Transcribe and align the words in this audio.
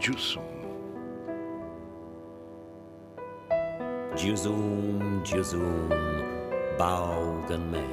Jusum, 0.00 0.40
jusum, 4.16 5.20
jusum, 5.22 5.92
Baugen 6.78 7.70
me. 7.70 7.84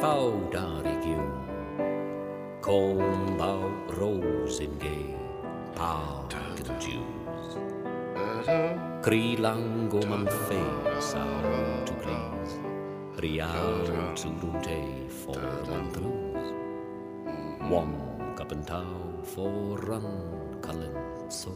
Vau 0.00 0.30
darigium, 0.52 1.34
kom 2.62 3.34
bau 3.34 3.66
rosengay, 3.98 5.10
Baugen 5.74 6.70
Jews. 6.78 7.58
Kri 9.02 9.34
lango 9.42 10.06
man 10.06 10.30
fe 10.46 10.62
out 11.18 11.82
to 11.84 11.92
please, 11.98 12.54
Rial 13.18 14.14
to 14.14 14.28
lunte 14.38 15.10
for 15.10 15.34
the. 15.34 15.98
One 17.68 18.07
happen 18.48 18.64
tau 18.64 19.20
foran 19.28 20.08
kalenso. 20.64 21.52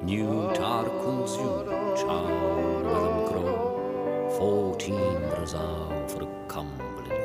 New 0.00 0.48
tar 0.56 0.88
kunsu 1.04 1.44
chau 1.92 2.24
maram 2.88 3.28
kro, 3.28 3.44
fourteen 4.32 5.20
razau 5.36 5.92
for 6.08 6.24
a 6.24 6.28
cumblin 6.48 7.20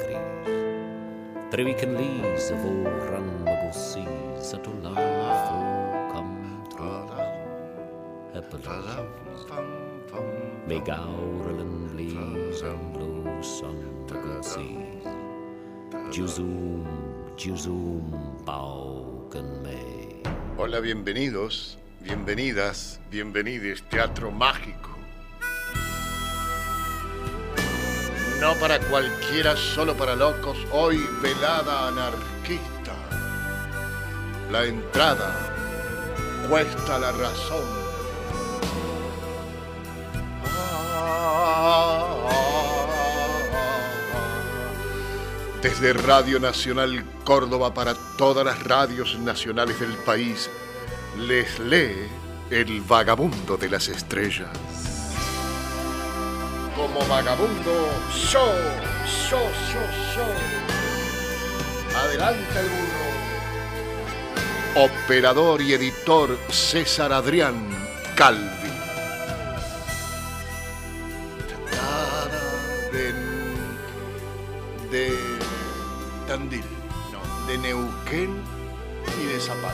Three 1.47 1.71
Trevican 1.71 1.95
lees 1.95 2.51
of 2.51 2.65
oran 2.67 3.31
magosi, 3.47 4.03
love 4.83 4.99
for 5.47 5.63
cam 6.11 6.29
tro. 6.67 6.91
Epilogue. 8.35 9.07
Med 10.67 10.83
gaurelen 10.83 11.87
blir 11.95 12.51
som 12.51 12.91
blåsang 12.91 13.79
på 14.07 14.19
Guds 14.19 14.57
is. 14.57 15.07
juzoom. 16.11 17.04
Hola, 20.57 20.79
bienvenidos, 20.79 21.77
bienvenidas, 21.99 23.01
bienvenidos, 23.11 23.83
Teatro 23.89 24.31
Mágico. 24.31 24.95
No 28.39 28.53
para 28.55 28.79
cualquiera, 28.79 29.57
solo 29.57 29.95
para 29.97 30.15
locos, 30.15 30.57
hoy 30.71 31.05
velada 31.21 31.89
anarquista. 31.89 32.93
La 34.49 34.63
entrada 34.65 35.53
cuesta 36.47 36.99
la 36.99 37.11
razón. 37.11 37.84
Desde 45.65 45.93
Radio 45.93 46.39
Nacional 46.39 47.03
Córdoba 47.23 47.73
para 47.73 47.95
todas 48.19 48.45
las 48.45 48.63
radios 48.63 49.17
nacionales 49.17 49.79
del 49.79 49.93
país, 49.93 50.47
les 51.17 51.57
lee 51.57 52.07
el 52.51 52.81
vagabundo 52.81 53.57
de 53.57 53.69
las 53.71 53.87
estrellas. 53.87 54.47
Como 56.75 56.99
vagabundo, 57.07 57.89
yo, 58.31 58.45
yo, 59.31 59.39
yo, 59.73 59.81
yo. 60.15 60.27
Adelante 61.97 62.59
el 62.59 62.69
burro. 64.75 64.91
Operador 64.93 65.63
y 65.63 65.73
editor 65.73 66.37
César 66.51 67.11
Adrián 67.11 67.55
Calvi. 68.15 68.64
Neuquén 77.65 78.43
y 79.19 79.25
de 79.25 79.39
Zapala. 79.39 79.73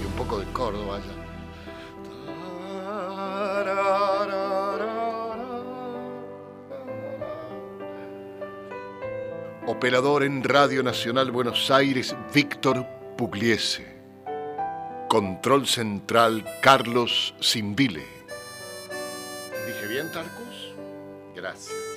Y 0.00 0.06
un 0.06 0.12
poco 0.12 0.38
de 0.38 0.46
Córdoba 0.46 0.98
ya. 0.98 1.22
Operador 9.66 10.22
en 10.22 10.42
Radio 10.42 10.82
Nacional 10.82 11.30
Buenos 11.30 11.70
Aires, 11.70 12.16
Víctor 12.32 12.86
Pugliese. 13.18 14.00
Control 15.10 15.66
Central, 15.66 16.46
Carlos 16.62 17.34
Simbile. 17.40 18.06
¿Dije 19.66 19.86
bien, 19.86 20.10
Tarcus? 20.10 20.72
Gracias. 21.36 21.91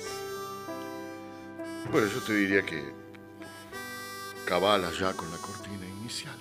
Bueno, 1.90 2.08
yo 2.08 2.20
te 2.20 2.34
diría 2.34 2.62
que 2.62 2.92
cabala 4.44 4.90
ya 4.92 5.12
con 5.14 5.30
la 5.30 5.38
cortina 5.38 5.86
inicial. 6.00 6.36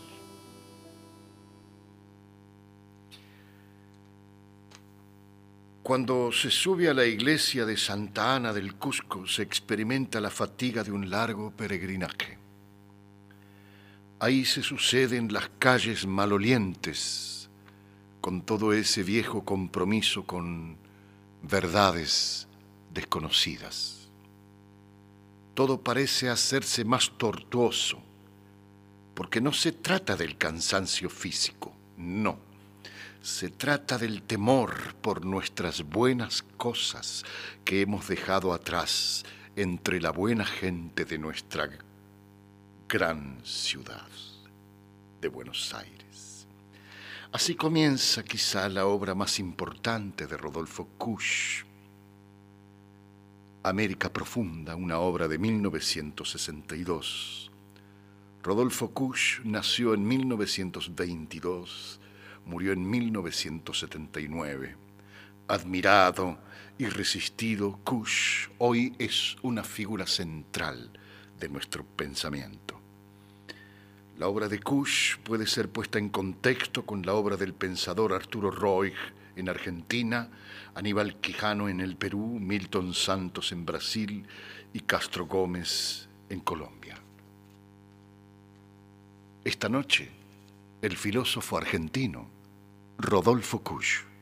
Cuando 5.84 6.32
se 6.32 6.50
sube 6.50 6.90
a 6.90 6.96
la 6.96 7.06
iglesia 7.06 7.64
de 7.64 7.78
Santa 7.78 8.36
Ana 8.36 8.54
del 8.54 8.74
Cusco 8.74 9.28
se 9.28 9.44
experimenta 9.44 10.20
la 10.20 10.32
fatiga 10.32 10.84
de 10.84 10.92
un 10.92 11.12
largo 11.12 11.52
peregrinaje. 11.52 12.40
Ahí 14.20 14.46
se 14.46 14.64
suceden 14.64 15.32
las 15.32 15.50
calles 15.60 16.08
malolientes, 16.08 17.50
con 18.20 18.42
todo 18.42 18.74
ese 18.74 19.04
viejo 19.04 19.46
compromiso 19.46 20.26
con 20.26 20.78
verdades 21.44 22.48
desconocidas. 22.92 23.95
Todo 25.56 25.82
parece 25.82 26.30
hacerse 26.30 26.86
más 26.86 27.12
tortuoso, 27.18 28.00
porque 29.16 29.42
no 29.42 29.52
se 29.52 29.72
trata 29.72 30.16
del 30.16 30.38
cansancio 30.38 31.10
físico, 31.10 31.76
no 31.98 32.46
se 33.26 33.50
trata 33.50 33.98
del 33.98 34.22
temor 34.22 34.94
por 35.02 35.26
nuestras 35.26 35.82
buenas 35.82 36.44
cosas 36.58 37.24
que 37.66 37.82
hemos 37.82 38.08
dejado 38.08 38.54
atrás 38.54 39.26
entre 39.56 40.00
la 40.00 40.12
buena 40.12 40.46
gente 40.46 41.06
de 41.06 41.18
nuestra 41.18 41.68
gran 42.88 43.40
ciudad 43.44 44.08
de 45.20 45.28
Buenos 45.28 45.74
Aires. 45.74 46.46
Así 47.32 47.56
comienza 47.56 48.24
quizá 48.24 48.70
la 48.70 48.86
obra 48.86 49.16
más 49.16 49.40
importante 49.40 50.28
de 50.28 50.38
Rodolfo 50.38 50.88
Kusch, 51.00 51.66
América 53.68 54.14
Profunda, 54.14 54.76
una 54.76 55.00
obra 55.00 55.28
de 55.28 55.40
1962. 55.40 57.50
Rodolfo 58.44 58.92
Kusch 58.92 59.40
nació 59.44 59.96
en 59.96 60.08
1922 60.08 62.00
murió 62.46 62.74
en 62.74 62.90
1979. 62.90 64.76
Admirado 65.48 66.40
y 66.78 66.86
resistido, 66.86 67.80
Kush 67.84 68.50
hoy 68.60 68.96
es 69.00 69.36
una 69.42 69.64
figura 69.64 70.06
central 70.08 70.92
de 71.40 71.50
nuestro 71.50 71.84
pensamiento. 71.84 72.80
La 74.18 74.28
obra 74.28 74.48
de 74.48 74.60
Kush 74.60 75.18
puede 75.18 75.48
ser 75.48 75.70
puesta 75.70 76.00
en 76.00 76.10
contexto 76.10 76.86
con 76.86 77.06
la 77.06 77.14
obra 77.14 77.36
del 77.36 77.54
pensador 77.54 78.14
Arturo 78.14 78.52
Roig 78.52 78.94
en 79.36 79.50
Argentina, 79.50 80.30
Aníbal 80.74 81.20
Quijano 81.20 81.70
en 81.70 81.82
el 81.82 81.96
Perú, 81.96 82.38
Milton 82.40 82.94
Santos 82.94 83.52
en 83.52 83.66
Brasil 83.66 84.26
y 84.74 84.82
Castro 84.82 85.26
Gómez 85.26 86.10
en 86.30 86.40
Colombia. 86.40 86.98
Esta 89.44 89.70
noche, 89.70 90.10
el 90.82 90.98
filósofo 90.98 91.58
argentino 91.58 92.30
Rodolfo 92.98 93.62
Kusch. 93.62 94.15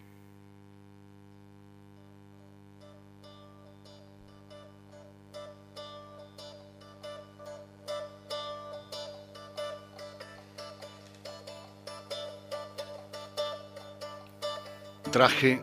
Traje 15.14 15.62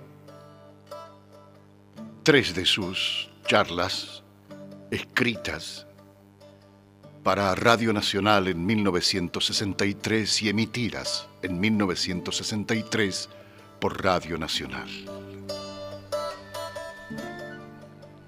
tres 2.23 2.55
de 2.55 2.65
sus 2.65 3.29
charlas 3.49 4.23
escritas 4.93 5.89
para 7.25 7.53
Radio 7.57 7.93
Nacional 7.93 8.47
en 8.47 8.65
1963 8.65 10.43
y 10.43 10.51
emitidas 10.51 11.27
en 11.43 11.59
1963 11.59 13.29
por 13.81 14.05
Radio 14.05 14.39
Nacional. 14.39 14.89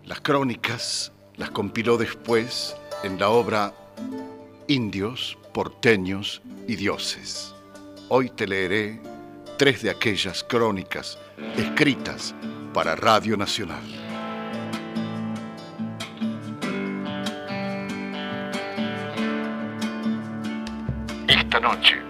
Las 0.04 0.20
crónicas 0.22 1.12
las 1.36 1.52
compiló 1.52 1.98
después 1.98 2.74
en 3.04 3.20
la 3.20 3.28
obra 3.28 3.72
Indios, 4.66 5.38
porteños 5.54 6.42
y 6.66 6.74
dioses. 6.74 7.54
Hoy 8.08 8.28
te 8.28 8.48
leeré 8.48 9.11
tres 9.56 9.82
de 9.82 9.90
aquellas 9.90 10.42
crónicas 10.44 11.18
escritas 11.56 12.34
para 12.72 12.96
Radio 12.96 13.36
Nacional. 13.36 13.82
Esta 21.28 21.60
noche, 21.60 22.00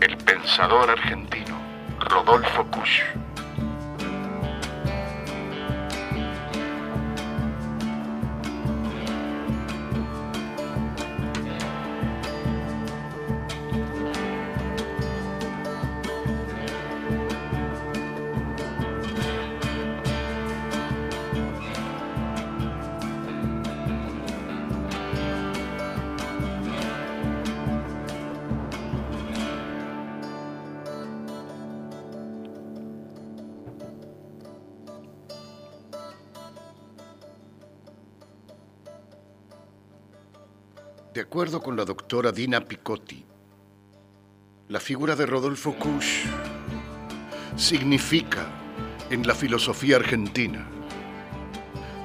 el 0.00 0.16
pensador 0.18 0.90
argentino 0.90 1.58
Rodolfo 2.00 2.66
Kusch 2.70 3.02
De 41.16 41.22
acuerdo 41.22 41.62
con 41.62 41.78
la 41.78 41.86
doctora 41.86 42.30
Dina 42.30 42.60
Picotti, 42.60 43.24
la 44.68 44.78
figura 44.78 45.16
de 45.16 45.24
Rodolfo 45.24 45.74
Kusch 45.74 46.26
significa 47.56 48.46
en 49.08 49.26
la 49.26 49.34
filosofía 49.34 49.96
argentina 49.96 50.68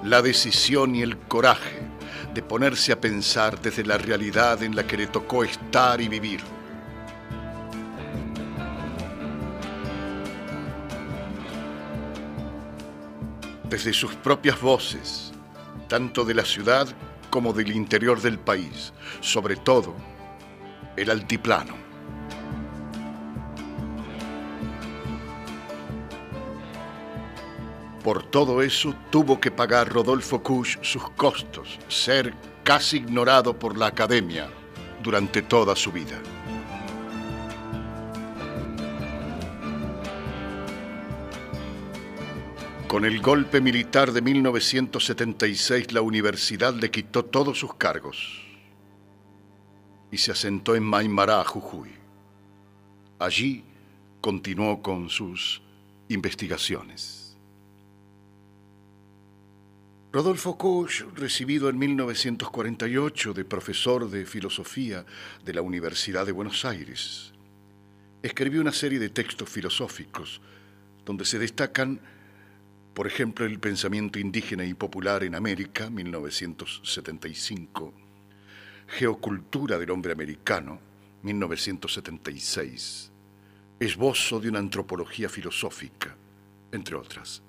la 0.05 0.21
decisión 0.21 0.95
y 0.95 1.01
el 1.01 1.17
coraje 1.17 1.81
de 2.33 2.41
ponerse 2.41 2.93
a 2.93 3.01
pensar 3.01 3.61
desde 3.61 3.83
la 3.83 3.97
realidad 3.97 4.63
en 4.63 4.77
la 4.77 4.87
que 4.87 4.95
le 4.95 5.07
tocó 5.07 5.43
estar 5.43 5.99
y 5.99 6.07
vivir. 6.07 6.39
Desde 13.69 13.91
sus 13.91 14.15
propias 14.15 14.61
voces, 14.61 15.33
tanto 15.89 16.23
de 16.23 16.33
la 16.33 16.45
ciudad 16.45 16.87
como 17.31 17.53
del 17.53 17.71
interior 17.71 18.21
del 18.21 18.37
país, 18.37 18.93
sobre 19.21 19.55
todo 19.55 19.95
el 20.95 21.09
altiplano. 21.09 21.73
Por 28.03 28.23
todo 28.23 28.61
eso 28.61 28.95
tuvo 29.09 29.39
que 29.39 29.51
pagar 29.51 29.87
Rodolfo 29.89 30.41
Kusch 30.43 30.77
sus 30.81 31.09
costos, 31.11 31.79
ser 31.87 32.33
casi 32.63 32.97
ignorado 32.97 33.57
por 33.57 33.77
la 33.77 33.87
academia 33.87 34.49
durante 35.01 35.41
toda 35.41 35.75
su 35.75 35.91
vida. 35.91 36.19
Con 42.91 43.05
el 43.05 43.21
golpe 43.21 43.61
militar 43.61 44.11
de 44.11 44.21
1976, 44.21 45.93
la 45.93 46.01
universidad 46.01 46.73
le 46.73 46.91
quitó 46.91 47.23
todos 47.23 47.57
sus 47.57 47.75
cargos 47.75 48.45
y 50.11 50.17
se 50.17 50.33
asentó 50.33 50.75
en 50.75 50.83
Maimará, 50.83 51.41
Jujuy. 51.45 51.89
Allí 53.17 53.63
continuó 54.19 54.81
con 54.81 55.07
sus 55.07 55.61
investigaciones. 56.09 57.37
Rodolfo 60.11 60.57
Koch, 60.57 61.05
recibido 61.15 61.69
en 61.69 61.77
1948 61.77 63.33
de 63.33 63.45
profesor 63.45 64.09
de 64.09 64.25
filosofía 64.25 65.05
de 65.45 65.53
la 65.53 65.61
Universidad 65.61 66.25
de 66.25 66.33
Buenos 66.33 66.65
Aires, 66.65 67.31
escribió 68.21 68.59
una 68.59 68.73
serie 68.73 68.99
de 68.99 69.09
textos 69.09 69.47
filosóficos 69.47 70.41
donde 71.05 71.23
se 71.23 71.39
destacan 71.39 72.01
por 72.93 73.07
ejemplo, 73.07 73.45
el 73.45 73.59
pensamiento 73.59 74.19
indígena 74.19 74.65
y 74.65 74.73
popular 74.73 75.23
en 75.23 75.35
América, 75.35 75.89
1975. 75.89 77.93
Geocultura 78.87 79.77
del 79.77 79.91
hombre 79.91 80.11
americano, 80.11 80.79
1976. 81.23 83.11
Esbozo 83.79 84.41
de 84.41 84.49
una 84.49 84.59
antropología 84.59 85.29
filosófica, 85.29 86.17
entre 86.73 86.95
otras. 86.95 87.41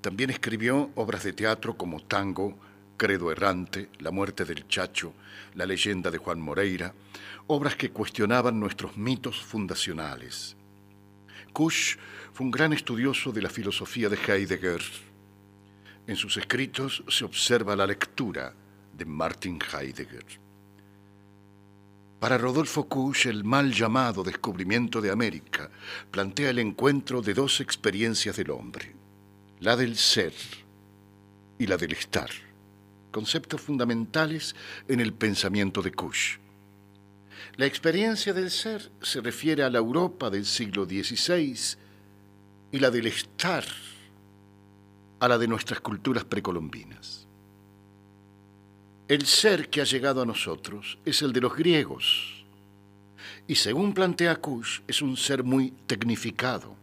También 0.00 0.30
escribió 0.30 0.90
obras 0.94 1.24
de 1.24 1.32
teatro 1.32 1.76
como 1.76 2.04
Tango, 2.04 2.56
Credo 2.96 3.32
Errante, 3.32 3.88
La 3.98 4.12
muerte 4.12 4.44
del 4.44 4.68
Chacho, 4.68 5.14
La 5.54 5.66
leyenda 5.66 6.12
de 6.12 6.18
Juan 6.18 6.40
Moreira, 6.40 6.94
obras 7.48 7.74
que 7.74 7.90
cuestionaban 7.90 8.60
nuestros 8.60 8.96
mitos 8.96 9.42
fundacionales. 9.42 10.56
Kusch 11.52 11.96
fue 12.32 12.46
un 12.46 12.50
gran 12.50 12.72
estudioso 12.72 13.32
de 13.32 13.42
la 13.42 13.50
filosofía 13.50 14.08
de 14.08 14.16
Heidegger. 14.16 14.82
En 16.06 16.16
sus 16.16 16.36
escritos 16.36 17.04
se 17.08 17.24
observa 17.24 17.76
la 17.76 17.86
lectura 17.86 18.54
de 18.92 19.04
Martin 19.04 19.58
Heidegger. 19.72 20.24
Para 22.20 22.36
Rodolfo 22.36 22.86
Kusch, 22.86 23.26
el 23.26 23.44
mal 23.44 23.72
llamado 23.72 24.22
descubrimiento 24.22 25.00
de 25.00 25.10
América 25.10 25.70
plantea 26.10 26.50
el 26.50 26.58
encuentro 26.58 27.22
de 27.22 27.32
dos 27.32 27.60
experiencias 27.60 28.36
del 28.36 28.50
hombre, 28.50 28.94
la 29.60 29.74
del 29.74 29.96
ser 29.96 30.34
y 31.58 31.66
la 31.66 31.78
del 31.78 31.92
estar, 31.92 32.30
conceptos 33.10 33.62
fundamentales 33.62 34.54
en 34.86 35.00
el 35.00 35.14
pensamiento 35.14 35.80
de 35.80 35.92
Kusch. 35.92 36.38
La 37.56 37.66
experiencia 37.66 38.32
del 38.32 38.50
ser 38.50 38.90
se 39.02 39.20
refiere 39.20 39.62
a 39.62 39.70
la 39.70 39.78
Europa 39.78 40.30
del 40.30 40.46
siglo 40.46 40.84
XVI 40.84 41.76
y 42.72 42.78
la 42.78 42.90
del 42.90 43.06
estar 43.06 43.64
a 45.18 45.28
la 45.28 45.38
de 45.38 45.48
nuestras 45.48 45.80
culturas 45.80 46.24
precolombinas. 46.24 47.26
El 49.08 49.26
ser 49.26 49.68
que 49.68 49.80
ha 49.80 49.84
llegado 49.84 50.22
a 50.22 50.26
nosotros 50.26 50.98
es 51.04 51.20
el 51.22 51.32
de 51.32 51.40
los 51.40 51.54
griegos 51.54 52.44
y 53.46 53.56
según 53.56 53.92
plantea 53.92 54.36
Kush 54.36 54.80
es 54.86 55.02
un 55.02 55.16
ser 55.16 55.42
muy 55.42 55.72
tecnificado, 55.86 56.76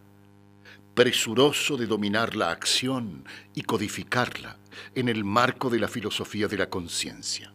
presuroso 0.94 1.76
de 1.76 1.86
dominar 1.86 2.36
la 2.36 2.50
acción 2.50 3.24
y 3.54 3.62
codificarla 3.62 4.58
en 4.94 5.08
el 5.08 5.24
marco 5.24 5.70
de 5.70 5.78
la 5.78 5.88
filosofía 5.88 6.46
de 6.46 6.58
la 6.58 6.68
conciencia. 6.68 7.52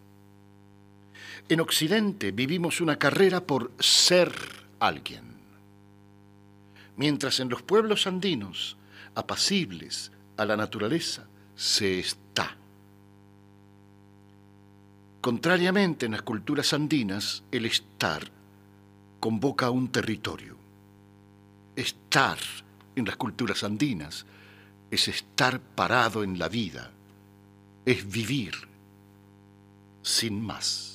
En 1.50 1.60
Occidente 1.60 2.32
vivimos 2.32 2.82
una 2.82 2.98
carrera 2.98 3.46
por 3.46 3.72
ser 3.80 4.32
alguien 4.80 5.34
mientras 6.96 7.40
en 7.40 7.50
los 7.50 7.62
pueblos 7.62 8.08
andinos, 8.08 8.78
apacibles 9.16 10.12
a 10.38 10.46
la 10.46 10.58
naturaleza, 10.58 11.26
se 11.56 12.00
está. 12.00 12.56
Contrariamente, 15.22 16.06
en 16.06 16.14
las 16.14 16.22
culturas 16.24 16.74
andinas, 16.74 17.44
el 17.52 17.66
estar 17.66 18.24
convoca 19.20 19.68
a 19.68 19.72
un 19.72 19.90
territorio. 19.90 20.58
Estar 21.76 22.38
en 22.96 23.06
las 23.06 23.16
culturas 23.16 23.64
andinas 23.64 24.26
es 24.92 25.08
estar 25.08 25.60
parado 25.60 26.24
en 26.24 26.38
la 26.38 26.50
vida, 26.50 26.92
es 27.86 28.10
vivir 28.12 28.54
sin 30.02 30.42
más. 30.42 30.93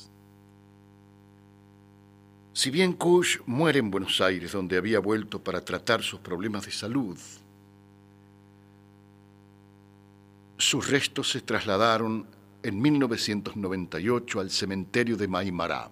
Si 2.58 2.72
bien 2.72 2.94
Kush 2.94 3.38
muere 3.46 3.78
en 3.78 3.88
Buenos 3.88 4.20
Aires, 4.20 4.50
donde 4.50 4.76
había 4.76 4.98
vuelto 4.98 5.40
para 5.40 5.64
tratar 5.64 6.02
sus 6.02 6.18
problemas 6.18 6.66
de 6.66 6.72
salud, 6.72 7.16
sus 10.56 10.90
restos 10.90 11.30
se 11.30 11.40
trasladaron 11.40 12.26
en 12.64 12.82
1998 12.82 14.40
al 14.40 14.50
cementerio 14.50 15.16
de 15.16 15.28
Maimará. 15.28 15.88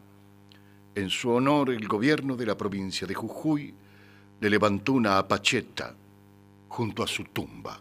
En 0.97 1.09
su 1.09 1.31
honor, 1.31 1.71
el 1.71 1.87
gobierno 1.87 2.35
de 2.35 2.47
la 2.47 2.57
provincia 2.57 3.07
de 3.07 3.15
Jujuy 3.15 3.73
le 4.41 4.51
levantó 4.51 4.95
una 4.95 5.19
apacheta 5.19 5.95
junto 6.67 7.05
a 7.05 7.07
su 7.07 7.23
tumba. 7.27 7.81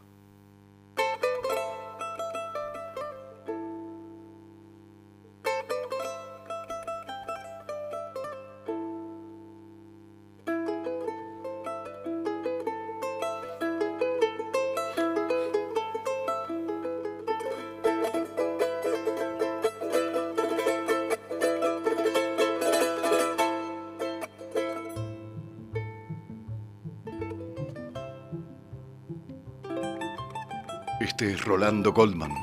Este 31.17 31.31
es 31.31 31.45
Rolando 31.45 31.93
Goldman. 31.93 32.33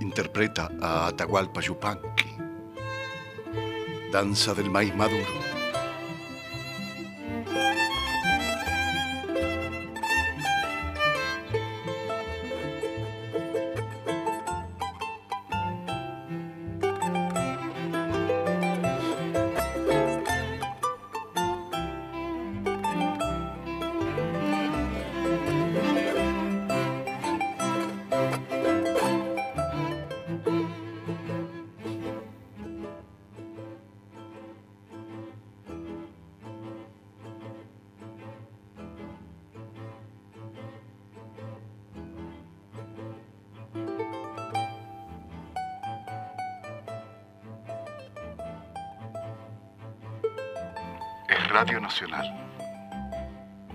Interpreta 0.00 0.68
a 0.82 1.06
Atahualpa 1.06 1.60
Yupanqui. 1.60 2.36
Danza 4.10 4.52
del 4.52 4.68
maíz 4.68 4.92
maduro. 4.96 5.53
Radio 51.54 51.78
Nacional. 51.78 52.26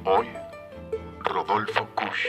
Hoy, 0.03 0.27
Rodolfo 1.23 1.87
Kusch. 1.95 2.27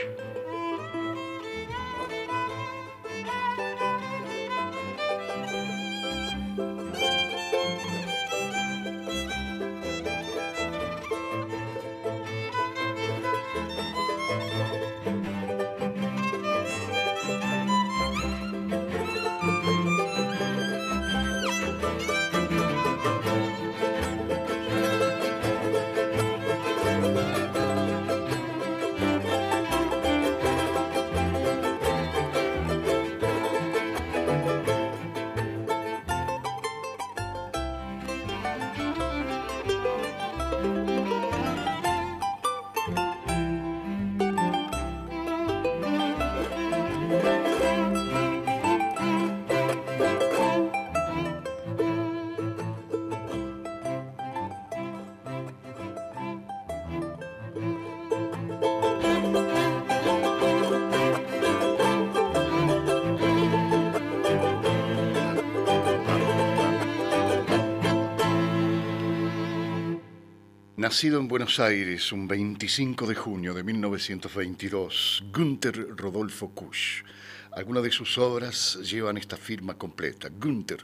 Nacido 70.81 71.19
en 71.19 71.27
Buenos 71.27 71.59
Aires 71.59 72.11
un 72.11 72.27
25 72.27 73.05
de 73.05 73.13
junio 73.13 73.53
de 73.53 73.63
1922, 73.63 75.25
Günther 75.31 75.95
Rodolfo 75.95 76.55
Kusch. 76.55 77.03
Algunas 77.51 77.83
de 77.83 77.91
sus 77.91 78.17
obras 78.17 78.79
llevan 78.81 79.19
esta 79.19 79.37
firma 79.37 79.75
completa. 79.75 80.29
Günther 80.29 80.83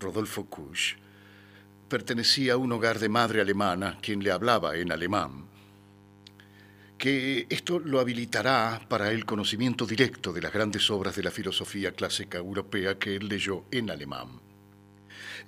Rodolfo 0.00 0.46
Kusch 0.46 0.96
pertenecía 1.88 2.54
a 2.54 2.56
un 2.56 2.72
hogar 2.72 2.98
de 2.98 3.08
madre 3.08 3.40
alemana, 3.40 3.98
quien 4.02 4.20
le 4.20 4.32
hablaba 4.32 4.76
en 4.76 4.90
alemán, 4.90 5.46
que 6.98 7.46
esto 7.48 7.78
lo 7.78 8.00
habilitará 8.00 8.80
para 8.88 9.12
el 9.12 9.24
conocimiento 9.24 9.86
directo 9.86 10.32
de 10.32 10.42
las 10.42 10.52
grandes 10.52 10.90
obras 10.90 11.14
de 11.14 11.22
la 11.22 11.30
filosofía 11.30 11.92
clásica 11.92 12.38
europea 12.38 12.98
que 12.98 13.14
él 13.14 13.28
leyó 13.28 13.66
en 13.70 13.90
alemán. 13.90 14.45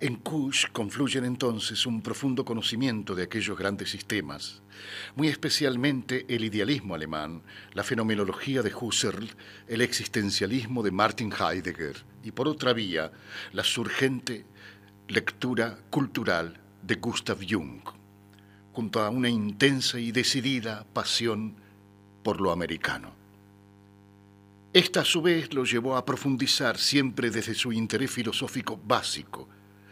En 0.00 0.14
Kusch 0.14 0.70
confluyen 0.70 1.24
entonces 1.24 1.84
un 1.84 2.02
profundo 2.02 2.44
conocimiento 2.44 3.16
de 3.16 3.24
aquellos 3.24 3.58
grandes 3.58 3.90
sistemas, 3.90 4.62
muy 5.16 5.26
especialmente 5.26 6.24
el 6.28 6.44
idealismo 6.44 6.94
alemán, 6.94 7.42
la 7.72 7.82
fenomenología 7.82 8.62
de 8.62 8.72
Husserl, 8.72 9.28
el 9.66 9.80
existencialismo 9.80 10.84
de 10.84 10.92
Martin 10.92 11.32
Heidegger 11.32 11.96
y 12.22 12.30
por 12.30 12.46
otra 12.46 12.72
vía 12.74 13.10
la 13.52 13.64
surgente 13.64 14.46
lectura 15.08 15.80
cultural 15.90 16.60
de 16.80 16.94
Gustav 16.94 17.38
Jung, 17.40 17.80
junto 18.72 19.00
a 19.00 19.10
una 19.10 19.28
intensa 19.28 19.98
y 19.98 20.12
decidida 20.12 20.86
pasión 20.92 21.56
por 22.22 22.40
lo 22.40 22.52
americano. 22.52 23.16
Esta 24.72 25.00
a 25.00 25.04
su 25.04 25.22
vez 25.22 25.52
lo 25.54 25.64
llevó 25.64 25.96
a 25.96 26.04
profundizar 26.04 26.78
siempre 26.78 27.30
desde 27.30 27.54
su 27.54 27.72
interés 27.72 28.12
filosófico 28.12 28.76
básico, 28.76 29.48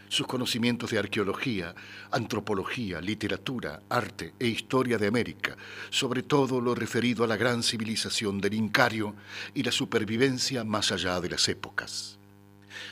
sus 0.09 0.27
conocimientos 0.27 0.91
de 0.91 0.99
arqueología, 0.99 1.75
antropología, 2.11 3.01
literatura, 3.01 3.81
arte 3.89 4.33
e 4.39 4.47
historia 4.47 4.97
de 4.97 5.07
América, 5.07 5.57
sobre 5.89 6.23
todo 6.23 6.61
lo 6.61 6.75
referido 6.75 7.23
a 7.23 7.27
la 7.27 7.37
gran 7.37 7.63
civilización 7.63 8.39
del 8.39 8.53
Incario 8.53 9.15
y 9.53 9.63
la 9.63 9.71
supervivencia 9.71 10.63
más 10.63 10.91
allá 10.91 11.19
de 11.19 11.29
las 11.29 11.47
épocas. 11.49 12.17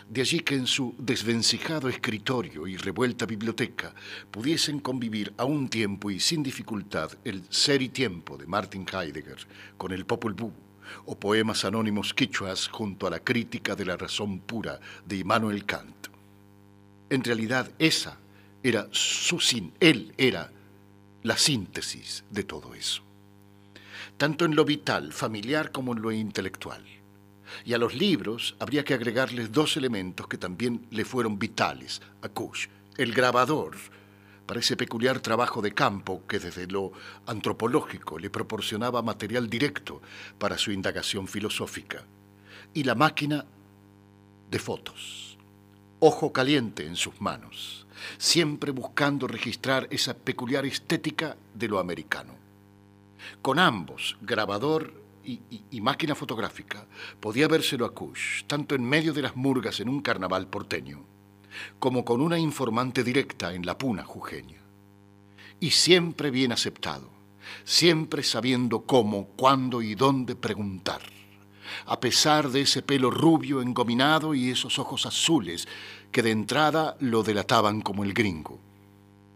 De 0.09 0.21
allí 0.21 0.39
que 0.39 0.55
en 0.55 0.67
su 0.67 0.95
desvencijado 0.97 1.89
escritorio 1.89 2.67
y 2.67 2.77
revuelta 2.77 3.25
biblioteca 3.25 3.93
pudiesen 4.31 4.79
convivir 4.79 5.33
a 5.37 5.45
un 5.45 5.67
tiempo 5.67 6.11
y 6.11 6.19
sin 6.19 6.43
dificultad 6.43 7.11
el 7.23 7.43
Ser 7.49 7.81
y 7.81 7.89
Tiempo 7.89 8.37
de 8.37 8.47
Martin 8.47 8.85
Heidegger 8.91 9.37
con 9.77 9.91
el 9.91 10.05
Popol 10.05 10.33
Vuh 10.33 10.53
o 11.05 11.19
poemas 11.19 11.65
anónimos 11.65 12.13
quichuas 12.13 12.67
junto 12.67 13.07
a 13.07 13.09
la 13.09 13.19
crítica 13.19 13.75
de 13.75 13.85
la 13.85 13.97
razón 13.97 14.39
pura 14.39 14.79
de 15.05 15.17
Immanuel 15.17 15.65
Kant. 15.65 16.04
En 17.09 17.23
realidad 17.23 17.71
esa 17.77 18.17
era 18.63 18.87
su 18.91 19.39
sin, 19.39 19.73
él 19.79 20.13
era 20.17 20.51
la 21.21 21.37
síntesis 21.37 22.23
de 22.31 22.43
todo 22.43 22.73
eso, 22.73 23.03
tanto 24.17 24.45
en 24.45 24.55
lo 24.55 24.65
vital, 24.65 25.13
familiar 25.13 25.71
como 25.71 25.93
en 25.93 26.01
lo 26.01 26.11
intelectual. 26.11 26.83
Y 27.63 27.73
a 27.73 27.77
los 27.77 27.93
libros 27.93 28.55
habría 28.59 28.83
que 28.83 28.95
agregarles 28.95 29.51
dos 29.51 29.77
elementos 29.77 30.27
que 30.27 30.39
también 30.39 30.87
le 30.89 31.05
fueron 31.05 31.37
vitales 31.37 32.01
a 32.23 32.29
Kush, 32.29 32.67
el 32.97 33.13
grabador, 33.13 33.75
para 34.47 34.59
ese 34.59 34.75
peculiar 34.75 35.19
trabajo 35.19 35.61
de 35.61 35.73
campo 35.73 36.23
que 36.27 36.39
desde 36.39 36.67
lo 36.67 36.91
antropológico 37.27 38.17
le 38.17 38.29
proporcionaba 38.29 39.01
material 39.01 39.49
directo 39.49 40.01
para 40.39 40.57
su 40.57 40.71
indagación 40.71 41.27
filosófica, 41.27 42.03
y 42.73 42.83
la 42.83 42.95
máquina 42.95 43.45
de 44.49 44.59
fotos 44.59 45.34
ojo 45.99 46.33
caliente 46.33 46.85
en 46.85 46.95
sus 46.95 47.19
manos, 47.21 47.87
siempre 48.17 48.71
buscando 48.71 49.27
registrar 49.27 49.87
esa 49.91 50.13
peculiar 50.13 50.65
estética 50.65 51.37
de 51.53 51.67
lo 51.67 51.79
americano. 51.79 52.33
Con 53.41 53.59
ambos, 53.59 54.17
grabador 54.21 54.93
y, 55.23 55.81
máquina 55.81 56.13
fotográfica, 56.13 56.85
podía 57.19 57.47
vérselo 57.47 57.85
a 57.85 57.93
Kush, 57.93 58.43
tanto 58.45 58.75
en 58.75 58.83
medio 58.83 59.13
de 59.13 59.23
las 59.23 59.35
murgas 59.35 59.79
en 59.79 59.89
un 59.89 60.01
carnaval 60.01 60.47
porteño, 60.47 61.03
como 61.79 62.05
con 62.05 62.21
una 62.21 62.37
informante 62.37 63.03
directa 63.03 63.53
en 63.53 63.65
la 63.65 63.77
puna 63.77 64.03
jujeña. 64.03 64.61
Y 65.59 65.71
siempre 65.71 66.29
bien 66.29 66.51
aceptado, 66.51 67.09
siempre 67.63 68.21
sabiendo 68.23 68.85
cómo, 68.85 69.27
cuándo 69.29 69.81
y 69.81 69.95
dónde 69.95 70.35
preguntar 70.35 71.01
a 71.85 71.99
pesar 71.99 72.49
de 72.49 72.61
ese 72.61 72.81
pelo 72.81 73.11
rubio 73.11 73.61
engominado 73.61 74.33
y 74.33 74.49
esos 74.49 74.79
ojos 74.79 75.05
azules 75.05 75.67
que 76.11 76.23
de 76.23 76.31
entrada 76.31 76.97
lo 76.99 77.23
delataban 77.23 77.81
como 77.81 78.03
el 78.03 78.13
gringo, 78.13 78.59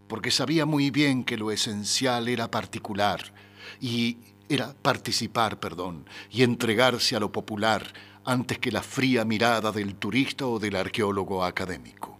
porque 0.08 0.30
sabía 0.30 0.66
muy 0.66 0.90
bien 0.90 1.24
que 1.24 1.36
lo 1.36 1.50
esencial 1.50 2.28
era 2.28 2.50
particular 2.50 3.32
y 3.80 4.18
era 4.48 4.74
participar, 4.74 5.60
perdón, 5.60 6.06
y 6.30 6.42
entregarse 6.42 7.14
a 7.14 7.20
lo 7.20 7.30
popular 7.30 7.92
antes 8.24 8.58
que 8.58 8.72
la 8.72 8.82
fría 8.82 9.24
mirada 9.24 9.72
del 9.72 9.94
turista 9.94 10.46
o 10.46 10.58
del 10.58 10.76
arqueólogo 10.76 11.44
académico. 11.44 12.18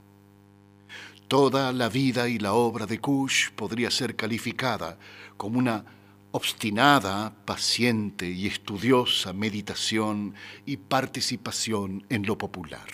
Toda 1.29 1.73
la 1.73 1.89
vida 1.89 2.29
y 2.29 2.39
la 2.39 2.55
obra 2.55 2.87
de 2.87 2.99
Kush 3.01 3.51
podría 3.51 3.91
ser 3.91 4.17
calificada 4.17 4.99
como 5.37 5.59
una 5.59 5.85
obstinada, 6.33 7.35
paciente 7.45 8.29
y 8.29 8.47
estudiosa 8.47 9.33
meditación 9.33 10.35
y 10.65 10.77
participación 10.77 12.05
en 12.09 12.27
lo 12.27 12.39
popular. 12.39 12.89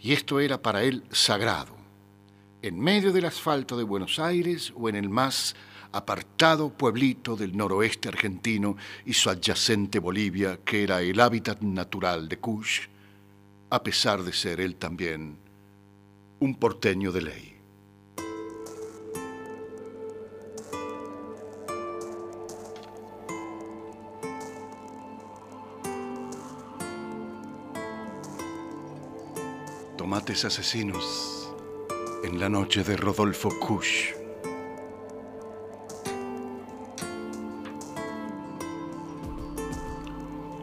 Y 0.00 0.12
esto 0.12 0.40
era 0.40 0.62
para 0.62 0.82
él 0.82 1.04
sagrado, 1.10 1.76
en 2.62 2.78
medio 2.78 3.12
del 3.12 3.26
asfalto 3.26 3.76
de 3.76 3.84
Buenos 3.84 4.18
Aires 4.18 4.72
o 4.76 4.88
en 4.88 4.96
el 4.96 5.08
más 5.08 5.54
apartado 5.92 6.70
pueblito 6.70 7.36
del 7.36 7.56
noroeste 7.56 8.08
argentino 8.08 8.76
y 9.04 9.12
su 9.14 9.30
adyacente 9.30 9.98
Bolivia, 9.98 10.58
que 10.64 10.82
era 10.82 11.00
el 11.00 11.20
hábitat 11.20 11.60
natural 11.60 12.28
de 12.28 12.38
Kush, 12.38 12.82
a 13.70 13.82
pesar 13.82 14.22
de 14.22 14.32
ser 14.32 14.60
él 14.60 14.76
también 14.76 15.38
un 16.40 16.54
porteño 16.54 17.12
de 17.12 17.22
ley. 17.22 17.55
Tomates 30.06 30.44
asesinos 30.44 31.52
en 32.22 32.38
la 32.38 32.48
noche 32.48 32.84
de 32.84 32.96
Rodolfo 32.96 33.48
Kusch. 33.58 34.14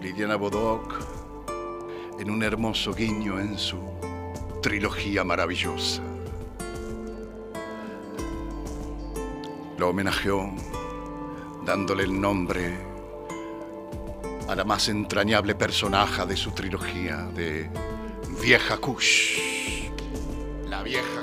Lidiana 0.01 0.37
Bodoc 0.37 0.95
en 2.21 2.29
un 2.29 2.41
hermoso 2.41 2.93
guiño 2.93 3.37
en 3.37 3.57
su 3.57 3.79
trilogía 4.61 5.25
maravillosa. 5.25 6.01
lo 9.77 9.89
homenajeó 9.89 10.53
dándole 11.65 12.03
el 12.03 12.21
nombre 12.21 12.77
a 14.47 14.55
la 14.55 14.63
más 14.63 14.87
entrañable 14.87 15.53
personaje 15.53 16.25
de 16.25 16.37
su 16.37 16.51
trilogía 16.51 17.27
de 17.35 17.92
Vieja 18.41 18.77
Kush. 18.77 19.39
La 20.69 20.83
Vieja 20.83 21.22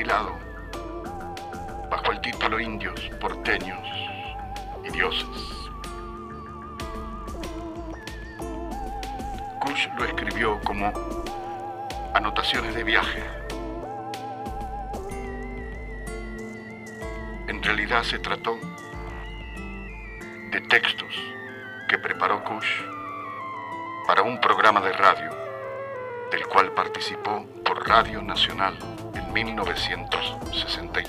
compilado 0.00 0.34
bajo 1.90 2.12
el 2.12 2.20
título 2.22 2.58
Indios, 2.58 3.10
porteños 3.20 3.86
y 4.82 4.90
dioses. 4.92 5.26
Kush 9.60 9.88
lo 9.98 10.04
escribió 10.06 10.58
como 10.64 10.90
anotaciones 12.14 12.74
de 12.74 12.82
viaje. 12.82 13.22
En 17.48 17.62
realidad 17.62 18.02
se 18.02 18.18
trató 18.20 18.58
de 20.50 20.60
textos 20.70 21.14
que 21.90 21.98
preparó 21.98 22.42
Kush 22.44 22.84
para 24.06 24.22
un 24.22 24.40
programa 24.40 24.80
de 24.80 24.92
radio 24.92 25.30
del 26.30 26.46
cual 26.46 26.72
participó 26.72 27.44
por 27.62 27.86
Radio 27.86 28.22
Nacional 28.22 28.78
1960 29.44 30.99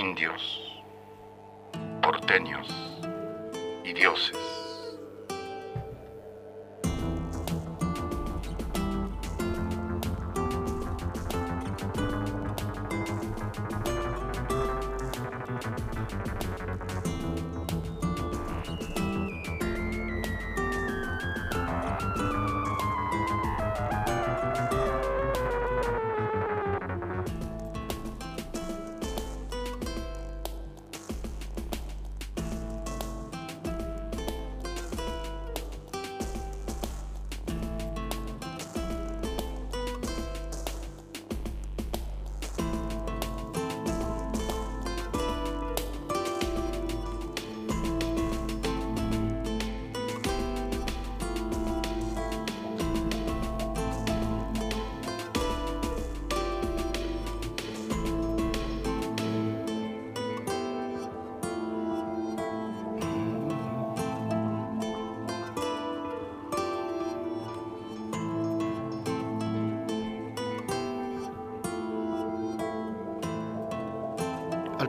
Indios, 0.00 0.82
porteños 2.00 2.66
y 3.84 3.92
dioses. 3.92 4.59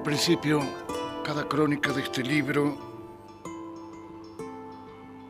Al 0.02 0.06
principio, 0.06 0.64
cada 1.24 1.48
crónica 1.48 1.94
de 1.94 2.02
este 2.02 2.24
libro 2.24 2.76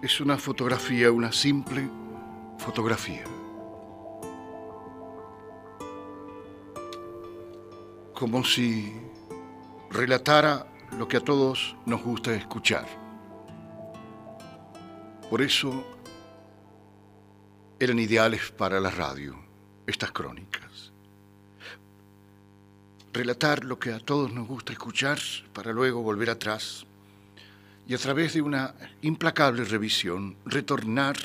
es 0.02 0.22
una 0.22 0.38
fotografía, 0.38 1.12
una 1.12 1.34
simple 1.34 1.90
fotografía. 2.58 3.26
Como 8.14 8.46
si 8.46 8.94
relatara 9.90 10.66
lo 10.98 11.06
que 11.06 11.18
a 11.18 11.22
todos 11.22 11.76
nos 11.86 12.02
gusta 12.02 12.34
escuchar. 12.34 12.88
Por 15.30 15.42
eso 15.42 15.84
eran 17.78 18.00
ideales 18.00 18.52
para 18.52 18.80
la 18.80 18.90
radio 18.90 19.36
estas 19.86 20.14
crónicas 20.14 20.61
relatar 23.14 23.66
lo 23.66 23.78
que 23.80 23.92
a 23.94 24.00
todos 24.00 24.32
nos 24.32 24.48
gusta 24.48 24.72
escuchar 24.74 25.20
para 25.54 25.74
luego 25.74 26.02
volver 26.02 26.30
atrás 26.30 26.86
y 27.88 27.94
a 27.94 27.98
través 27.98 28.34
de 28.34 28.42
una 28.42 28.74
implacable 29.02 29.66
revisión 29.66 30.38
retornar 30.46 31.18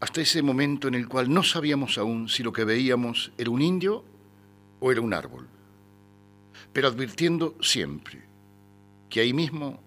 hasta 0.00 0.20
ese 0.20 0.42
momento 0.42 0.88
en 0.88 0.94
el 0.94 1.08
cual 1.08 1.32
no 1.32 1.42
sabíamos 1.42 1.96
aún 1.98 2.28
si 2.28 2.42
lo 2.42 2.52
que 2.52 2.64
veíamos 2.64 3.32
era 3.38 3.50
un 3.50 3.62
indio 3.62 4.04
o 4.80 4.92
era 4.92 5.00
un 5.00 5.14
árbol, 5.14 5.48
pero 6.72 6.88
advirtiendo 6.88 7.56
siempre 7.60 8.22
que 9.08 9.20
ahí 9.20 9.32
mismo 9.32 9.80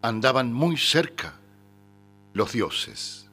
andaban 0.00 0.52
muy 0.52 0.76
cerca 0.76 1.34
los 2.32 2.52
dioses. 2.52 3.28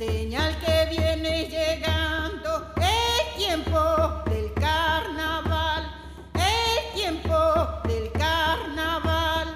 Señal 0.00 0.56
que 0.60 0.86
viene 0.96 1.44
llegando 1.44 2.72
el 2.76 3.36
tiempo 3.36 4.22
del 4.30 4.50
carnaval, 4.54 5.92
el 6.32 6.94
tiempo 6.94 7.36
del 7.84 8.10
carnaval. 8.12 9.48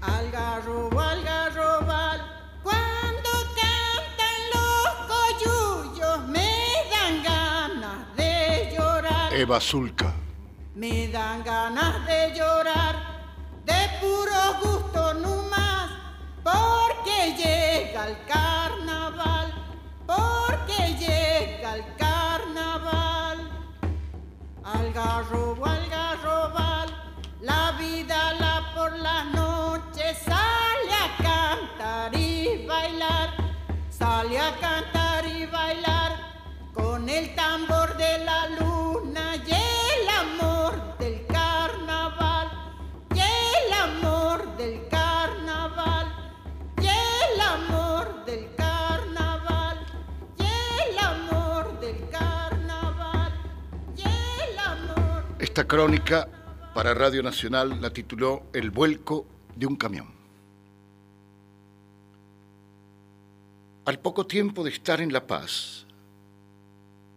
Algarrobo, 0.00 1.00
algarrobal, 1.00 2.18
cuando 2.64 3.30
cantan 3.54 4.40
los 4.52 4.88
coyullos 5.14 6.26
me 6.26 6.50
dan 6.90 7.22
ganas 7.22 8.16
de 8.16 8.74
llorar. 8.76 9.32
Eva 9.32 9.60
Zulka. 9.60 10.12
Me 10.74 11.06
dan 11.06 11.44
ganas 11.44 12.04
de 12.04 12.34
llorar, 12.34 12.96
de 13.64 13.88
puro 14.00 14.42
gusto 14.60 15.14
no 15.14 15.42
más. 15.44 15.88
Por 16.42 16.83
porque 17.04 17.34
llega 17.34 18.08
el 18.08 18.16
carnaval, 18.26 19.52
porque 20.06 20.94
llega 20.98 21.74
el 21.76 21.84
carnaval. 21.96 23.50
Al 24.64 24.92
garrobo, 24.94 25.66
al 25.66 25.86
garrobal, 25.90 26.88
la 27.42 27.72
vida 27.72 28.32
la 28.40 28.72
por 28.74 28.96
las 28.96 29.26
noches 29.26 30.16
sale 30.24 30.94
a 30.94 31.22
cantar 31.22 32.18
y 32.18 32.64
bailar, 32.66 33.30
sale 33.90 34.38
a 34.38 34.58
cantar 34.58 35.26
y 35.26 35.44
bailar 35.44 36.12
con 36.72 37.06
el 37.06 37.34
tambor 37.34 37.98
de 37.98 38.24
la 38.24 38.48
luna 38.48 39.36
y 39.46 39.50
el 39.50 40.08
amor 40.08 40.96
del 40.98 41.26
carnaval, 41.26 42.50
y 43.14 43.18
el 43.18 43.72
amor 43.74 44.56
del 44.56 44.88
carnaval, 44.88 44.93
Esta 55.54 55.68
crónica 55.68 56.28
para 56.74 56.94
Radio 56.94 57.22
Nacional 57.22 57.80
la 57.80 57.90
tituló 57.90 58.48
El 58.52 58.72
vuelco 58.72 59.24
de 59.54 59.66
un 59.66 59.76
camión. 59.76 60.08
Al 63.84 64.00
poco 64.00 64.26
tiempo 64.26 64.64
de 64.64 64.70
estar 64.70 65.00
en 65.00 65.12
La 65.12 65.24
Paz, 65.24 65.86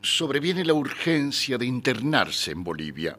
sobreviene 0.04 0.63
la 0.63 0.76
urgencia 0.76 1.58
de 1.58 1.65
internarse 1.65 2.52
en 2.52 2.63
Bolivia. 2.63 3.17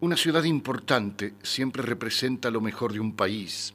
Una 0.00 0.16
ciudad 0.16 0.42
importante 0.42 1.34
siempre 1.44 1.84
representa 1.84 2.50
lo 2.50 2.60
mejor 2.60 2.92
de 2.92 2.98
un 2.98 3.14
país 3.14 3.72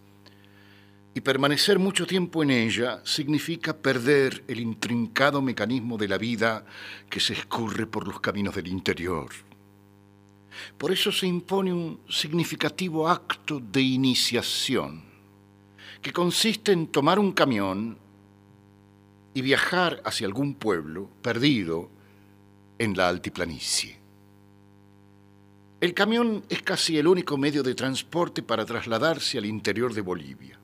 y 1.14 1.22
permanecer 1.22 1.80
mucho 1.80 2.06
tiempo 2.06 2.44
en 2.44 2.50
ella 2.50 3.00
significa 3.06 3.78
perder 3.78 4.44
el 4.50 4.60
intrincado 4.60 5.42
mecanismo 5.42 5.98
de 5.98 6.10
la 6.10 6.18
vida 6.18 6.66
que 7.10 7.22
se 7.22 7.32
escurre 7.32 7.88
por 7.88 8.06
los 8.06 8.20
caminos 8.20 8.54
del 8.56 8.68
interior. 8.68 9.30
Por 10.78 10.92
eso 10.92 11.12
se 11.12 11.28
impone 11.28 11.74
un 11.74 12.00
significativo 12.10 13.08
acto 13.10 13.60
de 13.60 13.82
iniciación, 13.82 15.04
que 16.02 16.12
consiste 16.12 16.72
en 16.72 16.88
tomar 16.88 17.20
un 17.20 17.32
camión 17.32 17.98
y 19.34 19.42
viajar 19.42 20.02
hacia 20.06 20.28
algún 20.28 20.56
pueblo 20.56 21.10
perdido 21.22 21.90
en 22.78 22.96
la 22.96 23.10
altiplanicie. 23.10 24.04
El 25.82 25.94
camión 25.94 26.46
es 26.50 26.62
casi 26.62 26.98
el 26.98 27.08
único 27.08 27.38
medio 27.38 27.62
de 27.62 27.76
transporte 27.76 28.42
para 28.42 28.66
trasladarse 28.66 29.38
al 29.38 29.46
interior 29.46 29.94
de 29.94 30.02
Bolivia. 30.02 30.58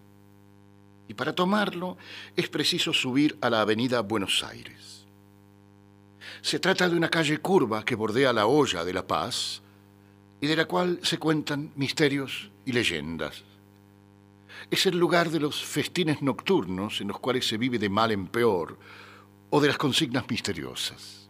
Y 1.10 1.14
para 1.14 1.34
tomarlo 1.34 1.98
es 2.36 2.48
preciso 2.48 2.94
subir 2.94 3.38
a 3.42 3.50
la 3.50 3.62
avenida 3.62 4.00
Buenos 4.02 4.44
Aires. 4.44 5.06
Se 6.42 6.60
trata 6.60 6.88
de 6.88 6.96
una 6.96 7.10
calle 7.10 7.40
curva 7.40 7.84
que 7.84 7.96
bordea 7.96 8.32
la 8.32 8.46
olla 8.46 8.86
de 8.86 8.94
La 8.94 9.06
Paz 9.06 9.62
y 10.42 10.48
de 10.48 10.56
la 10.56 10.66
cual 10.66 11.00
se 11.04 11.18
cuentan 11.18 11.72
misterios 11.76 12.52
y 12.66 12.72
leyendas. 12.72 13.44
Es 14.72 14.86
el 14.86 14.98
lugar 14.98 15.30
de 15.30 15.40
los 15.40 15.64
festines 15.64 16.22
nocturnos 16.22 17.02
en 17.02 17.08
los 17.08 17.20
cuales 17.20 17.48
se 17.48 17.58
vive 17.58 17.80
de 17.80 17.90
mal 17.90 18.12
en 18.12 18.28
peor 18.28 18.78
o 19.50 19.60
de 19.62 19.68
las 19.68 19.78
consignas 19.78 20.30
misteriosas. 20.30 21.30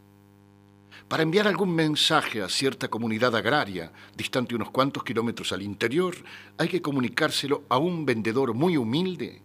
Para 1.08 1.24
enviar 1.24 1.48
algún 1.48 1.74
mensaje 1.74 2.42
a 2.42 2.50
cierta 2.50 2.88
comunidad 2.88 3.36
agraria, 3.36 3.92
distante 4.16 4.54
unos 4.54 4.70
cuantos 4.70 5.04
kilómetros 5.04 5.52
al 5.52 5.64
interior, 5.64 6.16
hay 6.58 6.68
que 6.68 6.82
comunicárselo 6.82 7.64
a 7.68 7.80
un 7.80 8.06
vendedor 8.06 8.54
muy 8.54 8.78
humilde 8.78 9.42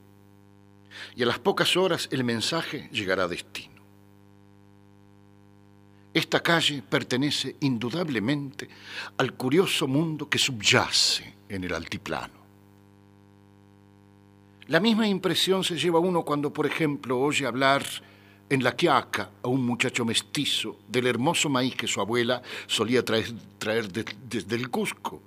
y 1.16 1.22
a 1.22 1.26
las 1.26 1.38
pocas 1.38 1.76
horas 1.76 2.08
el 2.12 2.22
mensaje 2.22 2.88
llegará 2.92 3.24
a 3.24 3.28
destino. 3.28 3.73
Esta 6.14 6.40
calle 6.40 6.80
pertenece 6.80 7.56
indudablemente 7.60 8.68
al 9.18 9.34
curioso 9.34 9.88
mundo 9.88 10.28
que 10.28 10.38
subyace 10.38 11.34
en 11.48 11.64
el 11.64 11.74
altiplano. 11.74 12.44
La 14.68 14.78
misma 14.78 15.08
impresión 15.08 15.64
se 15.64 15.76
lleva 15.76 15.98
uno 15.98 16.22
cuando, 16.22 16.52
por 16.52 16.66
ejemplo, 16.66 17.18
oye 17.18 17.44
hablar 17.46 17.84
en 18.48 18.62
la 18.62 18.76
quiaca 18.76 19.30
a 19.42 19.48
un 19.48 19.66
muchacho 19.66 20.04
mestizo 20.04 20.78
del 20.86 21.08
hermoso 21.08 21.48
maíz 21.48 21.74
que 21.74 21.88
su 21.88 22.00
abuela 22.00 22.40
solía 22.68 23.04
traer, 23.04 23.32
traer 23.58 23.90
desde 23.90 24.54
el 24.54 24.70
Cusco, 24.70 25.20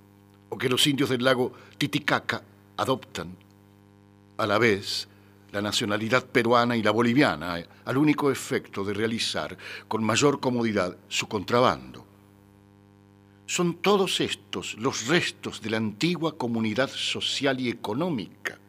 o 0.49 0.57
que 0.57 0.69
los 0.69 0.87
indios 0.87 1.09
del 1.09 1.23
lago 1.23 1.51
Titicaca 1.77 2.41
adoptan 2.77 3.35
a 4.37 4.47
la 4.47 4.57
vez 4.57 5.07
la 5.51 5.61
nacionalidad 5.61 6.25
peruana 6.25 6.75
y 6.75 6.83
la 6.83 6.91
boliviana, 6.91 7.59
eh, 7.59 7.67
al 7.85 7.97
único 7.97 8.31
efecto 8.31 8.83
de 8.83 8.93
realizar 8.93 9.57
con 9.87 10.03
mayor 10.03 10.39
comodidad 10.39 10.97
su 11.07 11.27
contrabando. 11.27 12.05
Son 13.45 13.75
todos 13.75 14.19
estos 14.19 14.75
los 14.77 15.07
restos 15.07 15.61
de 15.61 15.69
la 15.69 15.77
antigua 15.77 16.37
comunidad 16.37 16.89
social 16.89 17.59
y 17.59 17.69
económica 17.69 18.59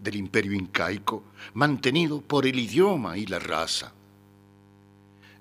del 0.00 0.16
imperio 0.16 0.52
incaico, 0.52 1.24
mantenido 1.54 2.20
por 2.20 2.46
el 2.46 2.58
idioma 2.58 3.16
y 3.16 3.26
la 3.26 3.38
raza. 3.38 3.92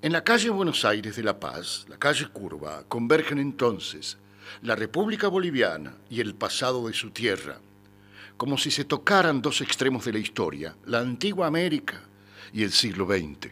En 0.02 0.12
la 0.12 0.24
calle 0.24 0.50
Buenos 0.50 0.86
Aires 0.86 1.16
de 1.16 1.24
La 1.24 1.40
Paz, 1.40 1.86
la 1.90 1.98
calle 1.98 2.28
Curva, 2.28 2.84
convergen 2.88 3.40
entonces 3.40 4.18
la 4.62 4.76
República 4.76 5.28
Boliviana 5.28 5.96
y 6.10 6.22
el 6.22 6.36
pasado 6.36 6.88
de 6.88 6.94
su 6.94 7.10
tierra, 7.10 7.60
como 8.38 8.58
si 8.58 8.72
se 8.72 8.86
tocaran 8.86 9.42
dos 9.42 9.62
extremos 9.62 10.06
de 10.06 10.14
la 10.14 10.20
historia, 10.20 10.76
la 10.86 11.00
antigua 11.00 11.48
América 11.48 12.02
y 12.54 12.64
el 12.64 12.72
siglo 12.72 13.06
XX. 13.06 13.52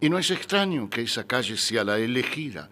Y 0.00 0.08
no 0.08 0.18
es 0.18 0.30
extraño 0.30 0.88
que 0.88 1.02
esa 1.02 1.26
calle 1.26 1.56
sea 1.56 1.84
la 1.84 1.98
elegida 1.98 2.68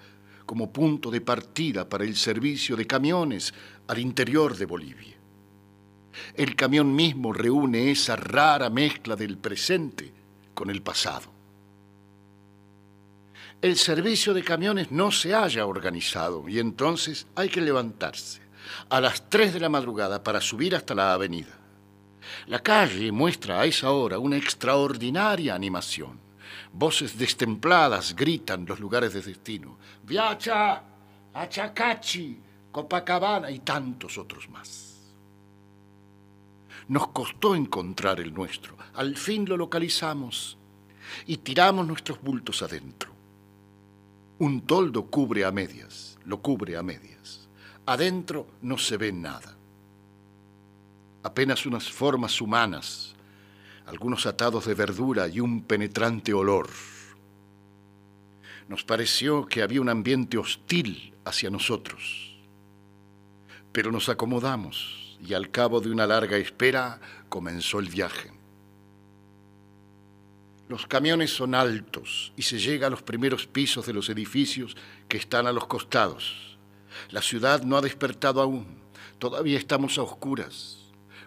como 0.47 0.73
punto 0.73 1.11
de 1.11 1.21
partida 1.21 1.89
para 1.89 2.05
el 2.05 2.17
servicio 2.17 2.77
de 2.77 2.87
camiones 2.87 3.55
al 3.89 3.99
interior 3.99 4.57
de 4.57 4.67
Bolivia. 4.67 5.17
El 6.35 6.55
camión 6.57 6.95
mismo 6.95 7.33
reúne 7.33 7.91
esa 7.91 8.17
rara 8.17 8.69
mezcla 8.69 9.17
del 9.17 9.39
presente 9.39 10.13
con 10.55 10.69
el 10.71 10.83
pasado. 10.83 11.31
El 13.63 13.77
servicio 13.77 14.35
de 14.35 14.43
camiones 14.43 14.91
no 14.91 15.13
se 15.13 15.35
haya 15.35 15.67
organizado 15.67 16.49
y 16.49 16.59
entonces 16.59 17.27
hay 17.35 17.49
que 17.49 17.61
levantarse 17.61 18.43
a 18.89 19.01
las 19.01 19.29
3 19.29 19.55
de 19.55 19.61
la 19.61 19.69
madrugada 19.69 20.23
para 20.23 20.41
subir 20.41 20.75
hasta 20.75 20.95
la 20.95 21.13
avenida. 21.13 21.59
La 22.47 22.61
calle 22.61 23.13
muestra 23.13 23.61
a 23.61 23.67
esa 23.67 23.91
hora 23.91 24.19
una 24.19 24.37
extraordinaria 24.37 25.55
animación. 25.55 26.21
Voces 26.73 27.19
destempladas 27.19 28.15
gritan 28.15 28.65
los 28.67 28.81
lugares 28.81 29.13
de 29.13 29.23
destino. 29.23 29.79
Viacha, 30.03 30.83
Achacachi, 31.35 32.41
Copacabana 32.71 33.51
y 33.51 33.61
tantos 33.61 34.17
otros 34.17 34.49
más. 34.49 34.93
Nos 36.89 37.09
costó 37.09 37.55
encontrar 37.55 38.21
el 38.21 38.33
nuestro. 38.33 38.77
Al 38.95 39.17
fin 39.17 39.49
lo 39.49 39.57
localizamos 39.57 40.57
y 41.27 41.39
tiramos 41.39 41.87
nuestros 41.87 42.21
bultos 42.21 42.63
adentro. 42.63 43.13
Un 44.39 44.63
toldo 44.63 45.07
cubre 45.07 45.45
a 45.45 45.53
medias, 45.53 46.19
lo 46.25 46.41
cubre 46.41 46.77
a 46.77 46.83
medias. 46.83 47.42
Adentro 47.87 48.47
no 48.63 48.79
se 48.79 48.97
ve 48.97 49.13
nada. 49.13 49.57
Apenas 51.25 51.67
unas 51.67 51.91
formas 51.91 52.41
humanas, 52.41 53.15
algunos 53.87 54.25
atados 54.27 54.67
de 54.67 54.75
verdura 54.75 55.27
y 55.27 55.41
un 55.41 55.63
penetrante 55.63 56.33
olor. 56.33 56.69
Nos 58.69 58.85
pareció 58.85 59.47
que 59.47 59.63
había 59.63 59.81
un 59.81 59.89
ambiente 59.89 60.39
hostil 60.39 61.13
hacia 61.25 61.51
nosotros, 61.51 62.37
pero 63.73 63.91
nos 63.91 64.09
acomodamos 64.09 65.19
y 65.21 65.35
al 65.35 65.51
cabo 65.51 65.81
de 65.81 65.91
una 65.91 66.07
larga 66.07 66.37
espera 66.37 67.01
comenzó 67.29 67.81
el 67.81 67.89
viaje. 67.89 68.31
Los 70.69 70.87
camiones 70.87 71.35
son 71.35 71.55
altos 71.55 72.33
y 72.37 72.43
se 72.43 72.59
llega 72.59 72.87
a 72.87 72.91
los 72.91 73.03
primeros 73.03 73.47
pisos 73.47 73.85
de 73.87 73.93
los 73.93 74.09
edificios 74.09 74.77
que 75.09 75.19
están 75.19 75.47
a 75.47 75.53
los 75.53 75.67
costados. 75.67 76.52
La 77.11 77.23
ciudad 77.23 77.63
no 77.63 77.77
ha 77.77 77.81
despertado 77.81 78.41
aún. 78.41 78.67
Todavía 79.19 79.59
estamos 79.59 79.99
a 79.99 80.03
oscuras. 80.03 80.79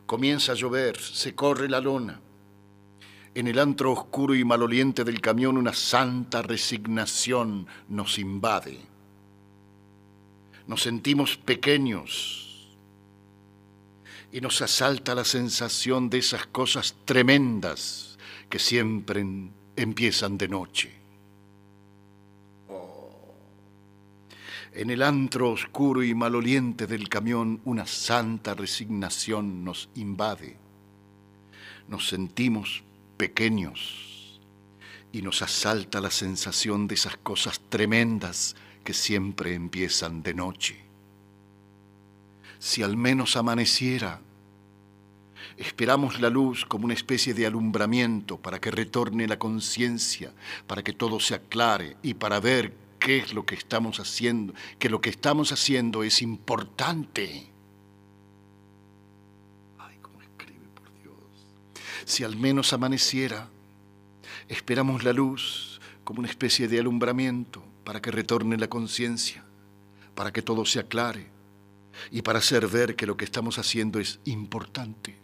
Comienza 0.06 0.52
a 0.52 0.56
llover, 0.56 1.00
se 1.00 1.34
corre 1.34 1.70
la 1.70 1.80
lona. 1.80 2.20
En 3.34 3.48
el 3.48 3.60
antro 3.60 3.92
oscuro 3.92 4.34
y 4.36 4.46
maloliente 4.46 5.04
del 5.04 5.20
camión 5.20 5.58
una 5.58 5.74
santa 5.74 6.42
resignación 6.42 7.68
nos 7.90 8.18
invade. 8.18 8.80
Nos 10.68 10.82
sentimos 10.82 11.38
pequeños 11.38 12.46
y 14.32 14.42
nos 14.42 14.62
asalta 14.62 15.16
la 15.16 15.26
sensación 15.26 16.10
de 16.10 16.20
esas 16.20 16.46
cosas 16.48 16.96
tremendas 17.06 18.18
que 18.50 18.60
siempre 18.60 19.26
empiezan 19.76 20.38
de 20.38 20.48
noche. 20.48 21.05
En 24.76 24.90
el 24.90 25.04
antro 25.04 25.52
oscuro 25.52 26.04
y 26.04 26.14
maloliente 26.14 26.86
del 26.86 27.08
camión 27.08 27.62
una 27.64 27.86
santa 27.86 28.54
resignación 28.54 29.64
nos 29.64 29.88
invade. 29.96 30.58
Nos 31.88 32.10
sentimos 32.10 32.84
pequeños 33.16 34.42
y 35.14 35.22
nos 35.22 35.42
asalta 35.42 36.02
la 36.02 36.12
sensación 36.12 36.90
de 36.90 36.96
esas 36.96 37.16
cosas 37.16 37.62
tremendas 37.70 38.58
que 38.84 38.94
siempre 38.94 39.54
empiezan 39.54 40.22
de 40.22 40.34
noche. 40.34 40.84
Si 42.60 42.84
al 42.84 42.98
menos 42.98 43.38
amaneciera, 43.38 44.20
esperamos 45.56 46.20
la 46.20 46.30
luz 46.30 46.66
como 46.66 46.84
una 46.84 46.96
especie 46.96 47.34
de 47.34 47.46
alumbramiento 47.46 48.42
para 48.42 48.60
que 48.60 48.72
retorne 48.72 49.26
la 49.26 49.40
conciencia, 49.40 50.34
para 50.68 50.84
que 50.84 50.92
todo 50.92 51.22
se 51.22 51.36
aclare 51.36 51.96
y 52.04 52.16
para 52.16 52.42
ver 52.42 52.85
qué 53.06 53.20
es 53.20 53.36
lo 53.36 53.46
que 53.46 53.54
estamos 53.54 54.00
haciendo, 54.00 54.56
que 54.80 54.90
lo 54.90 55.00
que 55.00 55.12
estamos 55.12 55.52
haciendo 55.52 56.02
es 56.02 56.24
importante. 56.24 57.46
Ay, 59.78 59.98
cómo 60.02 60.20
escribe, 60.24 60.66
por 60.74 60.92
Dios. 61.04 61.14
Si 62.06 62.24
al 62.24 62.36
menos 62.36 62.74
amaneciera, 62.74 63.48
esperamos 64.48 65.04
la 65.04 65.14
luz 65.14 65.80
como 66.04 66.22
una 66.22 66.30
especie 66.30 66.68
de 66.68 66.80
alumbramiento 66.80 67.64
para 67.84 68.02
que 68.02 68.10
retorne 68.10 68.58
la 68.58 68.70
conciencia, 68.70 69.46
para 70.16 70.34
que 70.34 70.42
todo 70.42 70.66
se 70.66 70.80
aclare 70.80 71.28
y 72.10 72.24
para 72.24 72.40
hacer 72.40 72.68
ver 72.68 72.96
que 72.96 73.06
lo 73.06 73.18
que 73.18 73.26
estamos 73.26 73.60
haciendo 73.60 74.00
es 74.00 74.20
importante. 74.26 75.16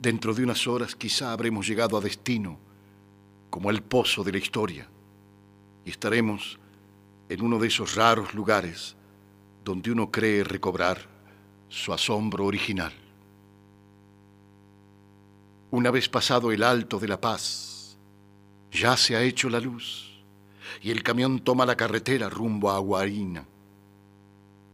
Dentro 0.00 0.34
de 0.34 0.42
unas 0.42 0.66
horas 0.66 0.96
quizá 0.96 1.30
habremos 1.30 1.68
llegado 1.68 1.96
a 1.96 2.00
destino, 2.00 2.58
como 3.50 3.70
el 3.70 3.84
pozo 3.84 4.24
de 4.24 4.32
la 4.32 4.38
historia 4.38 4.88
y 5.84 5.90
estaremos 5.90 6.58
en 7.28 7.42
uno 7.42 7.58
de 7.58 7.68
esos 7.68 7.94
raros 7.94 8.34
lugares 8.34 8.96
donde 9.64 9.90
uno 9.90 10.10
cree 10.10 10.44
recobrar 10.44 11.08
su 11.68 11.92
asombro 11.92 12.44
original. 12.44 12.92
Una 15.70 15.90
vez 15.90 16.08
pasado 16.08 16.52
el 16.52 16.62
alto 16.62 17.00
de 17.00 17.08
la 17.08 17.20
paz, 17.20 17.98
ya 18.70 18.96
se 18.96 19.16
ha 19.16 19.22
hecho 19.22 19.48
la 19.48 19.60
luz 19.60 20.22
y 20.82 20.90
el 20.90 21.02
camión 21.02 21.40
toma 21.40 21.66
la 21.66 21.76
carretera 21.76 22.28
rumbo 22.28 22.70
a 22.70 22.76
Aguarina. 22.76 23.44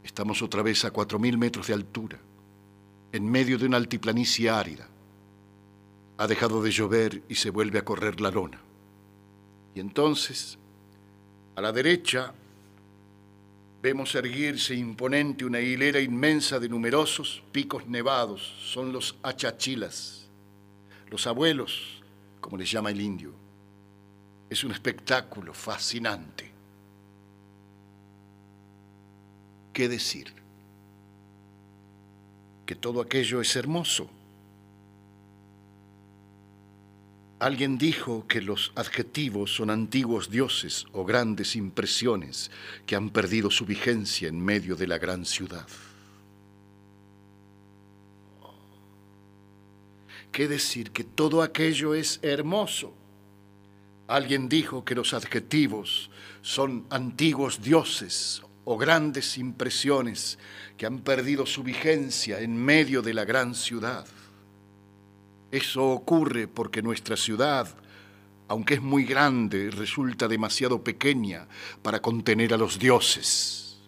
Estamos 0.03 0.43
otra 0.43 0.63
vez 0.63 0.85
a 0.85 0.91
cuatro 0.91 1.19
mil 1.19 1.39
metros 1.39 1.69
de 1.69 1.75
altura, 1.75 2.19
en 3.13 3.31
medio 3.31 3.59
de 3.59 3.67
una 3.67 3.77
altiplanicie 3.77 4.51
árida. 4.51 4.89
Ha 6.19 6.27
dejado 6.27 6.63
de 6.63 6.71
llover 6.71 7.23
y 7.29 7.37
se 7.37 7.51
vuelve 7.51 7.79
a 7.79 7.85
correr 7.85 8.21
la 8.21 8.31
lona. 8.31 8.61
Y 9.75 9.81
entonces 9.81 10.59
a 11.61 11.63
la 11.63 11.73
derecha 11.73 12.33
vemos 13.83 14.15
erguirse 14.15 14.75
imponente 14.75 15.45
una 15.45 15.61
hilera 15.61 16.01
inmensa 16.01 16.59
de 16.59 16.71
numerosos 16.71 17.43
picos 17.53 17.87
nevados. 17.87 18.41
Son 18.73 18.91
los 18.93 19.17
achachilas, 19.23 20.27
los 21.11 21.27
abuelos, 21.27 22.03
como 22.41 22.57
les 22.57 22.71
llama 22.71 22.91
el 22.91 23.01
indio. 23.03 23.35
Es 24.49 24.65
un 24.65 24.73
espectáculo 24.73 25.53
fascinante. 25.53 26.51
¿Qué 29.75 29.87
decir? 29.87 30.33
Que 32.65 32.75
todo 32.75 33.03
aquello 33.03 33.43
es 33.43 33.55
hermoso 33.55 34.09
Alguien 37.41 37.79
dijo 37.79 38.27
que 38.29 38.43
los 38.43 38.71
adjetivos 38.75 39.55
son 39.55 39.71
antiguos 39.71 40.31
dioses 40.31 40.85
o 40.93 41.07
grandes 41.07 41.57
impresiones 41.57 42.51
que 42.85 42.97
han 42.97 43.09
perdido 43.09 43.51
su 43.51 43.65
vigencia 43.65 44.29
en 44.29 44.45
medio 44.45 44.77
de 44.77 44.87
la 44.87 44.99
gran 44.99 45.25
ciudad. 45.25 45.67
¿Qué 50.31 50.49
decir? 50.49 50.91
Que 50.91 51.03
todo 51.03 51.41
aquello 51.41 51.95
es 51.95 52.21
hermoso. 52.23 52.93
Alguien 54.07 54.51
dijo 54.51 54.85
que 54.85 54.95
los 54.95 55.15
adjetivos 55.15 56.11
son 56.43 56.87
antiguos 56.91 57.63
dioses 57.63 58.43
o 58.67 58.77
grandes 58.77 59.39
impresiones 59.39 60.39
que 60.77 60.85
han 60.85 60.99
perdido 60.99 61.47
su 61.47 61.63
vigencia 61.63 62.41
en 62.41 62.55
medio 62.55 63.01
de 63.01 63.15
la 63.15 63.25
gran 63.25 63.55
ciudad. 63.55 64.07
Eso 65.51 65.85
ocurre 65.91 66.47
porque 66.47 66.83
nuestra 66.83 67.17
ciudad, 67.17 67.69
aunque 68.49 68.75
es 68.75 68.83
muy 68.83 69.05
grande, 69.05 69.71
resulta 69.71 70.29
demasiado 70.29 70.85
pequeña 70.85 71.49
para 71.83 72.01
contener 72.01 72.55
a 72.55 72.57
los 72.57 72.79
dioses. 72.79 73.79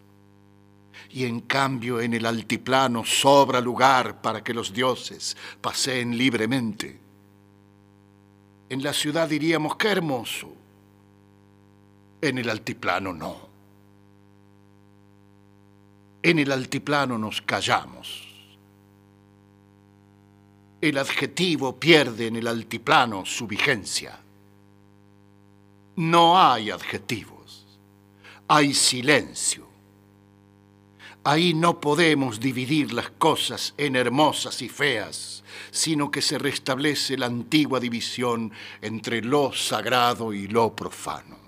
Y 1.11 1.25
en 1.25 1.41
cambio 1.41 2.01
en 2.01 2.15
el 2.15 2.27
altiplano 2.27 3.05
sobra 3.05 3.61
lugar 3.61 4.23
para 4.23 4.43
que 4.43 4.55
los 4.55 4.73
dioses 4.73 5.37
paseen 5.61 6.17
libremente. 6.17 6.99
En 8.69 8.83
la 8.83 8.93
ciudad 8.93 9.29
diríamos, 9.29 9.77
qué 9.77 9.89
hermoso. 9.89 10.53
En 12.21 12.39
el 12.39 12.49
altiplano 12.49 13.13
no. 13.13 13.37
En 16.23 16.39
el 16.39 16.51
altiplano 16.51 17.19
nos 17.19 17.43
callamos 17.43 18.32
el 20.83 20.99
adjetivo 20.99 21.79
pierde 21.79 22.27
en 22.27 22.35
el 22.35 22.49
altiplano 22.49 23.25
su 23.25 23.47
vigencia. 23.47 24.19
No 25.95 26.39
hay 26.41 26.71
adjetivos, 26.73 27.65
hay 28.49 28.75
silencio. 28.75 29.69
Ahí 31.23 31.55
no 31.55 31.81
podemos 31.81 32.41
dividir 32.41 32.93
las 32.93 33.11
cosas 33.11 33.75
en 33.79 33.95
hermosas 33.95 34.61
y 34.61 34.69
feas, 34.69 35.45
sino 35.71 36.11
que 36.11 36.21
se 36.21 36.37
restablece 36.37 37.17
la 37.17 37.27
antigua 37.27 37.79
división 37.79 38.53
entre 38.81 39.23
lo 39.23 39.53
sagrado 39.53 40.33
y 40.33 40.49
lo 40.49 40.75
profano. 40.75 41.42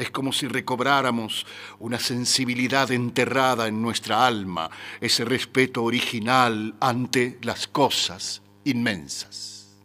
Es 0.00 0.10
como 0.10 0.32
si 0.32 0.48
recobráramos 0.48 1.46
una 1.78 1.98
sensibilidad 1.98 2.90
enterrada 2.90 3.68
en 3.68 3.82
nuestra 3.82 4.26
alma, 4.26 4.70
ese 4.98 5.26
respeto 5.26 5.84
original 5.84 6.74
ante 6.80 7.38
las 7.42 7.66
cosas 7.66 8.40
inmensas. 8.64 9.76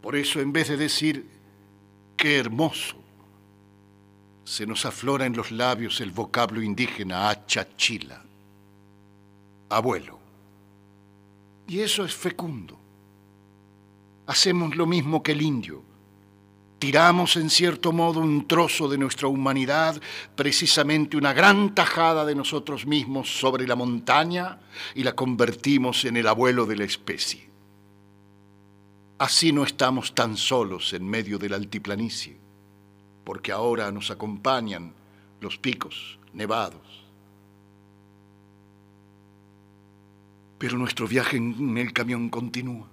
Por 0.00 0.14
eso 0.14 0.40
en 0.40 0.52
vez 0.52 0.68
de 0.68 0.76
decir 0.76 1.28
qué 2.16 2.38
hermoso, 2.38 2.94
se 4.44 4.64
nos 4.64 4.86
aflora 4.86 5.26
en 5.26 5.36
los 5.36 5.50
labios 5.50 6.00
el 6.00 6.12
vocablo 6.12 6.62
indígena 6.62 7.28
achachila, 7.28 8.22
abuelo. 9.68 10.20
Y 11.66 11.80
eso 11.80 12.04
es 12.04 12.14
fecundo. 12.14 12.78
Hacemos 14.28 14.76
lo 14.76 14.86
mismo 14.86 15.24
que 15.24 15.32
el 15.32 15.42
indio 15.42 15.87
Tiramos 16.78 17.36
en 17.36 17.50
cierto 17.50 17.92
modo 17.92 18.20
un 18.20 18.46
trozo 18.46 18.88
de 18.88 18.98
nuestra 18.98 19.26
humanidad, 19.26 20.00
precisamente 20.36 21.16
una 21.16 21.32
gran 21.32 21.74
tajada 21.74 22.24
de 22.24 22.36
nosotros 22.36 22.86
mismos 22.86 23.28
sobre 23.28 23.66
la 23.66 23.74
montaña 23.74 24.60
y 24.94 25.02
la 25.02 25.16
convertimos 25.16 26.04
en 26.04 26.16
el 26.16 26.28
abuelo 26.28 26.66
de 26.66 26.76
la 26.76 26.84
especie. 26.84 27.48
Así 29.18 29.52
no 29.52 29.64
estamos 29.64 30.14
tan 30.14 30.36
solos 30.36 30.92
en 30.92 31.04
medio 31.04 31.38
de 31.38 31.48
la 31.48 31.56
altiplanicie, 31.56 32.36
porque 33.24 33.50
ahora 33.50 33.90
nos 33.90 34.12
acompañan 34.12 34.94
los 35.40 35.58
picos 35.58 36.20
nevados. 36.32 37.04
Pero 40.58 40.78
nuestro 40.78 41.08
viaje 41.08 41.36
en 41.36 41.76
el 41.76 41.92
camión 41.92 42.28
continúa. 42.28 42.87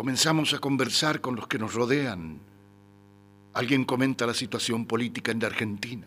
Comenzamos 0.00 0.54
a 0.54 0.58
conversar 0.58 1.20
con 1.20 1.36
los 1.36 1.46
que 1.46 1.58
nos 1.58 1.74
rodean. 1.74 2.40
Alguien 3.52 3.84
comenta 3.84 4.26
la 4.26 4.32
situación 4.32 4.86
política 4.86 5.30
en 5.30 5.40
la 5.40 5.48
Argentina. 5.48 6.06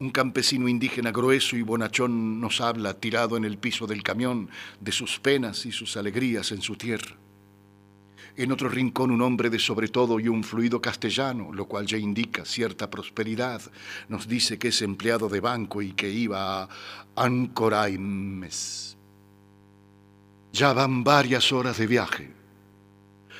Un 0.00 0.10
campesino 0.10 0.66
indígena 0.66 1.12
grueso 1.12 1.56
y 1.56 1.62
bonachón 1.62 2.40
nos 2.40 2.60
habla, 2.60 2.98
tirado 2.98 3.36
en 3.36 3.44
el 3.44 3.58
piso 3.58 3.86
del 3.86 4.02
camión, 4.02 4.50
de 4.80 4.90
sus 4.90 5.20
penas 5.20 5.66
y 5.66 5.70
sus 5.70 5.96
alegrías 5.96 6.50
en 6.50 6.62
su 6.62 6.74
tierra. 6.74 7.14
En 8.36 8.50
otro 8.50 8.68
rincón 8.68 9.12
un 9.12 9.22
hombre 9.22 9.50
de 9.50 9.60
sobre 9.60 9.86
todo 9.86 10.18
y 10.18 10.26
un 10.26 10.42
fluido 10.42 10.82
castellano, 10.82 11.52
lo 11.52 11.66
cual 11.66 11.86
ya 11.86 11.96
indica 11.96 12.44
cierta 12.44 12.90
prosperidad, 12.90 13.62
nos 14.08 14.26
dice 14.26 14.58
que 14.58 14.68
es 14.68 14.82
empleado 14.82 15.28
de 15.28 15.38
banco 15.38 15.80
y 15.80 15.92
que 15.92 16.10
iba 16.10 16.64
a 16.64 16.68
Ancoraimes. 17.14 18.96
Ya 20.52 20.72
van 20.72 21.04
varias 21.04 21.52
horas 21.52 21.78
de 21.78 21.86
viaje 21.86 22.43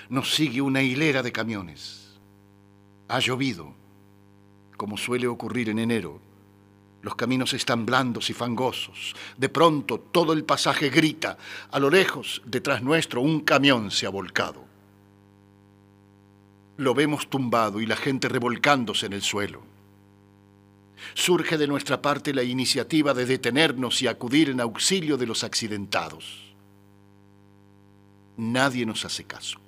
nos 0.08 0.34
sigue 0.34 0.60
una 0.60 0.82
hilera 0.82 1.22
de 1.22 1.32
camiones. 1.32 2.18
Ha 3.08 3.20
llovido, 3.20 3.74
como 4.76 4.96
suele 4.96 5.26
ocurrir 5.26 5.68
en 5.68 5.78
enero. 5.78 6.20
Los 7.02 7.16
caminos 7.16 7.52
están 7.52 7.84
blandos 7.84 8.30
y 8.30 8.32
fangosos. 8.32 9.14
De 9.36 9.48
pronto 9.48 10.00
todo 10.00 10.32
el 10.32 10.44
pasaje 10.44 10.88
grita. 10.88 11.36
A 11.70 11.78
lo 11.78 11.90
lejos, 11.90 12.40
detrás 12.46 12.82
nuestro, 12.82 13.20
un 13.20 13.40
camión 13.40 13.90
se 13.90 14.06
ha 14.06 14.10
volcado. 14.10 14.64
Lo 16.78 16.94
vemos 16.94 17.28
tumbado 17.28 17.80
y 17.80 17.86
la 17.86 17.96
gente 17.96 18.28
revolcándose 18.28 19.06
en 19.06 19.12
el 19.12 19.22
suelo. 19.22 19.62
Surge 21.12 21.58
de 21.58 21.68
nuestra 21.68 22.00
parte 22.00 22.32
la 22.32 22.42
iniciativa 22.42 23.12
de 23.12 23.26
detenernos 23.26 24.00
y 24.00 24.06
acudir 24.06 24.48
en 24.48 24.60
auxilio 24.60 25.16
de 25.16 25.26
los 25.26 25.44
accidentados. 25.44 26.54
Nadie 28.36 28.86
nos 28.86 29.04
hace 29.04 29.24
caso. 29.24 29.63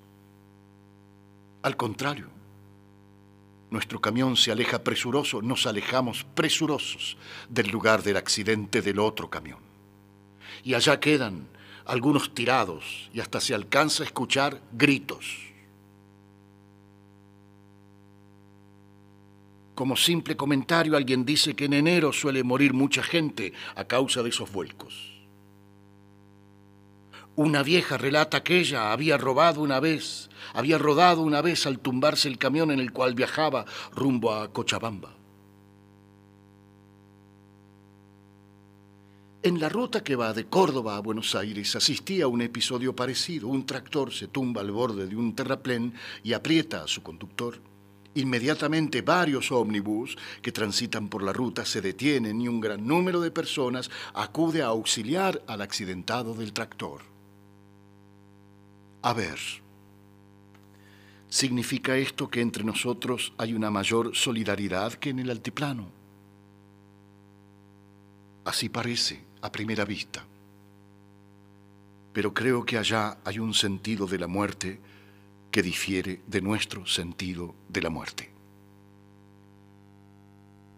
Al 1.66 1.76
contrario, 1.76 2.28
nuestro 3.70 4.00
camión 4.00 4.36
se 4.36 4.52
aleja 4.52 4.84
presuroso, 4.84 5.42
nos 5.42 5.66
alejamos 5.66 6.22
presurosos 6.22 7.16
del 7.48 7.70
lugar 7.70 8.04
del 8.04 8.18
accidente 8.18 8.82
del 8.82 9.00
otro 9.00 9.28
camión. 9.28 9.58
Y 10.62 10.74
allá 10.74 11.00
quedan 11.00 11.48
algunos 11.84 12.32
tirados 12.32 13.10
y 13.12 13.18
hasta 13.18 13.40
se 13.40 13.52
alcanza 13.52 14.04
a 14.04 14.06
escuchar 14.06 14.60
gritos. 14.74 15.26
Como 19.74 19.96
simple 19.96 20.36
comentario, 20.36 20.96
alguien 20.96 21.26
dice 21.26 21.56
que 21.56 21.64
en 21.64 21.72
enero 21.72 22.12
suele 22.12 22.44
morir 22.44 22.74
mucha 22.74 23.02
gente 23.02 23.52
a 23.74 23.82
causa 23.82 24.22
de 24.22 24.28
esos 24.28 24.52
vuelcos. 24.52 25.15
Una 27.36 27.62
vieja 27.62 27.98
relata 27.98 28.42
que 28.42 28.58
ella 28.60 28.92
había 28.92 29.18
robado 29.18 29.60
una 29.60 29.78
vez, 29.78 30.30
había 30.54 30.78
rodado 30.78 31.20
una 31.20 31.42
vez 31.42 31.66
al 31.66 31.80
tumbarse 31.80 32.28
el 32.28 32.38
camión 32.38 32.70
en 32.70 32.80
el 32.80 32.92
cual 32.92 33.14
viajaba 33.14 33.66
rumbo 33.94 34.32
a 34.32 34.50
Cochabamba. 34.50 35.14
En 39.42 39.60
la 39.60 39.68
ruta 39.68 40.02
que 40.02 40.16
va 40.16 40.32
de 40.32 40.46
Córdoba 40.46 40.96
a 40.96 41.00
Buenos 41.00 41.34
Aires 41.34 41.76
asistía 41.76 42.24
a 42.24 42.28
un 42.28 42.40
episodio 42.40 42.96
parecido. 42.96 43.48
Un 43.48 43.66
tractor 43.66 44.14
se 44.14 44.28
tumba 44.28 44.62
al 44.62 44.70
borde 44.70 45.06
de 45.06 45.14
un 45.14 45.36
terraplén 45.36 45.92
y 46.24 46.32
aprieta 46.32 46.84
a 46.84 46.88
su 46.88 47.02
conductor. 47.02 47.60
Inmediatamente 48.14 49.02
varios 49.02 49.52
ómnibus 49.52 50.16
que 50.40 50.52
transitan 50.52 51.08
por 51.08 51.22
la 51.22 51.34
ruta 51.34 51.66
se 51.66 51.82
detienen 51.82 52.40
y 52.40 52.48
un 52.48 52.60
gran 52.60 52.86
número 52.86 53.20
de 53.20 53.30
personas 53.30 53.90
acude 54.14 54.62
a 54.62 54.68
auxiliar 54.68 55.42
al 55.46 55.60
accidentado 55.60 56.32
del 56.32 56.54
tractor. 56.54 57.15
A 59.02 59.12
ver, 59.12 59.38
¿significa 61.28 61.96
esto 61.96 62.28
que 62.28 62.40
entre 62.40 62.64
nosotros 62.64 63.32
hay 63.38 63.54
una 63.54 63.70
mayor 63.70 64.16
solidaridad 64.16 64.94
que 64.94 65.10
en 65.10 65.20
el 65.20 65.30
altiplano? 65.30 65.88
Así 68.44 68.68
parece 68.68 69.22
a 69.42 69.50
primera 69.50 69.84
vista. 69.84 70.24
Pero 72.12 72.32
creo 72.32 72.64
que 72.64 72.78
allá 72.78 73.18
hay 73.24 73.38
un 73.38 73.52
sentido 73.54 74.06
de 74.06 74.18
la 74.18 74.26
muerte 74.26 74.80
que 75.50 75.62
difiere 75.62 76.22
de 76.26 76.40
nuestro 76.40 76.86
sentido 76.86 77.54
de 77.68 77.82
la 77.82 77.90
muerte. 77.90 78.30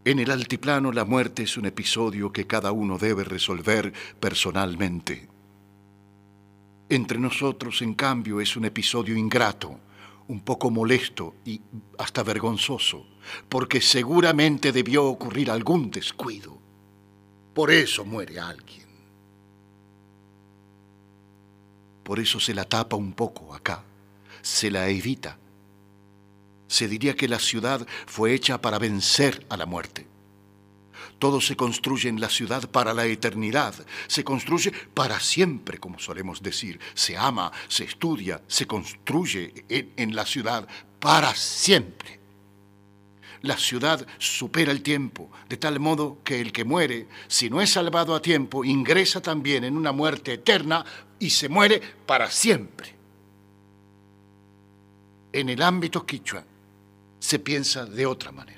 En 0.04 0.18
el 0.18 0.30
altiplano 0.30 0.90
la 0.92 1.04
muerte 1.04 1.42
es 1.42 1.56
un 1.56 1.66
episodio 1.66 2.32
que 2.32 2.46
cada 2.46 2.72
uno 2.72 2.96
debe 2.96 3.24
resolver 3.24 3.92
personalmente 4.18 5.28
entre 6.88 7.18
nosotros, 7.18 7.82
en 7.82 7.94
cambio, 7.94 8.40
es 8.40 8.56
un 8.56 8.64
episodio 8.64 9.16
ingrato, 9.16 9.78
un 10.28 10.40
poco 10.40 10.70
molesto 10.70 11.34
y 11.44 11.60
hasta 11.98 12.22
vergonzoso, 12.22 13.06
porque 13.48 13.80
seguramente 13.80 14.72
debió 14.72 15.04
ocurrir 15.04 15.50
algún 15.50 15.90
descuido. 15.90 16.58
Por 17.54 17.70
eso 17.70 18.04
muere 18.04 18.38
alguien. 18.38 18.86
Por 22.04 22.20
eso 22.20 22.40
se 22.40 22.54
la 22.54 22.64
tapa 22.64 22.96
un 22.96 23.12
poco 23.12 23.54
acá, 23.54 23.84
se 24.40 24.70
la 24.70 24.88
evita. 24.88 25.38
Se 26.66 26.88
diría 26.88 27.16
que 27.16 27.28
la 27.28 27.38
ciudad 27.38 27.86
fue 28.06 28.32
hecha 28.32 28.60
para 28.60 28.78
vencer 28.78 29.46
a 29.50 29.56
la 29.56 29.66
muerte. 29.66 30.06
Todo 31.18 31.40
se 31.40 31.56
construye 31.56 32.08
en 32.08 32.20
la 32.20 32.28
ciudad 32.28 32.70
para 32.70 32.94
la 32.94 33.06
eternidad, 33.06 33.74
se 34.06 34.22
construye 34.22 34.72
para 34.94 35.18
siempre, 35.18 35.78
como 35.78 35.98
solemos 35.98 36.42
decir. 36.42 36.78
Se 36.94 37.16
ama, 37.16 37.50
se 37.66 37.84
estudia, 37.84 38.40
se 38.46 38.66
construye 38.66 39.64
en, 39.68 40.14
la 40.14 40.24
ciudad 40.24 40.68
para 41.00 41.34
siempre. 41.34 42.20
La 43.42 43.56
ciudad 43.56 44.06
supera 44.18 44.70
el 44.70 44.82
tiempo, 44.82 45.30
de 45.48 45.56
tal 45.56 45.80
modo 45.80 46.18
que 46.24 46.40
el 46.40 46.52
que 46.52 46.64
muere, 46.64 47.08
si 47.26 47.50
no 47.50 47.60
es 47.60 47.70
salvado 47.70 48.14
a 48.14 48.22
tiempo, 48.22 48.64
ingresa 48.64 49.20
también 49.20 49.64
en 49.64 49.76
una 49.76 49.92
muerte 49.92 50.34
eterna 50.34 50.84
y 51.18 51.30
se 51.30 51.48
muere 51.48 51.80
para 52.06 52.30
siempre. 52.30 52.94
En 55.32 55.48
el 55.48 55.62
ámbito 55.62 56.04
quichua 56.06 56.44
se 57.18 57.38
piensa 57.38 57.84
de 57.84 58.06
otra 58.06 58.32
manera. 58.32 58.57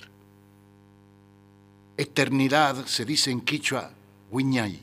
Eternidad 2.01 2.87
se 2.87 3.05
dice 3.05 3.31
en 3.31 3.43
quichua 3.43 3.93
Huiñay 4.31 4.81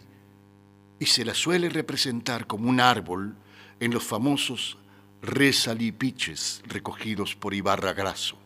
y 0.99 1.06
se 1.08 1.25
la 1.25 1.34
suele 1.34 1.67
representar 1.67 2.45
como 2.45 2.69
un 2.69 2.80
árbol 2.80 3.36
en 3.80 3.91
los 3.91 4.03
famosos 4.03 4.77
resalipiches 5.23 6.62
recogidos 6.67 7.34
por 7.34 7.56
Ibarra 7.56 7.93
Graso. 7.93 8.38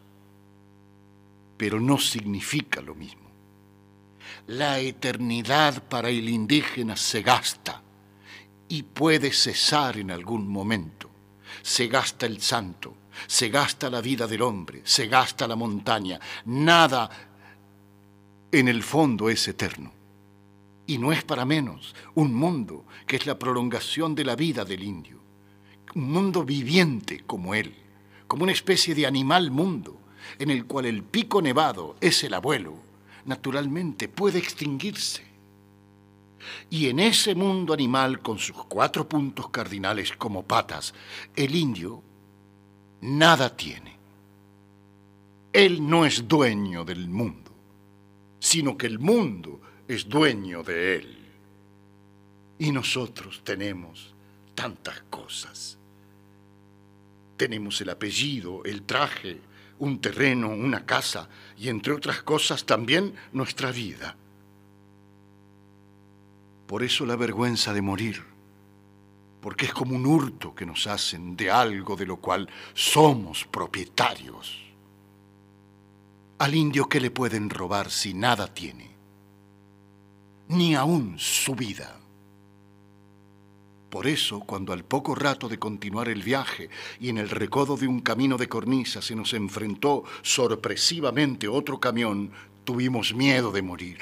Pero 1.58 1.82
no 1.82 1.98
significa 1.98 2.80
lo 2.80 2.96
mismo. 2.96 3.30
La 4.48 4.80
eternidad 4.80 5.84
para 5.90 6.08
el 6.08 6.30
indígena 6.30 6.96
se 6.96 7.24
gasta 7.24 7.82
y 8.70 8.84
puede 8.84 9.34
cesar 9.34 9.98
en 9.98 10.12
algún 10.12 10.48
momento. 10.48 11.10
Se 11.62 11.88
gasta 11.88 12.26
el 12.26 12.42
santo, 12.42 12.96
se 13.28 13.50
gasta 13.50 13.90
la 13.90 14.00
vida 14.00 14.28
del 14.28 14.42
hombre, 14.42 14.82
se 14.86 15.08
gasta 15.08 15.46
la 15.46 15.58
montaña. 15.58 16.22
Nada 16.46 17.31
en 18.52 18.68
el 18.68 18.84
fondo 18.84 19.30
es 19.30 19.48
eterno. 19.48 19.94
Y 20.86 20.98
no 20.98 21.12
es 21.12 21.24
para 21.24 21.46
menos 21.46 21.96
un 22.16 22.34
mundo 22.34 22.86
que 23.08 23.16
es 23.16 23.26
la 23.26 23.40
prolongación 23.40 24.14
de 24.14 24.26
la 24.26 24.36
vida 24.36 24.66
del 24.66 24.84
indio, 24.84 25.22
un 25.96 26.12
mundo 26.12 26.44
viviente 26.44 27.24
como 27.26 27.56
él, 27.56 27.74
como 28.28 28.44
una 28.44 28.52
especie 28.52 28.94
de 28.94 29.06
animal 29.06 29.52
mundo, 29.52 30.00
en 30.38 30.50
el 30.50 30.66
cual 30.66 30.86
el 30.86 31.04
pico 31.04 31.42
nevado 31.42 31.96
es 32.02 32.24
el 32.24 32.34
abuelo, 32.34 32.76
naturalmente 33.26 34.10
puede 34.10 34.40
extinguirse. 34.40 35.24
Y 36.70 36.88
en 36.88 37.00
ese 37.00 37.36
mundo 37.36 37.74
animal 37.74 38.20
con 38.20 38.40
sus 38.40 38.58
cuatro 38.66 39.08
puntos 39.08 39.50
cardinales 39.50 40.12
como 40.14 40.44
patas, 40.44 40.94
el 41.36 41.56
indio 41.56 42.02
nada 43.02 43.56
tiene. 43.56 43.98
Él 45.54 45.88
no 45.88 46.06
es 46.06 46.28
dueño 46.28 46.84
del 46.84 47.08
mundo 47.08 47.51
sino 48.42 48.76
que 48.76 48.88
el 48.88 48.98
mundo 48.98 49.62
es 49.88 50.10
dueño 50.10 50.64
de 50.64 50.96
él. 50.96 51.18
Y 52.58 52.72
nosotros 52.72 53.42
tenemos 53.44 54.16
tantas 54.56 55.00
cosas. 55.12 55.78
Tenemos 57.38 57.80
el 57.82 57.92
apellido, 57.92 58.64
el 58.66 58.82
traje, 58.82 59.40
un 59.78 60.02
terreno, 60.02 60.50
una 60.50 60.86
casa 60.88 61.30
y 61.56 61.70
entre 61.70 61.94
otras 61.94 62.24
cosas 62.24 62.66
también 62.66 63.14
nuestra 63.32 63.72
vida. 63.72 64.16
Por 66.66 66.82
eso 66.82 67.06
la 67.06 67.16
vergüenza 67.16 67.74
de 67.74 67.82
morir, 67.84 68.24
porque 69.40 69.68
es 69.68 69.74
como 69.74 69.96
un 69.96 70.08
hurto 70.08 70.56
que 70.56 70.66
nos 70.66 70.88
hacen 70.88 71.38
de 71.38 71.52
algo 71.52 71.96
de 71.96 72.08
lo 72.08 72.18
cual 72.18 72.50
somos 72.74 73.46
propietarios. 73.46 74.71
Al 76.42 76.56
indio 76.56 76.90
que 76.90 77.00
le 77.00 77.12
pueden 77.12 77.52
robar 77.52 77.92
si 77.92 78.16
nada 78.16 78.52
tiene, 78.52 78.90
ni 80.48 80.74
aún 80.74 81.20
su 81.20 81.54
vida. 81.54 82.00
Por 83.92 84.08
eso, 84.08 84.40
cuando 84.40 84.74
al 84.74 84.84
poco 84.84 85.14
rato 85.14 85.48
de 85.48 85.60
continuar 85.60 86.10
el 86.10 86.24
viaje 86.24 86.72
y 87.00 87.10
en 87.10 87.20
el 87.20 87.30
recodo 87.30 87.78
de 87.78 87.86
un 87.86 88.00
camino 88.00 88.38
de 88.38 88.50
cornisa 88.50 89.04
se 89.04 89.16
nos 89.16 89.36
enfrentó 89.36 90.04
sorpresivamente 90.24 91.48
otro 91.48 91.80
camión, 91.80 92.32
tuvimos 92.64 93.14
miedo 93.14 93.52
de 93.52 93.62
morir. 93.62 94.00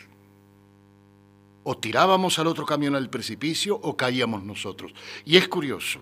O 1.65 1.77
tirábamos 1.77 2.39
al 2.39 2.47
otro 2.47 2.65
camión 2.65 2.95
al 2.95 3.09
precipicio 3.09 3.75
o 3.75 3.97
caíamos 3.97 4.45
nosotros. 4.45 4.93
Y 5.25 5.35
es 5.35 5.49
curioso, 5.49 5.99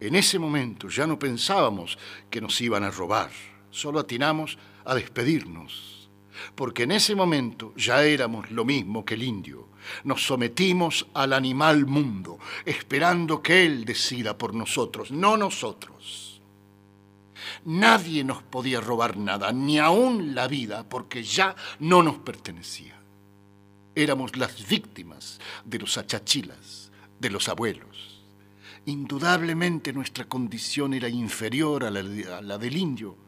en 0.00 0.16
ese 0.16 0.40
momento 0.40 0.88
ya 0.88 1.06
no 1.06 1.16
pensábamos 1.16 1.96
que 2.28 2.40
nos 2.40 2.60
iban 2.60 2.82
a 2.82 2.90
robar, 2.90 3.30
solo 3.70 4.00
atinamos 4.00 4.58
a 4.88 4.94
despedirnos, 4.94 6.08
porque 6.54 6.84
en 6.84 6.92
ese 6.92 7.14
momento 7.14 7.74
ya 7.76 8.02
éramos 8.04 8.50
lo 8.50 8.64
mismo 8.64 9.04
que 9.04 9.14
el 9.14 9.22
indio. 9.22 9.68
Nos 10.04 10.26
sometimos 10.26 11.06
al 11.12 11.34
animal 11.34 11.84
mundo, 11.84 12.38
esperando 12.64 13.42
que 13.42 13.66
él 13.66 13.84
decida 13.84 14.36
por 14.38 14.54
nosotros, 14.54 15.10
no 15.10 15.36
nosotros. 15.36 16.40
Nadie 17.66 18.24
nos 18.24 18.42
podía 18.42 18.80
robar 18.80 19.18
nada, 19.18 19.52
ni 19.52 19.78
aún 19.78 20.34
la 20.34 20.48
vida, 20.48 20.88
porque 20.88 21.22
ya 21.22 21.54
no 21.80 22.02
nos 22.02 22.16
pertenecía. 22.18 22.98
Éramos 23.94 24.36
las 24.36 24.66
víctimas 24.68 25.38
de 25.66 25.80
los 25.80 25.98
achachilas, 25.98 26.90
de 27.20 27.28
los 27.28 27.48
abuelos. 27.50 28.24
Indudablemente 28.86 29.92
nuestra 29.92 30.24
condición 30.24 30.94
era 30.94 31.10
inferior 31.10 31.84
a 31.84 31.90
la, 31.90 32.00
a 32.38 32.40
la 32.40 32.56
del 32.56 32.76
indio, 32.76 33.27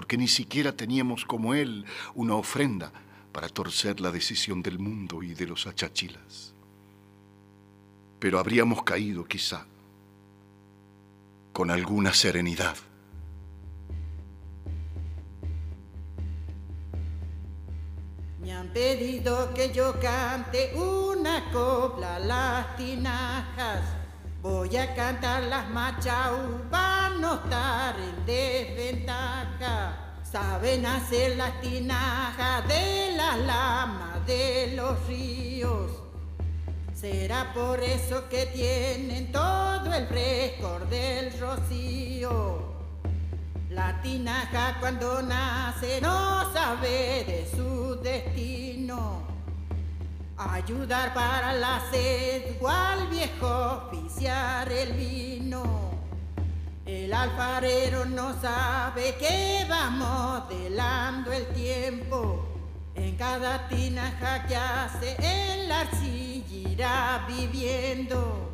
porque 0.00 0.16
ni 0.16 0.28
siquiera 0.28 0.72
teníamos 0.74 1.26
como 1.26 1.52
él 1.52 1.84
una 2.14 2.34
ofrenda 2.34 2.90
para 3.32 3.50
torcer 3.50 4.00
la 4.00 4.10
decisión 4.10 4.62
del 4.62 4.78
mundo 4.78 5.22
y 5.22 5.34
de 5.34 5.46
los 5.46 5.66
achachilas. 5.66 6.54
Pero 8.18 8.38
habríamos 8.38 8.82
caído 8.82 9.26
quizá 9.26 9.66
con 11.52 11.70
alguna 11.70 12.14
serenidad. 12.14 12.78
Me 18.40 18.54
han 18.54 18.72
pedido 18.72 19.52
que 19.52 19.70
yo 19.70 20.00
cante 20.00 20.72
una 20.76 21.50
copla 21.52 22.18
las 22.18 22.74
tinajas. 22.78 23.99
Voy 24.42 24.74
a 24.74 24.94
cantar 24.94 25.42
las 25.42 25.68
machau 25.68 26.62
para 26.70 27.10
no 27.10 27.34
estar 27.34 27.94
en 27.98 28.24
desventaja. 28.24 30.16
Saben 30.22 30.86
hacer 30.86 31.36
las 31.36 31.60
tinajas 31.60 32.66
de 32.66 33.16
la 33.18 33.36
lama 33.36 34.18
de 34.26 34.72
los 34.76 35.06
ríos. 35.06 35.90
Será 36.94 37.52
por 37.52 37.82
eso 37.82 38.30
que 38.30 38.46
tienen 38.46 39.30
todo 39.30 39.92
el 39.92 40.08
récord 40.08 40.84
del 40.84 41.38
rocío. 41.38 42.60
La 43.68 44.00
tinaja 44.00 44.78
cuando 44.80 45.20
nace 45.20 46.00
no 46.00 46.50
sabe 46.52 47.24
de 47.26 47.48
su 47.54 47.96
destino. 47.96 49.29
Ayudar 50.42 51.12
para 51.12 51.52
la 51.52 51.82
sed, 51.90 52.54
igual 52.56 53.08
viejo 53.08 53.90
oficiar 53.90 54.72
el 54.72 54.94
vino. 54.94 55.90
El 56.86 57.12
alfarero 57.12 58.06
no 58.06 58.40
sabe 58.40 59.16
que 59.16 59.66
vamos 59.68 60.48
delando 60.48 61.30
el 61.30 61.46
tiempo. 61.48 62.48
En 62.94 63.16
cada 63.16 63.68
tinaja 63.68 64.46
que 64.46 64.56
hace 64.56 65.14
en 65.18 65.68
la 65.68 65.80
arcilla 65.80 67.26
viviendo. 67.28 68.50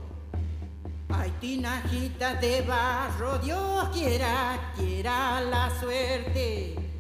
Hay 1.10 1.30
tinajitas 1.40 2.40
de 2.40 2.62
barro, 2.62 3.38
Dios 3.38 3.90
quiera, 3.90 4.72
quiera 4.74 5.40
la 5.40 5.70
suerte. 5.78 6.95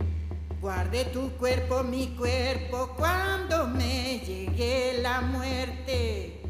Guarde 0.66 1.04
tu 1.12 1.30
cuerpo, 1.36 1.84
mi 1.84 2.08
cuerpo, 2.16 2.92
cuando 2.96 3.68
me 3.68 4.18
llegue 4.18 4.98
la 5.00 5.20
muerte. 5.20 6.42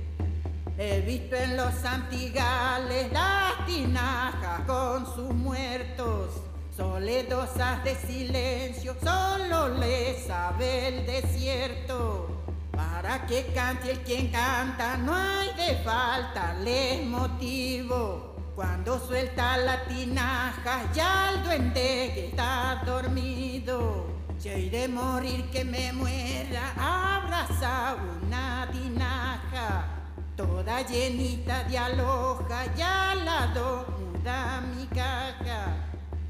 He 0.79 1.03
visto 1.03 1.37
en 1.37 1.55
los 1.55 1.85
antigales 1.85 3.13
las 3.13 3.67
tinajas 3.67 4.63
con 4.67 5.05
sus 5.15 5.35
muertos, 5.35 6.31
soledosas 6.75 7.85
de 7.85 7.95
silencio, 7.95 8.97
solo 9.05 9.69
le 9.77 10.19
sabe 10.27 10.89
el 10.89 11.05
desierto. 11.05 12.43
Para 12.73 13.27
que 13.27 13.45
cante 13.55 13.91
el 13.91 13.99
quien 13.99 14.29
canta, 14.29 14.97
no 14.97 15.15
hay 15.15 15.49
de 15.57 15.77
faltarle 15.85 17.05
motivo. 17.05 18.36
Cuando 18.57 18.99
suelta 18.99 19.59
la 19.59 19.85
tinaja, 19.85 20.91
ya 20.95 21.31
el 21.31 21.45
duende 21.45 22.11
que 22.15 22.29
está 22.29 22.83
dormido. 22.87 24.07
Hay 24.47 24.71
de 24.71 24.89
morir 24.89 25.51
que 25.51 25.63
me 25.63 25.93
muera, 25.93 26.73
abraza 26.79 27.97
una 27.97 28.67
tinaja. 28.73 29.85
Toda 30.37 30.81
llenita 30.81 31.65
de 31.65 31.77
aloja, 31.77 32.75
ya 32.75 33.15
la 33.15 33.49
muda 33.99 34.63
mi 34.75 34.87
caja. 34.87 35.77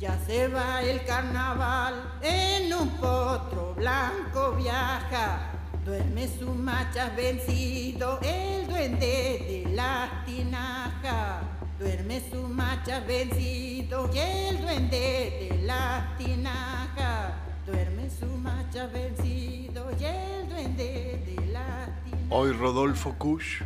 Ya 0.00 0.18
se 0.26 0.48
va 0.48 0.82
el 0.82 1.04
carnaval, 1.04 2.18
en 2.22 2.74
un 2.74 2.88
potro 2.96 3.72
blanco 3.76 4.50
viaja. 4.56 5.52
Duerme 5.84 6.26
su 6.26 6.50
macha 6.50 7.08
vencido, 7.10 8.18
el 8.20 8.66
duende 8.66 9.64
de 9.66 9.74
la 9.76 10.24
tinaja. 10.26 11.55
Duerme 11.78 12.22
su 12.30 12.48
macha 12.48 13.00
vencido, 13.00 14.10
y 14.12 14.18
el 14.18 14.62
duende 14.62 15.50
de 15.50 15.62
la 15.62 16.14
tinaja. 16.16 17.34
Duerme 17.66 18.08
su 18.08 18.26
macha 18.26 18.86
vencido, 18.86 19.90
y 20.00 20.04
el 20.04 20.48
duende 20.48 21.22
de 21.26 21.46
la 21.52 22.00
tinaja. 22.04 22.26
Hoy 22.30 22.52
Rodolfo 22.52 23.14
Kusch 23.18 23.62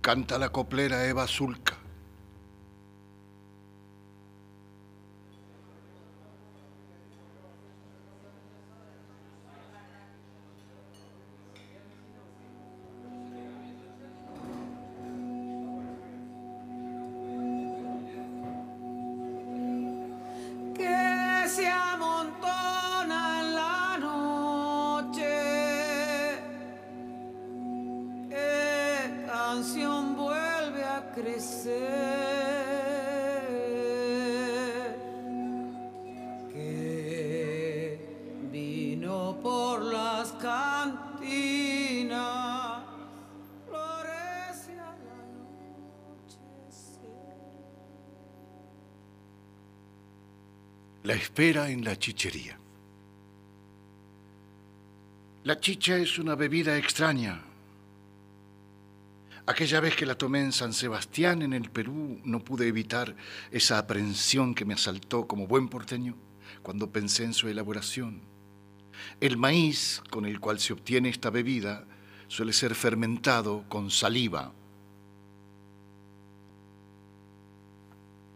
canta 0.00 0.38
la 0.38 0.50
coplera 0.50 1.04
Eva 1.06 1.26
Zulca. 1.26 1.76
Se 21.48 21.66
amontona 21.66 23.40
en 23.40 23.54
la 23.54 23.98
noche. 23.98 25.24
¿Qué 28.28 29.24
canción 29.26 30.14
vuelve 30.16 30.84
a 30.84 31.10
crecer? 31.14 32.57
La 51.08 51.14
espera 51.14 51.70
en 51.70 51.86
la 51.86 51.98
chichería. 51.98 52.58
La 55.42 55.58
chicha 55.58 55.96
es 55.96 56.18
una 56.18 56.34
bebida 56.34 56.76
extraña. 56.76 57.40
Aquella 59.46 59.80
vez 59.80 59.96
que 59.96 60.04
la 60.04 60.18
tomé 60.18 60.40
en 60.40 60.52
San 60.52 60.74
Sebastián, 60.74 61.40
en 61.40 61.54
el 61.54 61.70
Perú, 61.70 62.20
no 62.24 62.40
pude 62.40 62.68
evitar 62.68 63.16
esa 63.50 63.78
aprensión 63.78 64.54
que 64.54 64.66
me 64.66 64.74
asaltó 64.74 65.26
como 65.26 65.46
buen 65.46 65.70
porteño 65.70 66.14
cuando 66.62 66.90
pensé 66.90 67.24
en 67.24 67.32
su 67.32 67.48
elaboración. 67.48 68.20
El 69.18 69.38
maíz 69.38 70.02
con 70.10 70.26
el 70.26 70.40
cual 70.40 70.60
se 70.60 70.74
obtiene 70.74 71.08
esta 71.08 71.30
bebida 71.30 71.86
suele 72.26 72.52
ser 72.52 72.74
fermentado 72.74 73.64
con 73.70 73.90
saliva. 73.90 74.52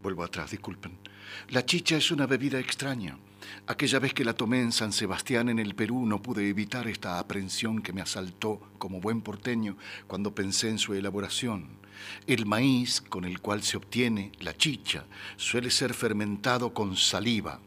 Vuelvo 0.03 0.25
atrás, 0.25 0.53
disculpen. 0.53 1.12
La 1.51 1.64
chicha 1.64 1.97
es 1.97 2.11
una 2.11 2.26
bebida 2.26 2.59
extraña. 2.59 3.18
Aquella 3.66 3.99
vez 3.99 4.14
que 4.14 4.24
la 4.24 4.35
tomé 4.35 4.61
en 4.61 4.72
San 4.72 4.93
Sebastián, 4.93 5.49
en 5.49 5.59
el 5.59 5.74
Perú, 5.74 6.07
no 6.07 6.22
pude 6.22 6.49
evitar 6.49 6.89
esta 6.89 7.18
aprensión 7.18 7.83
que 7.83 7.93
me 7.93 8.01
asaltó 8.01 8.61
como 8.78 9.01
buen 9.01 9.20
porteño 9.20 9.76
cuando 10.07 10.35
pensé 10.35 10.68
en 10.68 10.78
su 10.78 10.95
elaboración. 10.95 11.80
El 12.26 12.47
maíz 12.47 13.01
con 13.01 13.24
el 13.24 13.41
cual 13.41 13.62
se 13.62 13.76
obtiene 13.76 14.33
la 14.41 14.57
chicha 14.57 15.05
suele 15.37 15.70
ser 15.70 15.95
fermentado 15.95 16.74
con 16.74 16.97
saliva, 16.97 17.61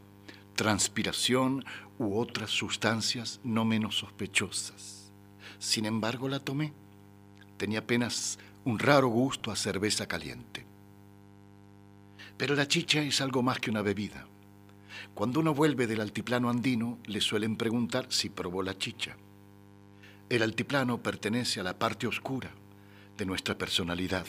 transpiración 0.55 1.63
u 1.97 2.17
otras 2.17 2.49
sustancias 2.49 3.39
no 3.43 3.65
menos 3.65 3.97
sospechosas. 3.97 5.11
Sin 5.59 5.85
embargo, 5.85 6.27
la 6.27 6.39
tomé. 6.39 6.73
Tenía 7.57 7.79
apenas 7.79 8.37
un 8.65 8.79
raro 8.79 9.07
gusto 9.07 9.51
a 9.51 9.55
cerveza 9.55 10.07
caliente. 10.07 10.64
Pero 12.37 12.55
la 12.55 12.67
chicha 12.67 13.01
es 13.01 13.21
algo 13.21 13.41
más 13.41 13.59
que 13.59 13.69
una 13.69 13.81
bebida. 13.81 14.27
Cuando 15.13 15.39
uno 15.39 15.53
vuelve 15.53 15.87
del 15.87 16.01
altiplano 16.01 16.49
andino, 16.49 16.99
le 17.05 17.21
suelen 17.21 17.55
preguntar 17.55 18.07
si 18.09 18.29
probó 18.29 18.63
la 18.63 18.77
chicha. 18.77 19.15
El 20.29 20.41
altiplano 20.41 21.01
pertenece 21.01 21.59
a 21.59 21.63
la 21.63 21.77
parte 21.77 22.07
oscura 22.07 22.51
de 23.17 23.25
nuestra 23.25 23.57
personalidad, 23.57 24.25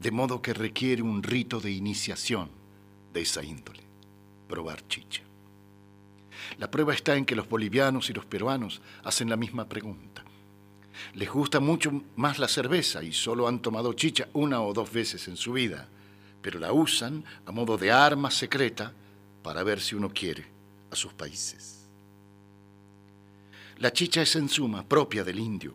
de 0.00 0.10
modo 0.10 0.42
que 0.42 0.54
requiere 0.54 1.02
un 1.02 1.22
rito 1.22 1.60
de 1.60 1.72
iniciación 1.72 2.50
de 3.12 3.22
esa 3.22 3.42
índole, 3.42 3.82
probar 4.48 4.86
chicha. 4.86 5.22
La 6.58 6.70
prueba 6.70 6.94
está 6.94 7.16
en 7.16 7.24
que 7.24 7.36
los 7.36 7.48
bolivianos 7.48 8.10
y 8.10 8.12
los 8.12 8.26
peruanos 8.26 8.82
hacen 9.02 9.30
la 9.30 9.36
misma 9.36 9.68
pregunta. 9.68 10.24
Les 11.14 11.28
gusta 11.28 11.58
mucho 11.58 12.02
más 12.16 12.38
la 12.38 12.48
cerveza 12.48 13.02
y 13.02 13.12
solo 13.12 13.48
han 13.48 13.60
tomado 13.60 13.92
chicha 13.94 14.28
una 14.32 14.60
o 14.60 14.72
dos 14.72 14.92
veces 14.92 15.26
en 15.28 15.36
su 15.36 15.54
vida, 15.54 15.88
pero 16.44 16.58
la 16.58 16.74
usan 16.74 17.24
a 17.46 17.52
modo 17.52 17.78
de 17.78 17.90
arma 17.90 18.30
secreta 18.30 18.92
para 19.42 19.62
ver 19.62 19.80
si 19.80 19.94
uno 19.94 20.10
quiere 20.10 20.44
a 20.90 20.94
sus 20.94 21.14
países. 21.14 21.86
La 23.78 23.90
chicha 23.94 24.20
es 24.20 24.36
en 24.36 24.50
suma 24.50 24.86
propia 24.86 25.24
del 25.24 25.38
indio, 25.38 25.74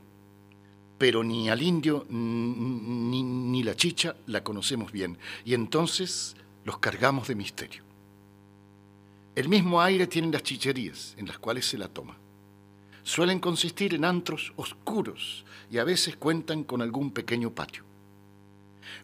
pero 1.00 1.24
ni 1.24 1.50
al 1.50 1.64
indio 1.64 2.06
ni, 2.12 3.64
la 3.64 3.76
chicha 3.76 4.16
la 4.28 4.44
conocemos 4.44 4.92
bien 4.92 5.18
y 5.44 5.56
entonces 5.56 6.36
los 6.66 6.78
cargamos 6.78 7.28
de 7.28 7.34
misterio. 7.34 7.82
El 9.36 9.50
mismo 9.50 9.82
aire 9.82 10.06
tienen 10.06 10.32
las 10.32 10.44
chicherías 10.44 11.16
en 11.18 11.26
las 11.26 11.40
cuales 11.40 11.66
se 11.66 11.80
la 11.80 11.88
toma. 11.88 12.16
Suelen 13.02 13.40
consistir 13.40 13.96
en 13.96 14.06
antros 14.06 14.54
oscuros 14.56 15.46
y 15.72 15.80
a 15.80 15.84
veces 15.84 16.16
cuentan 16.16 16.64
con 16.64 16.84
algún 16.84 17.10
pequeño 17.10 17.50
patio. 17.50 17.89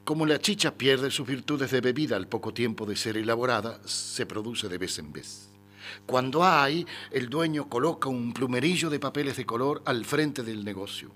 Como 0.04 0.26
la 0.26 0.40
chicha 0.40 0.76
pierde 0.76 1.12
sus 1.12 1.28
virtudes 1.28 1.72
de 1.72 1.82
bebida 1.82 2.16
al 2.16 2.28
poco 2.28 2.54
tiempo 2.54 2.86
de 2.86 2.96
ser 2.96 3.18
elaborada, 3.18 3.80
se 3.86 4.26
produce 4.26 4.70
de 4.70 4.78
vez 4.78 5.00
en 5.00 5.12
vez. 5.12 5.50
Cuando 6.06 6.44
hay, 6.44 6.86
el 7.12 7.30
dueño 7.30 7.70
coloca 7.70 8.10
un 8.10 8.34
plumerillo 8.34 8.90
de 8.90 9.00
papeles 9.00 9.38
de 9.38 9.46
color 9.46 9.82
al 9.86 10.06
frente 10.06 10.44
del 10.44 10.64
negocio. 10.64 11.12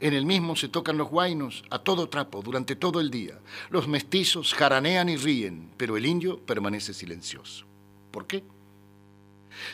En 0.00 0.14
el 0.14 0.26
mismo 0.26 0.56
se 0.56 0.68
tocan 0.68 0.98
los 0.98 1.08
guainos 1.08 1.64
a 1.70 1.78
todo 1.78 2.08
trapo 2.08 2.42
durante 2.42 2.76
todo 2.76 3.00
el 3.00 3.10
día. 3.10 3.38
Los 3.70 3.88
mestizos 3.88 4.54
jaranean 4.54 5.08
y 5.08 5.16
ríen, 5.16 5.70
pero 5.76 5.96
el 5.96 6.06
indio 6.06 6.38
permanece 6.40 6.94
silencioso. 6.94 7.66
¿Por 8.10 8.26
qué? 8.26 8.44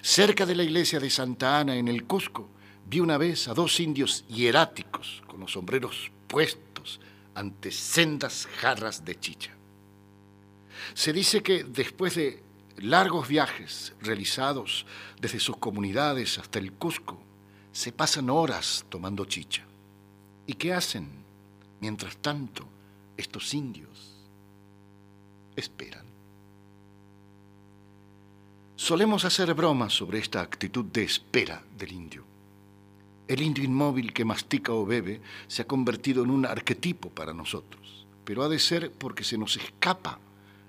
Cerca 0.02 0.46
de 0.46 0.54
la 0.54 0.64
iglesia 0.64 1.00
de 1.00 1.10
Santa 1.10 1.60
Ana, 1.60 1.76
en 1.76 1.88
el 1.88 2.04
Cusco, 2.04 2.48
vi 2.88 3.00
una 3.00 3.18
vez 3.18 3.48
a 3.48 3.54
dos 3.54 3.78
indios 3.80 4.24
hieráticos, 4.28 5.22
con 5.26 5.40
los 5.40 5.52
sombreros 5.52 6.10
puestos 6.28 6.65
ante 7.36 7.70
sendas 7.70 8.48
jarras 8.58 9.04
de 9.04 9.20
chicha. 9.20 9.52
Se 10.94 11.12
dice 11.12 11.42
que 11.42 11.64
después 11.64 12.16
de 12.16 12.42
largos 12.78 13.28
viajes 13.28 13.94
realizados 14.00 14.86
desde 15.20 15.38
sus 15.38 15.58
comunidades 15.58 16.38
hasta 16.38 16.58
el 16.58 16.72
Cusco, 16.72 17.22
se 17.72 17.92
pasan 17.92 18.30
horas 18.30 18.84
tomando 18.88 19.26
chicha. 19.26 19.64
¿Y 20.46 20.54
qué 20.54 20.72
hacen? 20.72 21.08
Mientras 21.80 22.16
tanto, 22.16 22.66
estos 23.16 23.52
indios 23.52 24.16
esperan. 25.54 26.06
Solemos 28.76 29.24
hacer 29.24 29.52
bromas 29.54 29.92
sobre 29.92 30.18
esta 30.18 30.40
actitud 30.40 30.86
de 30.86 31.04
espera 31.04 31.62
del 31.76 31.92
indio. 31.92 32.35
El 33.28 33.42
indio 33.42 33.64
inmóvil 33.64 34.12
que 34.12 34.24
mastica 34.24 34.72
o 34.72 34.86
bebe 34.86 35.20
se 35.48 35.62
ha 35.62 35.66
convertido 35.66 36.22
en 36.22 36.30
un 36.30 36.46
arquetipo 36.46 37.10
para 37.10 37.34
nosotros, 37.34 38.06
pero 38.24 38.42
ha 38.42 38.48
de 38.48 38.58
ser 38.58 38.92
porque 38.92 39.24
se 39.24 39.36
nos 39.36 39.56
escapa 39.56 40.18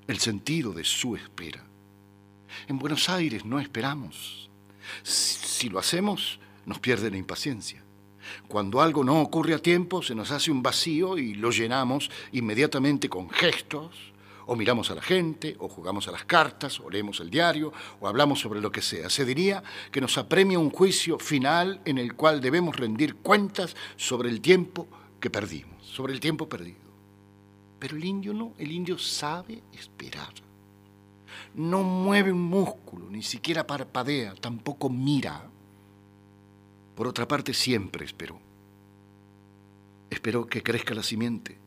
el 0.07 0.19
sentido 0.19 0.73
de 0.73 0.83
su 0.83 1.15
espera. 1.15 1.63
En 2.67 2.79
Buenos 2.79 3.09
Aires 3.09 3.45
no 3.45 3.59
esperamos. 3.59 4.49
Si 5.03 5.69
lo 5.69 5.79
hacemos, 5.79 6.39
nos 6.65 6.79
pierde 6.79 7.11
la 7.11 7.17
impaciencia. 7.17 7.83
Cuando 8.47 8.81
algo 8.81 9.03
no 9.03 9.21
ocurre 9.21 9.53
a 9.53 9.59
tiempo, 9.59 10.01
se 10.01 10.15
nos 10.15 10.31
hace 10.31 10.51
un 10.51 10.63
vacío 10.63 11.17
y 11.17 11.35
lo 11.35 11.51
llenamos 11.51 12.09
inmediatamente 12.31 13.09
con 13.09 13.29
gestos, 13.29 13.91
o 14.47 14.55
miramos 14.55 14.89
a 14.89 14.95
la 14.95 15.01
gente, 15.01 15.55
o 15.59 15.67
jugamos 15.67 16.07
a 16.07 16.11
las 16.11 16.23
cartas, 16.23 16.79
o 16.79 16.89
leemos 16.89 17.19
el 17.19 17.29
diario, 17.29 17.71
o 17.99 18.07
hablamos 18.07 18.39
sobre 18.39 18.61
lo 18.61 18.71
que 18.71 18.81
sea. 18.81 19.09
Se 19.09 19.25
diría 19.25 19.61
que 19.91 20.01
nos 20.01 20.17
apremia 20.17 20.57
un 20.57 20.71
juicio 20.71 21.19
final 21.19 21.81
en 21.85 21.97
el 21.97 22.15
cual 22.15 22.39
debemos 22.41 22.77
rendir 22.77 23.17
cuentas 23.17 23.75
sobre 23.97 24.29
el 24.29 24.39
tiempo 24.41 24.87
que 25.19 25.29
perdimos, 25.29 25.85
sobre 25.85 26.13
el 26.13 26.21
tiempo 26.21 26.47
perdido. 26.47 26.87
Pero 27.77 27.97
el 27.97 28.05
indio 28.05 28.33
no, 28.33 28.53
el 28.57 28.71
indio 28.71 28.97
sabe 28.97 29.61
esperar. 29.73 30.33
No 31.53 31.83
mueve 31.83 32.31
un 32.31 32.41
músculo, 32.41 33.09
ni 33.09 33.23
siquiera 33.23 33.67
parpadea, 33.67 34.33
tampoco 34.35 34.89
mira. 34.89 35.43
Por 36.95 37.05
otra 37.05 37.27
parte, 37.27 37.53
siempre 37.53 38.05
esperó. 38.05 38.39
Esperó 40.09 40.47
que 40.47 40.63
crezca 40.63 40.95
la 40.95 41.03
simiente, 41.03 41.57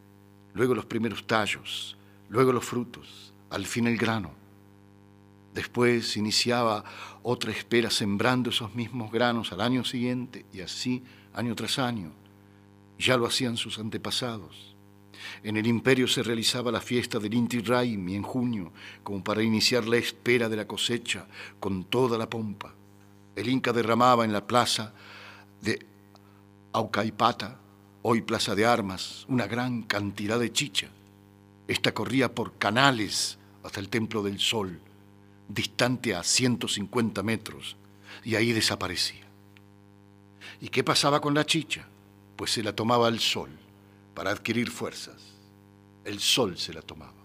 luego 0.54 0.74
los 0.74 0.86
primeros 0.86 1.26
tallos, 1.26 1.98
luego 2.30 2.52
los 2.52 2.64
frutos, 2.64 3.34
al 3.50 3.66
fin 3.66 3.86
el 3.86 3.98
grano. 3.98 4.32
Después 5.52 6.16
iniciaba 6.16 6.84
otra 7.22 7.50
espera 7.50 7.90
sembrando 7.90 8.50
esos 8.50 8.74
mismos 8.74 9.10
granos 9.10 9.52
al 9.52 9.60
año 9.60 9.84
siguiente 9.84 10.46
y 10.52 10.60
así 10.60 11.02
año 11.34 11.54
tras 11.56 11.78
año. 11.78 12.12
Ya 12.98 13.16
lo 13.16 13.26
hacían 13.26 13.56
sus 13.56 13.78
antepasados. 13.78 14.76
En 15.42 15.56
el 15.56 15.66
imperio 15.66 16.06
se 16.06 16.22
realizaba 16.22 16.70
la 16.70 16.80
fiesta 16.80 17.18
del 17.18 17.34
Inti 17.34 17.60
Raimi 17.60 18.14
en 18.14 18.22
junio, 18.22 18.72
como 19.02 19.22
para 19.22 19.42
iniciar 19.42 19.86
la 19.86 19.96
espera 19.96 20.48
de 20.48 20.56
la 20.56 20.66
cosecha 20.66 21.26
con 21.58 21.84
toda 21.84 22.16
la 22.16 22.30
pompa. 22.30 22.72
El 23.34 23.48
Inca 23.48 23.72
derramaba 23.72 24.24
en 24.24 24.32
la 24.32 24.46
plaza 24.46 24.94
de 25.60 25.84
Aucaipata, 26.72 27.58
hoy 28.02 28.22
plaza 28.22 28.54
de 28.54 28.64
armas, 28.64 29.26
una 29.28 29.46
gran 29.46 29.82
cantidad 29.82 30.38
de 30.38 30.52
chicha. 30.52 30.88
Esta 31.70 31.94
corría 31.94 32.34
por 32.34 32.58
canales 32.58 33.38
hasta 33.62 33.78
el 33.78 33.88
Templo 33.88 34.24
del 34.24 34.40
Sol, 34.40 34.80
distante 35.46 36.16
a 36.16 36.24
150 36.24 37.22
metros, 37.22 37.76
y 38.24 38.34
ahí 38.34 38.50
desaparecía. 38.50 39.24
¿Y 40.60 40.68
qué 40.70 40.82
pasaba 40.82 41.20
con 41.20 41.32
la 41.32 41.46
chicha? 41.46 41.86
Pues 42.34 42.50
se 42.50 42.64
la 42.64 42.74
tomaba 42.74 43.06
el 43.06 43.20
sol 43.20 43.50
para 44.16 44.32
adquirir 44.32 44.68
fuerzas. 44.68 45.22
El 46.04 46.18
sol 46.18 46.58
se 46.58 46.74
la 46.74 46.82
tomaba, 46.82 47.22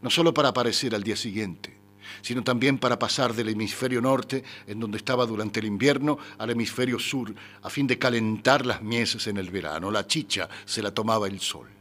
no 0.00 0.10
solo 0.10 0.32
para 0.32 0.50
aparecer 0.50 0.94
al 0.94 1.02
día 1.02 1.16
siguiente, 1.16 1.76
sino 2.22 2.44
también 2.44 2.78
para 2.78 3.00
pasar 3.00 3.34
del 3.34 3.48
hemisferio 3.48 4.00
norte, 4.00 4.44
en 4.68 4.78
donde 4.78 4.98
estaba 4.98 5.26
durante 5.26 5.58
el 5.58 5.66
invierno, 5.66 6.18
al 6.38 6.50
hemisferio 6.50 7.00
sur, 7.00 7.34
a 7.62 7.68
fin 7.68 7.88
de 7.88 7.98
calentar 7.98 8.64
las 8.64 8.80
mieses 8.80 9.26
en 9.26 9.38
el 9.38 9.50
verano. 9.50 9.90
La 9.90 10.06
chicha 10.06 10.48
se 10.66 10.82
la 10.82 10.94
tomaba 10.94 11.26
el 11.26 11.40
sol. 11.40 11.77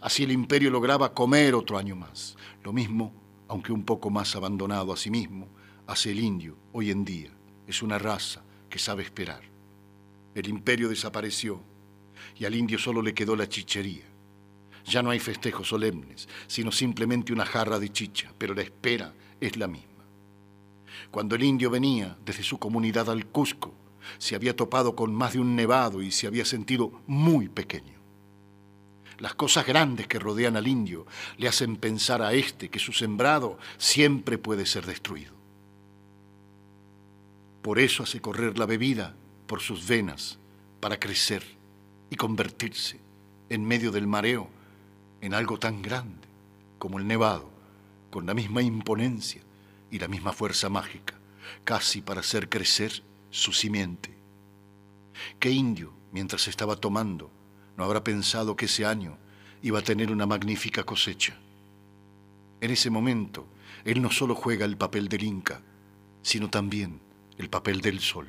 Así 0.00 0.24
el 0.24 0.32
imperio 0.32 0.70
lograba 0.70 1.12
comer 1.12 1.54
otro 1.54 1.78
año 1.78 1.96
más. 1.96 2.36
Lo 2.62 2.72
mismo, 2.72 3.12
aunque 3.48 3.72
un 3.72 3.84
poco 3.84 4.10
más 4.10 4.34
abandonado 4.36 4.92
a 4.92 4.96
sí 4.96 5.10
mismo, 5.10 5.48
hace 5.86 6.10
el 6.10 6.20
indio 6.20 6.56
hoy 6.72 6.90
en 6.90 7.04
día. 7.04 7.30
Es 7.66 7.82
una 7.82 7.98
raza 7.98 8.44
que 8.68 8.78
sabe 8.78 9.02
esperar. 9.02 9.42
El 10.34 10.48
imperio 10.48 10.88
desapareció 10.88 11.60
y 12.36 12.44
al 12.44 12.54
indio 12.54 12.78
solo 12.78 13.02
le 13.02 13.14
quedó 13.14 13.36
la 13.36 13.48
chichería. 13.48 14.04
Ya 14.84 15.02
no 15.02 15.10
hay 15.10 15.18
festejos 15.18 15.68
solemnes, 15.68 16.28
sino 16.46 16.70
simplemente 16.70 17.32
una 17.32 17.44
jarra 17.44 17.78
de 17.78 17.90
chicha, 17.90 18.32
pero 18.38 18.54
la 18.54 18.62
espera 18.62 19.14
es 19.40 19.56
la 19.56 19.66
misma. 19.66 20.04
Cuando 21.10 21.34
el 21.34 21.42
indio 21.42 21.70
venía 21.70 22.16
desde 22.24 22.42
su 22.42 22.58
comunidad 22.58 23.10
al 23.10 23.26
Cusco, 23.26 23.74
se 24.18 24.34
había 24.34 24.54
topado 24.54 24.94
con 24.94 25.14
más 25.14 25.32
de 25.32 25.40
un 25.40 25.56
nevado 25.56 26.02
y 26.02 26.10
se 26.10 26.26
había 26.26 26.44
sentido 26.44 27.00
muy 27.06 27.48
pequeño. 27.48 27.95
Las 29.18 29.34
cosas 29.34 29.66
grandes 29.66 30.06
que 30.06 30.18
rodean 30.18 30.56
al 30.56 30.68
indio 30.68 31.06
le 31.38 31.48
hacen 31.48 31.76
pensar 31.76 32.22
a 32.22 32.34
éste 32.34 32.68
que 32.68 32.78
su 32.78 32.92
sembrado 32.92 33.58
siempre 33.78 34.36
puede 34.36 34.66
ser 34.66 34.84
destruido. 34.84 35.32
Por 37.62 37.78
eso 37.78 38.02
hace 38.02 38.20
correr 38.20 38.58
la 38.58 38.66
bebida 38.66 39.16
por 39.46 39.60
sus 39.60 39.86
venas 39.86 40.38
para 40.80 41.00
crecer 41.00 41.42
y 42.10 42.16
convertirse 42.16 43.00
en 43.48 43.64
medio 43.64 43.90
del 43.90 44.06
mareo 44.06 44.48
en 45.20 45.34
algo 45.34 45.58
tan 45.58 45.82
grande 45.82 46.28
como 46.78 46.98
el 46.98 47.06
nevado, 47.06 47.50
con 48.10 48.26
la 48.26 48.34
misma 48.34 48.62
imponencia 48.62 49.42
y 49.90 49.98
la 49.98 50.08
misma 50.08 50.32
fuerza 50.32 50.68
mágica, 50.68 51.14
casi 51.64 52.02
para 52.02 52.20
hacer 52.20 52.48
crecer 52.48 53.02
su 53.30 53.52
simiente. 53.52 54.16
¿Qué 55.40 55.50
indio, 55.50 55.92
mientras 56.12 56.48
estaba 56.48 56.76
tomando, 56.76 57.30
no 57.76 57.84
habrá 57.84 58.02
pensado 58.02 58.56
que 58.56 58.66
ese 58.66 58.84
año 58.84 59.18
iba 59.62 59.78
a 59.78 59.82
tener 59.82 60.10
una 60.10 60.26
magnífica 60.26 60.84
cosecha? 60.84 61.36
En 62.60 62.70
ese 62.70 62.90
momento, 62.90 63.46
él 63.84 64.00
no 64.02 64.10
solo 64.10 64.34
juega 64.34 64.64
el 64.64 64.76
papel 64.76 65.08
del 65.08 65.22
Inca, 65.22 65.60
sino 66.22 66.50
también 66.50 67.00
el 67.38 67.48
papel 67.50 67.80
del 67.80 68.00
sol. 68.00 68.28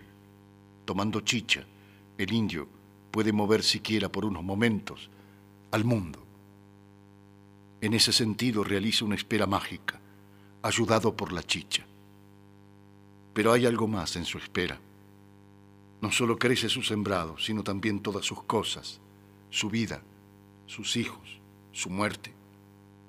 Tomando 0.85 1.21
chicha, 1.21 1.65
el 2.17 2.31
indio 2.31 2.67
puede 3.11 3.31
mover 3.31 3.63
siquiera 3.63 4.11
por 4.11 4.25
unos 4.25 4.43
momentos 4.43 5.09
al 5.71 5.83
mundo. 5.83 6.23
En 7.81 7.93
ese 7.93 8.11
sentido 8.11 8.63
realiza 8.63 9.05
una 9.05 9.15
espera 9.15 9.45
mágica, 9.45 9.99
ayudado 10.61 11.15
por 11.15 11.31
la 11.31 11.43
chicha. 11.43 11.85
Pero 13.33 13.53
hay 13.53 13.65
algo 13.65 13.87
más 13.87 14.15
en 14.15 14.25
su 14.25 14.37
espera. 14.37 14.79
No 16.01 16.11
solo 16.11 16.37
crece 16.37 16.69
su 16.69 16.83
sembrado, 16.83 17.37
sino 17.37 17.63
también 17.63 18.01
todas 18.01 18.25
sus 18.25 18.43
cosas, 18.43 18.99
su 19.49 19.69
vida, 19.69 20.01
sus 20.65 20.95
hijos, 20.95 21.39
su 21.71 21.89
muerte, 21.89 22.33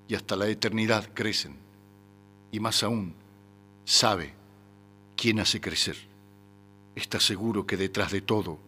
y 0.09 0.15
hasta 0.15 0.37
la 0.37 0.49
eternidad 0.49 1.11
crecen. 1.15 1.57
Y 2.51 2.61
más 2.61 2.83
aún, 2.83 3.15
sabe 3.85 4.33
quién 5.17 5.41
hace 5.41 5.61
crecer. 5.61 5.97
Está 6.95 7.21
seguro 7.21 7.67
que 7.67 7.77
detrás 7.77 8.13
de 8.13 8.23
todo 8.23 8.59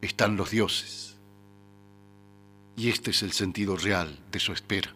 están 0.00 0.36
los 0.36 0.50
dioses. 0.50 1.16
Y 2.76 2.90
este 2.90 3.10
es 3.10 3.22
el 3.22 3.32
sentido 3.32 3.76
real 3.76 4.18
de 4.30 4.38
su 4.38 4.52
espera. 4.52 4.94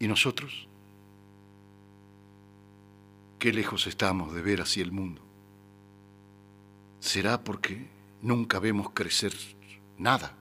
¿Y 0.00 0.08
nosotros? 0.08 0.66
Qué 3.38 3.52
lejos 3.52 3.86
estamos 3.86 4.34
de 4.34 4.42
ver 4.42 4.60
así 4.60 4.80
el 4.80 4.92
mundo. 4.92 5.22
¿Será 7.00 7.42
porque 7.42 7.88
nunca 8.20 8.58
vemos 8.58 8.90
crecer 8.90 9.32
nada? 9.98 10.36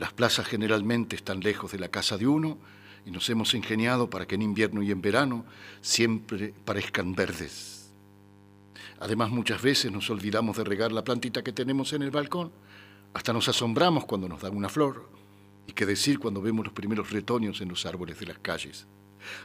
Las 0.00 0.14
plazas 0.14 0.46
generalmente 0.46 1.14
están 1.14 1.40
lejos 1.40 1.72
de 1.72 1.78
la 1.78 1.90
casa 1.90 2.16
de 2.16 2.26
uno 2.26 2.56
y 3.04 3.10
nos 3.10 3.28
hemos 3.28 3.52
ingeniado 3.52 4.08
para 4.08 4.26
que 4.26 4.34
en 4.34 4.40
invierno 4.40 4.82
y 4.82 4.90
en 4.90 5.02
verano 5.02 5.44
siempre 5.82 6.54
parezcan 6.64 7.14
verdes. 7.14 7.92
Además, 8.98 9.28
muchas 9.30 9.60
veces 9.60 9.92
nos 9.92 10.08
olvidamos 10.08 10.56
de 10.56 10.64
regar 10.64 10.90
la 10.90 11.04
plantita 11.04 11.44
que 11.44 11.52
tenemos 11.52 11.92
en 11.92 12.00
el 12.00 12.10
balcón, 12.10 12.50
hasta 13.12 13.34
nos 13.34 13.46
asombramos 13.50 14.06
cuando 14.06 14.26
nos 14.26 14.40
dan 14.40 14.56
una 14.56 14.70
flor, 14.70 15.06
y 15.66 15.72
qué 15.72 15.84
decir 15.84 16.18
cuando 16.18 16.40
vemos 16.40 16.64
los 16.64 16.72
primeros 16.72 17.10
retoños 17.10 17.60
en 17.60 17.68
los 17.68 17.84
árboles 17.84 18.18
de 18.18 18.26
las 18.26 18.38
calles. 18.38 18.86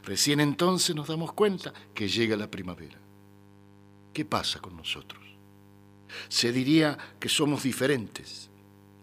Recién 0.06 0.40
entonces 0.40 0.96
nos 0.96 1.10
damos 1.10 1.34
cuenta 1.34 1.74
que 1.94 2.08
llega 2.08 2.38
la 2.38 2.50
primavera. 2.50 2.98
¿Qué 4.14 4.24
pasa 4.24 4.60
con 4.62 4.78
nosotros? 4.78 5.22
Se 6.30 6.54
diría 6.54 6.98
que 7.20 7.28
somos 7.28 7.64
diferentes. 7.64 8.50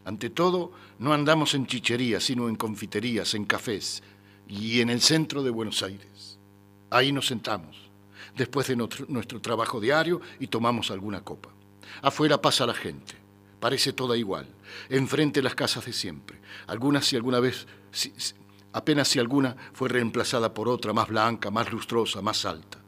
Ante 0.04 0.30
todo, 0.30 0.72
no 1.02 1.12
andamos 1.12 1.54
en 1.54 1.66
chicherías, 1.66 2.22
sino 2.22 2.48
en 2.48 2.54
confiterías, 2.54 3.34
en 3.34 3.44
cafés 3.44 4.04
y 4.46 4.80
en 4.80 4.88
el 4.88 5.00
centro 5.00 5.42
de 5.42 5.50
Buenos 5.50 5.82
Aires. 5.82 6.38
Ahí 6.90 7.10
nos 7.10 7.26
sentamos, 7.26 7.76
después 8.36 8.68
de 8.68 8.76
nuestro, 8.76 9.40
trabajo 9.40 9.80
diario, 9.80 10.20
y 10.38 10.46
tomamos 10.46 10.92
alguna 10.92 11.24
copa. 11.24 11.48
Afuera 12.02 12.40
pasa 12.40 12.66
la 12.66 12.74
gente, 12.74 13.14
parece 13.58 13.92
toda 13.92 14.16
igual, 14.16 14.46
enfrente 14.88 15.42
las 15.42 15.56
casas 15.56 15.84
de 15.84 15.92
siempre. 15.92 16.40
Algunas 16.68 17.04
si 17.04 17.16
alguna 17.16 17.40
vez, 17.40 17.66
apenas 18.72 19.08
si 19.08 19.18
alguna 19.18 19.56
fue 19.72 19.88
reemplazada 19.88 20.54
por 20.54 20.68
otra 20.68 20.92
más 20.92 21.08
blanca, 21.08 21.50
más 21.50 21.72
lustrosa, 21.72 22.22
más 22.22 22.44
alta. 22.44 22.78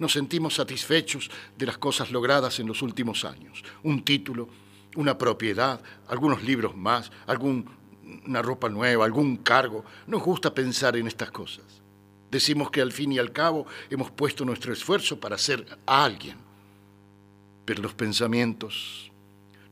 Nos 0.00 0.14
sentimos 0.14 0.54
satisfechos 0.54 1.30
de 1.56 1.66
las 1.66 1.78
cosas 1.78 2.10
logradas 2.10 2.58
en 2.58 2.66
los 2.66 2.82
últimos 2.82 3.24
años. 3.24 3.62
Un 3.84 4.04
título, 4.04 4.48
una 4.96 5.16
propiedad, 5.16 5.80
algunos 6.08 6.42
libros 6.42 6.76
más, 6.76 7.10
alguna 7.26 8.42
ropa 8.42 8.68
nueva, 8.68 9.04
algún 9.04 9.36
cargo. 9.38 9.84
Nos 10.06 10.22
gusta 10.22 10.54
pensar 10.54 10.96
en 10.96 11.06
estas 11.06 11.30
cosas. 11.30 11.64
Decimos 12.30 12.70
que 12.70 12.80
al 12.80 12.92
fin 12.92 13.12
y 13.12 13.18
al 13.18 13.32
cabo 13.32 13.66
hemos 13.90 14.10
puesto 14.10 14.44
nuestro 14.44 14.72
esfuerzo 14.72 15.20
para 15.20 15.38
ser 15.38 15.66
a 15.86 16.04
alguien. 16.04 16.36
Pero 17.64 17.82
los 17.82 17.94
pensamientos 17.94 19.10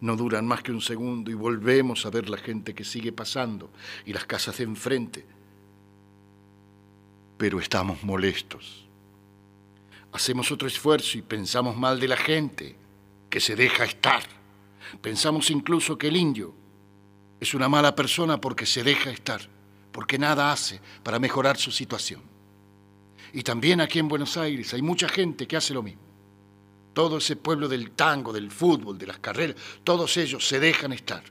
no 0.01 0.17
duran 0.17 0.47
más 0.47 0.63
que 0.63 0.73
un 0.73 0.81
segundo 0.81 1.31
y 1.31 1.35
volvemos 1.35 2.07
a 2.07 2.11
ver 2.11 2.29
la 2.29 2.39
gente 2.39 2.75
que 2.75 2.85
sigue 2.85 3.13
pasando 3.13 3.71
y 4.05 4.13
las 4.13 4.25
casas 4.25 4.59
de 4.59 4.65
enfrente. 4.65 5.27
Pero 7.37 7.61
estamos 7.61 8.03
molestos 8.03 8.91
hacemos 10.13 10.51
otro 10.51 10.69
esfuerzo 10.69 11.19
y 11.19 11.23
pensamos 11.23 11.77
mal 11.77 12.01
de 12.01 12.09
la 12.09 12.17
gente 12.17 12.77
que 13.29 13.41
se 13.41 13.57
deja 13.57 13.85
estar. 13.85 14.23
Pensamos 15.01 15.51
incluso 15.51 15.97
que 15.97 16.09
el 16.09 16.17
indio 16.17 16.55
es 17.41 17.55
una 17.55 17.69
mala 17.69 17.95
persona 17.95 18.41
porque 18.41 18.67
se 18.67 18.83
deja 18.83 19.11
estar, 19.11 19.41
porque 19.93 20.19
nada 20.19 20.53
hace 20.53 20.81
para 21.03 21.19
mejorar 21.19 21.57
su 21.57 21.71
situación. 21.71 22.23
Y 23.33 23.43
también 23.43 23.81
aquí 23.81 23.99
en 23.99 24.09
Buenos 24.09 24.37
Aires 24.37 24.75
hay 24.75 24.83
mucha 24.83 25.09
gente 25.09 25.47
que 25.47 25.57
hace 25.57 25.75
lo 25.75 25.83
mismo. 25.83 26.03
Todo 26.93 27.19
ese 27.19 27.37
pueblo 27.37 27.69
del 27.69 27.93
tango, 27.93 28.33
del 28.33 28.51
fútbol, 28.51 28.99
de 28.99 29.07
las 29.07 29.19
carreras, 29.19 29.57
todos 29.85 30.17
ellos 30.17 30.47
se 30.47 30.59
dejan 30.59 30.93
estar. 30.93 31.23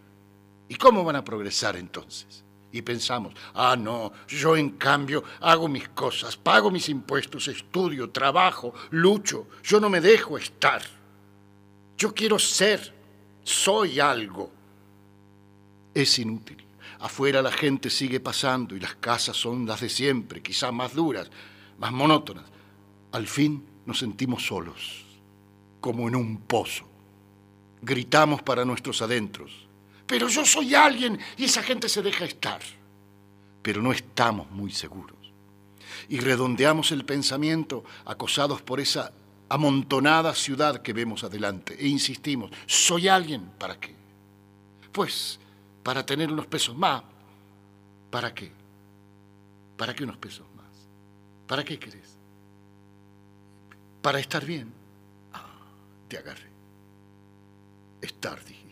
¿Y 0.69 0.75
cómo 0.75 1.03
van 1.03 1.17
a 1.17 1.25
progresar 1.25 1.75
entonces? 1.75 2.45
Y 2.71 2.83
pensamos, 2.83 3.33
ah, 3.55 3.75
no, 3.75 4.13
yo 4.27 4.55
en 4.55 4.71
cambio 4.71 5.23
hago 5.41 5.67
mis 5.67 5.89
cosas, 5.89 6.37
pago 6.37 6.69
mis 6.69 6.87
impuestos, 6.87 7.47
estudio, 7.47 8.11
trabajo, 8.11 8.73
lucho, 8.91 9.47
yo 9.63 9.79
no 9.79 9.89
me 9.89 9.99
dejo 9.99 10.37
estar. 10.37 10.81
Yo 11.97 12.13
quiero 12.13 12.37
ser, 12.37 12.93
soy 13.43 13.99
algo. 13.99 14.51
Es 15.93 16.19
inútil. 16.19 16.57
Afuera 16.99 17.41
la 17.41 17.51
gente 17.51 17.89
sigue 17.89 18.19
pasando 18.19 18.75
y 18.75 18.79
las 18.79 18.95
casas 18.95 19.37
son 19.37 19.65
las 19.65 19.81
de 19.81 19.89
siempre, 19.89 20.41
quizás 20.41 20.73
más 20.73 20.93
duras, 20.93 21.29
más 21.77 21.91
monótonas. 21.91 22.45
Al 23.11 23.27
fin 23.27 23.65
nos 23.85 23.99
sentimos 23.99 24.45
solos, 24.45 25.05
como 25.79 26.07
en 26.07 26.15
un 26.15 26.37
pozo. 26.41 26.85
Gritamos 27.81 28.41
para 28.41 28.65
nuestros 28.65 29.01
adentros 29.01 29.69
pero 30.09 30.27
yo 30.27 30.43
soy 30.43 30.73
alguien 30.73 31.19
y 31.37 31.45
esa 31.45 31.61
gente 31.61 31.87
se 31.87 32.01
deja 32.01 32.25
estar. 32.25 32.59
Pero 33.61 33.79
no 33.79 33.91
estamos 33.91 34.49
muy 34.49 34.71
seguros. 34.71 35.15
Y 36.09 36.19
redondeamos 36.19 36.91
el 36.91 37.05
pensamiento 37.05 37.83
acosados 38.05 38.63
por 38.63 38.79
esa 38.79 39.13
amontonada 39.49 40.33
ciudad 40.33 40.81
que 40.81 40.93
vemos 40.93 41.23
adelante 41.23 41.75
e 41.79 41.87
insistimos, 41.87 42.51
¿soy 42.65 43.07
alguien? 43.07 43.51
¿Para 43.57 43.79
qué? 43.79 43.95
Pues 44.91 45.39
para 45.83 46.05
tener 46.05 46.31
unos 46.31 46.47
pesos 46.47 46.77
más. 46.77 47.03
¿Para 48.09 48.33
qué? 48.33 48.51
¿Para 49.77 49.93
qué 49.93 50.03
unos 50.03 50.17
pesos 50.17 50.45
más? 50.55 50.65
¿Para 51.47 51.63
qué 51.63 51.77
querés? 51.77 52.17
Para 54.01 54.19
estar 54.19 54.45
bien. 54.45 54.71
Ah, 55.33 55.45
te 56.07 56.17
agarré. 56.17 56.49
Estar, 58.01 58.43
dije 58.45 58.69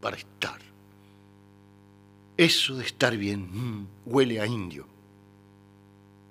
para 0.00 0.16
estar. 0.16 0.58
Eso 2.36 2.76
de 2.76 2.86
estar 2.86 3.16
bien 3.16 3.40
mm, 3.42 3.86
huele 4.06 4.40
a 4.40 4.46
indio. 4.46 4.86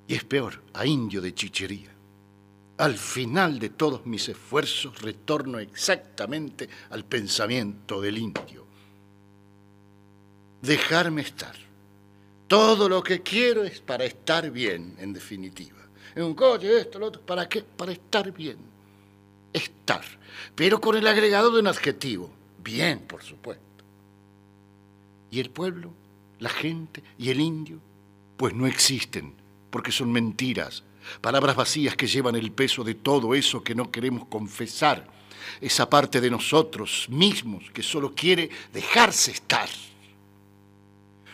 Y 0.07 0.15
es 0.15 0.23
peor, 0.23 0.63
a 0.73 0.85
indio 0.85 1.21
de 1.21 1.33
chichería. 1.33 1.91
Al 2.79 2.97
final 2.97 3.59
de 3.59 3.69
todos 3.69 4.05
mis 4.05 4.27
esfuerzos 4.29 5.01
retorno 5.01 5.59
exactamente 5.59 6.67
al 6.89 7.05
pensamiento 7.05 8.01
del 8.01 8.17
indio. 8.17 8.65
Dejarme 10.61 11.21
estar. 11.21 11.55
Todo 12.47 12.89
lo 12.89 13.03
que 13.03 13.21
quiero 13.21 13.63
es 13.63 13.79
para 13.79 14.05
estar 14.05 14.49
bien, 14.49 14.95
en 14.97 15.13
definitiva. 15.13 15.77
En 16.15 16.23
un 16.23 16.33
coche, 16.33 16.79
esto, 16.79 16.99
lo 16.99 17.07
otro. 17.07 17.21
¿Para 17.21 17.47
qué? 17.47 17.61
Para 17.61 17.91
estar 17.91 18.31
bien. 18.31 18.57
Estar. 19.53 20.03
Pero 20.55 20.81
con 20.81 20.97
el 20.97 21.07
agregado 21.07 21.51
de 21.51 21.59
un 21.59 21.67
adjetivo 21.67 22.31
Bien, 22.63 22.99
por 22.99 23.23
supuesto. 23.23 23.63
¿Y 25.31 25.39
el 25.39 25.49
pueblo, 25.49 25.91
la 26.39 26.49
gente 26.49 27.03
y 27.17 27.29
el 27.29 27.39
indio? 27.39 27.79
Pues 28.37 28.53
no 28.53 28.67
existen, 28.67 29.33
porque 29.69 29.91
son 29.91 30.11
mentiras, 30.11 30.83
palabras 31.21 31.55
vacías 31.55 31.95
que 31.95 32.07
llevan 32.07 32.35
el 32.35 32.51
peso 32.51 32.83
de 32.83 32.95
todo 32.95 33.33
eso 33.35 33.63
que 33.63 33.75
no 33.75 33.91
queremos 33.91 34.25
confesar, 34.27 35.07
esa 35.61 35.89
parte 35.89 36.21
de 36.21 36.29
nosotros 36.29 37.07
mismos 37.09 37.69
que 37.71 37.83
solo 37.83 38.13
quiere 38.13 38.49
dejarse 38.73 39.31
estar. 39.31 39.69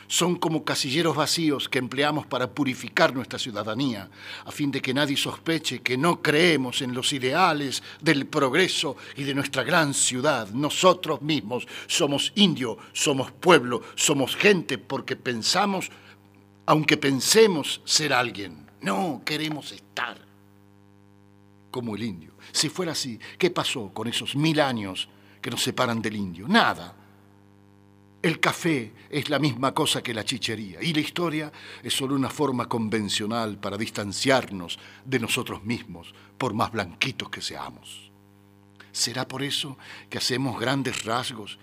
Son 0.07 0.36
como 0.36 0.63
casilleros 0.63 1.16
vacíos 1.16 1.68
que 1.68 1.80
empleamos 1.80 2.28
para 2.28 2.51
purificar 2.51 3.13
nuestra 3.16 3.39
ciudadanía, 3.39 4.09
a 4.45 4.51
fin 4.51 4.70
de 4.70 4.80
que 4.80 4.93
nadie 4.93 5.18
sospeche 5.18 5.82
que 5.82 5.97
no 5.97 6.22
creemos 6.22 6.82
en 6.84 6.93
los 6.93 7.11
ideales 7.11 7.82
del 8.01 8.28
progreso 8.28 8.97
y 9.18 9.24
de 9.24 9.34
nuestra 9.34 9.63
gran 9.63 9.95
ciudad. 9.95 10.49
Nosotros 10.49 11.24
mismos 11.24 11.68
somos 11.88 12.32
indio, 12.36 12.78
somos 12.93 13.32
pueblo, 13.32 13.82
somos 13.95 14.36
gente 14.36 14.78
porque 14.78 15.16
pensamos, 15.16 15.89
aunque 16.68 16.97
pensemos 16.97 17.82
ser 17.84 18.13
alguien, 18.13 18.64
no 18.86 19.21
queremos 19.25 19.71
estar 19.71 20.17
como 21.71 21.95
el 21.95 22.03
indio. 22.03 22.31
Si 22.51 22.69
fuera 22.69 22.93
así, 22.93 23.19
¿qué 23.38 23.51
pasó 23.51 23.93
con 23.93 24.07
esos 24.07 24.36
mil 24.36 24.59
años 24.59 25.09
que 25.41 25.49
nos 25.49 25.61
separan 25.61 26.01
del 26.01 26.15
indio? 26.15 26.47
Nada 26.47 26.95
el 28.25 28.39
café 28.39 28.91
es 29.11 29.29
la 29.29 29.38
misma 29.38 29.71
cosa 29.71 30.01
que 30.01 30.11
la 30.11 30.25
chichería 30.25 30.81
y 30.81 30.95
la 30.95 30.99
historia 30.99 31.51
es 31.83 31.93
solo 31.95 32.15
una 32.15 32.31
forma 32.31 32.67
convencional 32.67 33.59
para 33.59 33.77
distanciarnos 33.77 34.79
de 35.05 35.19
nosotros 35.19 35.63
mismos, 35.63 36.11
por 36.39 36.55
más 36.55 36.71
blanquitos 36.71 37.29
que 37.29 37.39
seamos. 37.39 38.09
¿Será 38.91 39.27
por 39.27 39.43
eso 39.43 39.77
que 40.09 40.17
hacemos 40.17 40.59
grandes 40.59 41.05
rasgos? 41.05 41.59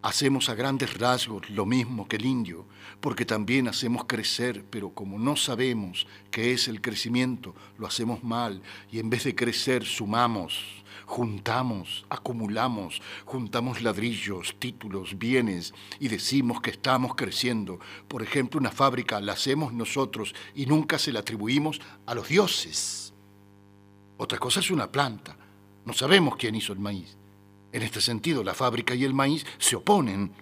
Hacemos 0.00 0.48
a 0.48 0.54
grandes 0.54 0.96
rasgos 0.96 1.50
lo 1.50 1.66
mismo 1.66 2.08
que 2.08 2.16
el 2.16 2.24
indio, 2.24 2.64
porque 3.00 3.24
también 3.24 3.68
hacemos 3.68 4.04
crecer, 4.04 4.64
pero 4.70 4.90
como 4.90 5.18
no 5.18 5.36
sabemos 5.36 6.06
qué 6.30 6.52
es 6.52 6.68
el 6.68 6.80
crecimiento, 6.80 7.54
lo 7.78 7.86
hacemos 7.86 8.24
mal 8.24 8.62
y 8.90 8.98
en 8.98 9.10
vez 9.10 9.24
de 9.24 9.34
crecer 9.34 9.84
sumamos 9.84 10.78
juntamos, 11.08 12.04
acumulamos, 12.10 13.00
juntamos 13.24 13.80
ladrillos, 13.80 14.54
títulos, 14.58 15.18
bienes 15.18 15.72
y 15.98 16.08
decimos 16.08 16.60
que 16.60 16.70
estamos 16.70 17.14
creciendo. 17.14 17.80
Por 18.06 18.22
ejemplo, 18.22 18.60
una 18.60 18.70
fábrica 18.70 19.18
la 19.18 19.32
hacemos 19.32 19.72
nosotros 19.72 20.34
y 20.54 20.66
nunca 20.66 20.98
se 20.98 21.10
la 21.10 21.20
atribuimos 21.20 21.80
a 22.04 22.14
los 22.14 22.28
dioses. 22.28 23.14
Otra 24.18 24.38
cosa 24.38 24.60
es 24.60 24.70
una 24.70 24.92
planta. 24.92 25.34
No 25.86 25.94
sabemos 25.94 26.36
quién 26.36 26.54
hizo 26.54 26.74
el 26.74 26.78
maíz. 26.78 27.16
En 27.72 27.82
este 27.82 28.02
sentido, 28.02 28.44
la 28.44 28.52
fábrica 28.52 28.94
y 28.94 29.04
el 29.04 29.14
maíz 29.14 29.46
se 29.56 29.76
oponen. 29.76 30.32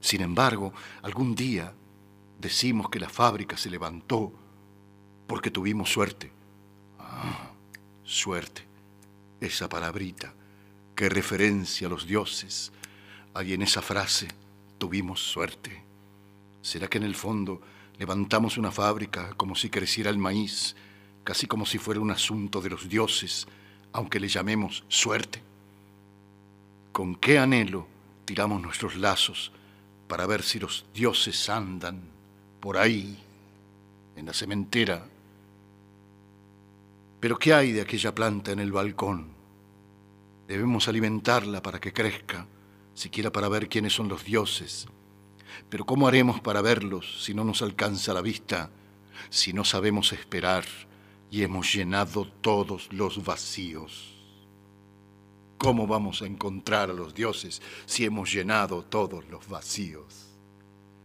Sin 0.00 0.22
embargo, 0.22 0.72
algún 1.02 1.34
día 1.34 1.74
decimos 2.38 2.88
que 2.88 3.00
la 3.00 3.08
fábrica 3.08 3.56
se 3.56 3.70
levantó 3.70 4.32
porque 5.26 5.50
tuvimos 5.50 5.90
suerte. 5.90 6.30
Ah, 6.98 7.50
suerte 8.04 8.64
esa 9.40 9.68
palabrita 9.68 10.32
que 10.94 11.08
referencia 11.08 11.86
a 11.86 11.90
los 11.90 12.06
dioses. 12.06 12.72
Ahí 13.34 13.52
en 13.52 13.62
esa 13.62 13.82
frase 13.82 14.28
tuvimos 14.78 15.20
suerte. 15.20 15.82
¿Será 16.62 16.88
que 16.88 16.98
en 16.98 17.04
el 17.04 17.14
fondo 17.14 17.60
Levantamos 17.98 18.58
una 18.58 18.70
fábrica 18.70 19.32
como 19.36 19.54
si 19.54 19.70
creciera 19.70 20.10
el 20.10 20.18
maíz, 20.18 20.76
casi 21.24 21.46
como 21.46 21.64
si 21.64 21.78
fuera 21.78 22.00
un 22.00 22.10
asunto 22.10 22.60
de 22.60 22.68
los 22.68 22.88
dioses, 22.88 23.46
aunque 23.92 24.20
le 24.20 24.28
llamemos 24.28 24.84
suerte. 24.88 25.42
¿Con 26.92 27.14
qué 27.14 27.38
anhelo 27.38 27.86
tiramos 28.26 28.60
nuestros 28.60 28.96
lazos 28.96 29.50
para 30.08 30.26
ver 30.26 30.42
si 30.42 30.58
los 30.58 30.84
dioses 30.92 31.48
andan 31.48 32.02
por 32.66 32.78
ahí, 32.78 33.16
en 34.16 34.26
la 34.26 34.32
cementera? 34.32 35.06
Pero 37.20 37.38
¿qué 37.38 37.54
hay 37.54 37.70
de 37.70 37.82
aquella 37.82 38.12
planta 38.12 38.50
en 38.50 38.58
el 38.58 38.72
balcón? 38.72 39.28
Debemos 40.48 40.88
alimentarla 40.88 41.62
para 41.62 41.78
que 41.78 41.92
crezca, 41.92 42.48
siquiera 42.92 43.30
para 43.30 43.48
ver 43.48 43.68
quiénes 43.68 43.92
son 43.92 44.08
los 44.08 44.24
dioses 44.24 44.88
pero 45.68 45.84
¿cómo 45.84 46.06
haremos 46.06 46.40
para 46.40 46.60
verlos 46.60 47.24
si 47.24 47.34
no 47.34 47.44
nos 47.44 47.62
alcanza 47.62 48.12
la 48.12 48.20
vista, 48.20 48.70
si 49.30 49.52
no 49.52 49.64
sabemos 49.64 50.12
esperar 50.12 50.64
y 51.30 51.42
hemos 51.42 51.72
llenado 51.72 52.26
todos 52.40 52.92
los 52.92 53.24
vacíos? 53.24 54.14
¿Cómo 55.58 55.86
vamos 55.86 56.22
a 56.22 56.26
encontrar 56.26 56.90
a 56.90 56.94
los 56.94 57.14
dioses 57.14 57.62
si 57.86 58.04
hemos 58.04 58.32
llenado 58.32 58.84
todos 58.84 59.26
los 59.28 59.48
vacíos? 59.48 60.26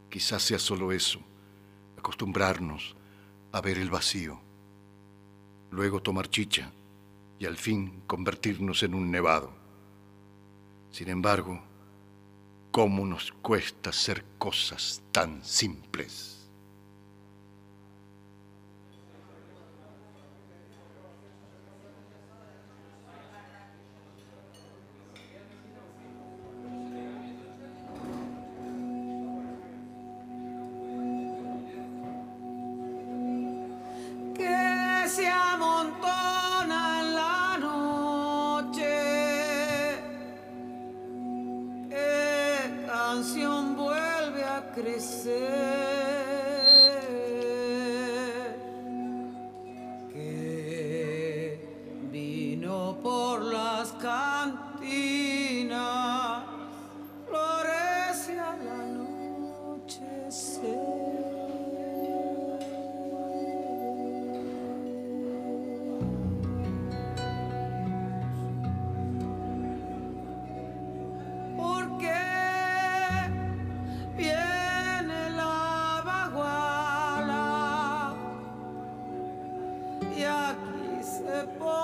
Quizás 0.09 0.43
sea 0.43 0.59
solo 0.59 0.91
eso, 0.91 1.22
acostumbrarnos 2.02 2.95
a 3.52 3.62
ver 3.62 3.78
el 3.78 3.91
vacío, 3.91 4.39
luego 5.70 6.02
tomar 6.02 6.28
chicha 6.28 6.72
y 7.38 7.45
al 7.45 7.58
fin 7.58 8.02
convertirnos 8.08 8.82
en 8.82 8.95
un 8.95 9.12
nevado. 9.12 9.52
Sin 10.89 11.10
embargo, 11.10 11.62
cómo 12.72 13.06
nos 13.06 13.32
cuesta 13.32 13.91
hacer 13.91 14.26
cosas 14.39 15.04
tan 15.12 15.45
simples. 15.45 16.30
say 45.32 45.70
boy. 81.45 81.80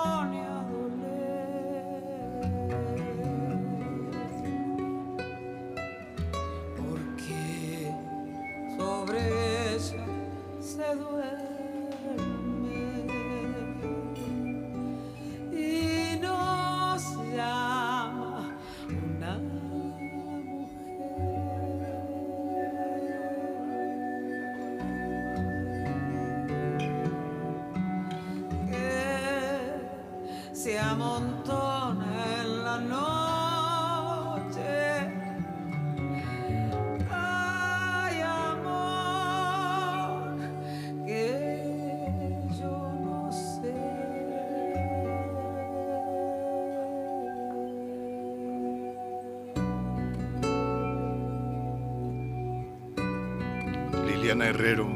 Liliana 54.38 54.50
Herrero, 54.50 54.88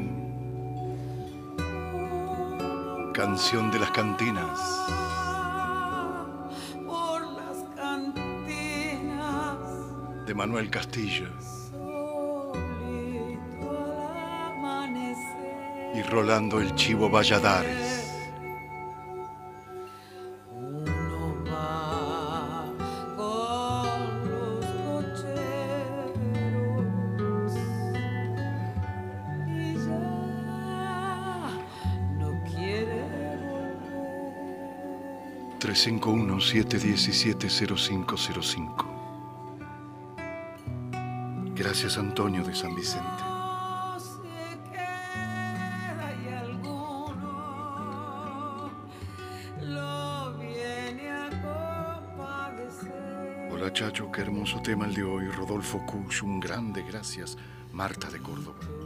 canción 3.12 3.72
de 3.72 3.78
las 3.80 3.90
cantinas. 3.90 4.60
Por 6.86 7.22
las 7.32 7.64
cantinas. 7.74 9.58
De 10.26 10.34
Manuel 10.34 10.70
Castillo. 10.70 11.26
Y 15.94 16.02
Rolando 16.02 16.60
el 16.60 16.74
Chivo 16.76 17.10
Valladares. 17.10 18.01
Gracias 41.56 41.98
Antonio 41.98 42.44
de 42.44 42.54
San 42.54 42.76
Vicente. 42.76 43.24
Hola 53.50 53.72
Chacho, 53.72 54.12
qué 54.12 54.20
hermoso 54.20 54.62
tema 54.62 54.86
el 54.86 54.94
de 54.94 55.02
hoy. 55.02 55.26
Rodolfo 55.30 55.84
Kusch, 55.84 56.22
un 56.22 56.38
grande 56.38 56.84
gracias. 56.84 57.36
Marta 57.72 58.08
de 58.08 58.20
Córdoba. 58.20 58.81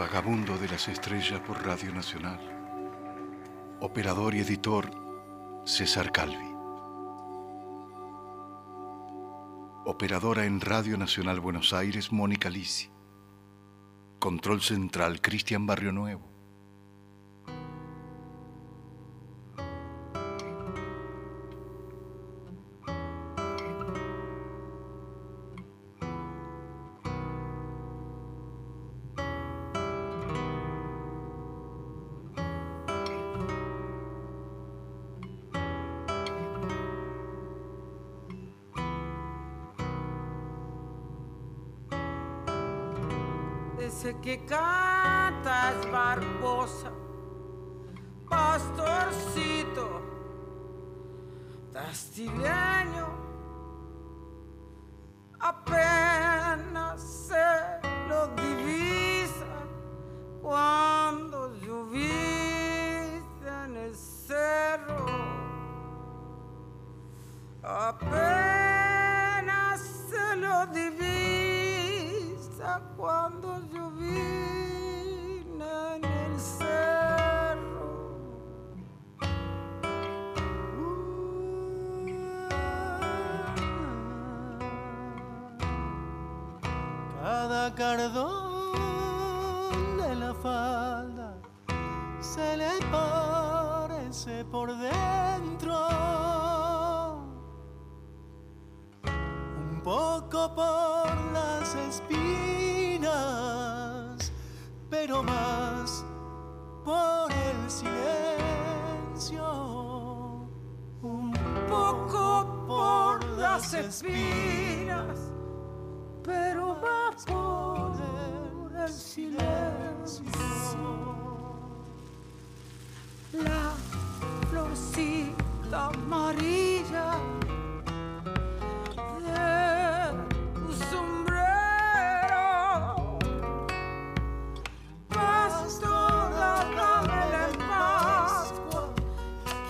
Vagabundo 0.00 0.56
de 0.56 0.66
las 0.66 0.88
Estrellas 0.88 1.40
por 1.40 1.62
Radio 1.62 1.92
Nacional. 1.92 2.40
Operador 3.80 4.34
y 4.34 4.38
editor 4.38 4.90
César 5.66 6.10
Calvi. 6.10 6.54
Operadora 9.84 10.46
en 10.46 10.62
Radio 10.62 10.96
Nacional 10.96 11.38
Buenos 11.38 11.74
Aires 11.74 12.12
Mónica 12.12 12.48
Lisi. 12.48 12.88
Control 14.18 14.62
Central 14.62 15.20
Cristian 15.20 15.66
Barrio 15.66 15.92
Nuevo. 15.92 16.29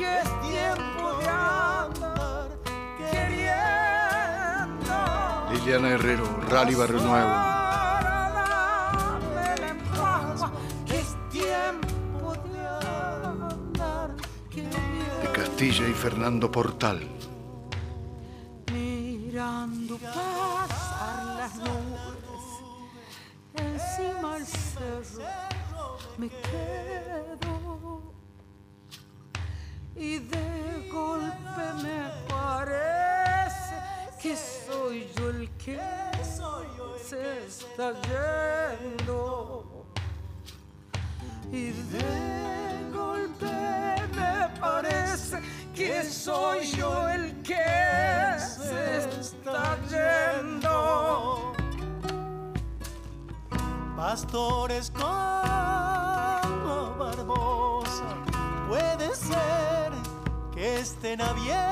que 0.01 0.19
es 0.21 0.29
tiempo 0.41 1.19
de 1.19 1.29
andar 1.29 2.49
queriendo. 2.97 4.95
Liliana 5.53 5.91
Herrero, 5.91 6.25
Rally 6.49 6.75
Barrio 6.75 7.01
Nuevo. 7.01 7.35
Castilla 15.35 15.87
y 15.87 15.93
Fernando 15.93 16.51
Portal. 16.51 17.20
condena 61.17 61.33
bien. 61.33 61.70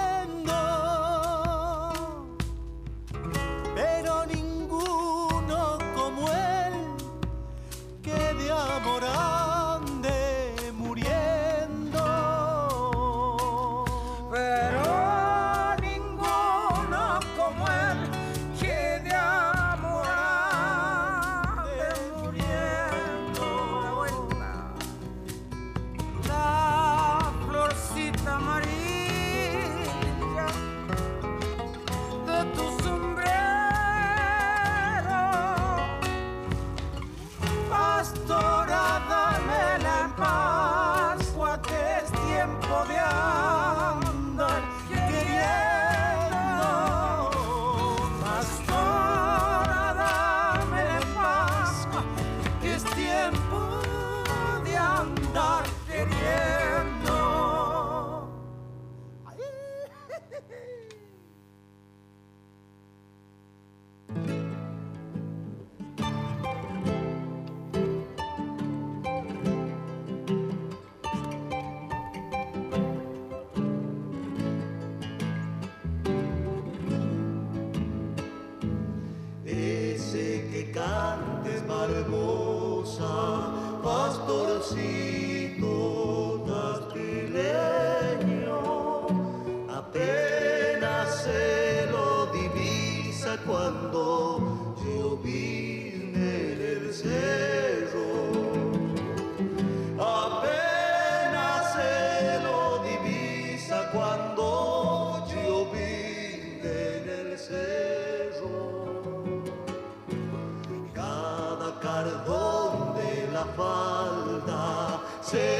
say 115.30 115.57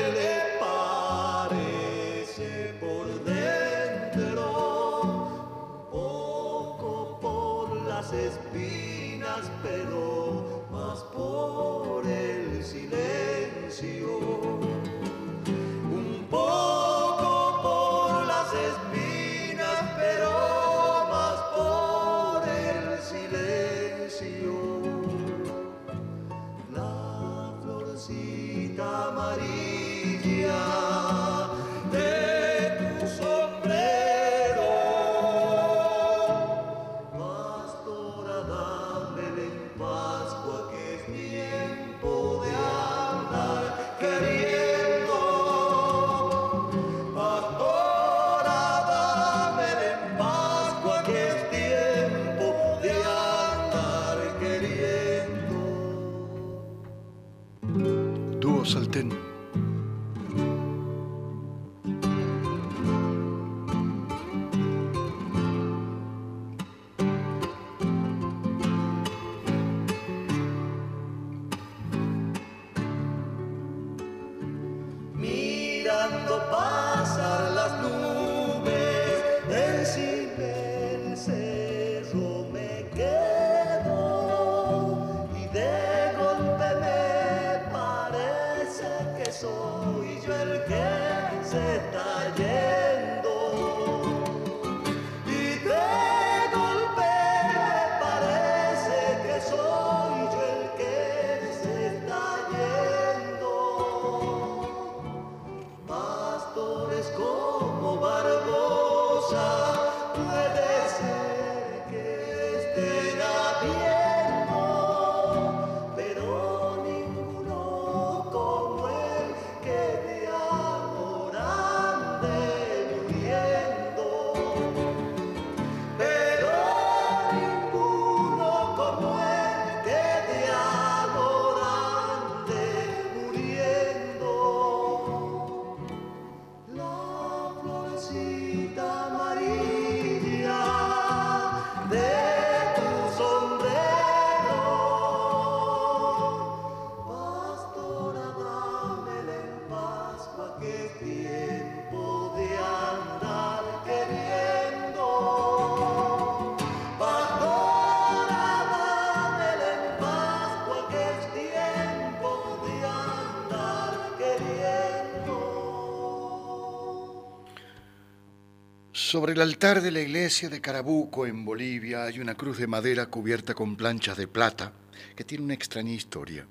Sobre 169.10 169.32
el 169.32 169.40
altar 169.40 169.80
de 169.80 169.90
la 169.90 170.02
iglesia 170.02 170.50
de 170.50 170.60
Carabuco, 170.60 171.24
en 171.24 171.42
Bolivia, 171.42 172.04
hay 172.04 172.20
una 172.20 172.34
cruz 172.34 172.58
de 172.58 172.66
madera 172.66 173.06
cubierta 173.06 173.54
con 173.54 173.74
planchas 173.74 174.18
de 174.18 174.28
plata 174.28 174.74
que 175.16 175.24
tiene 175.24 175.44
una 175.44 175.54
extraña 175.54 175.92
historia. 175.92 176.46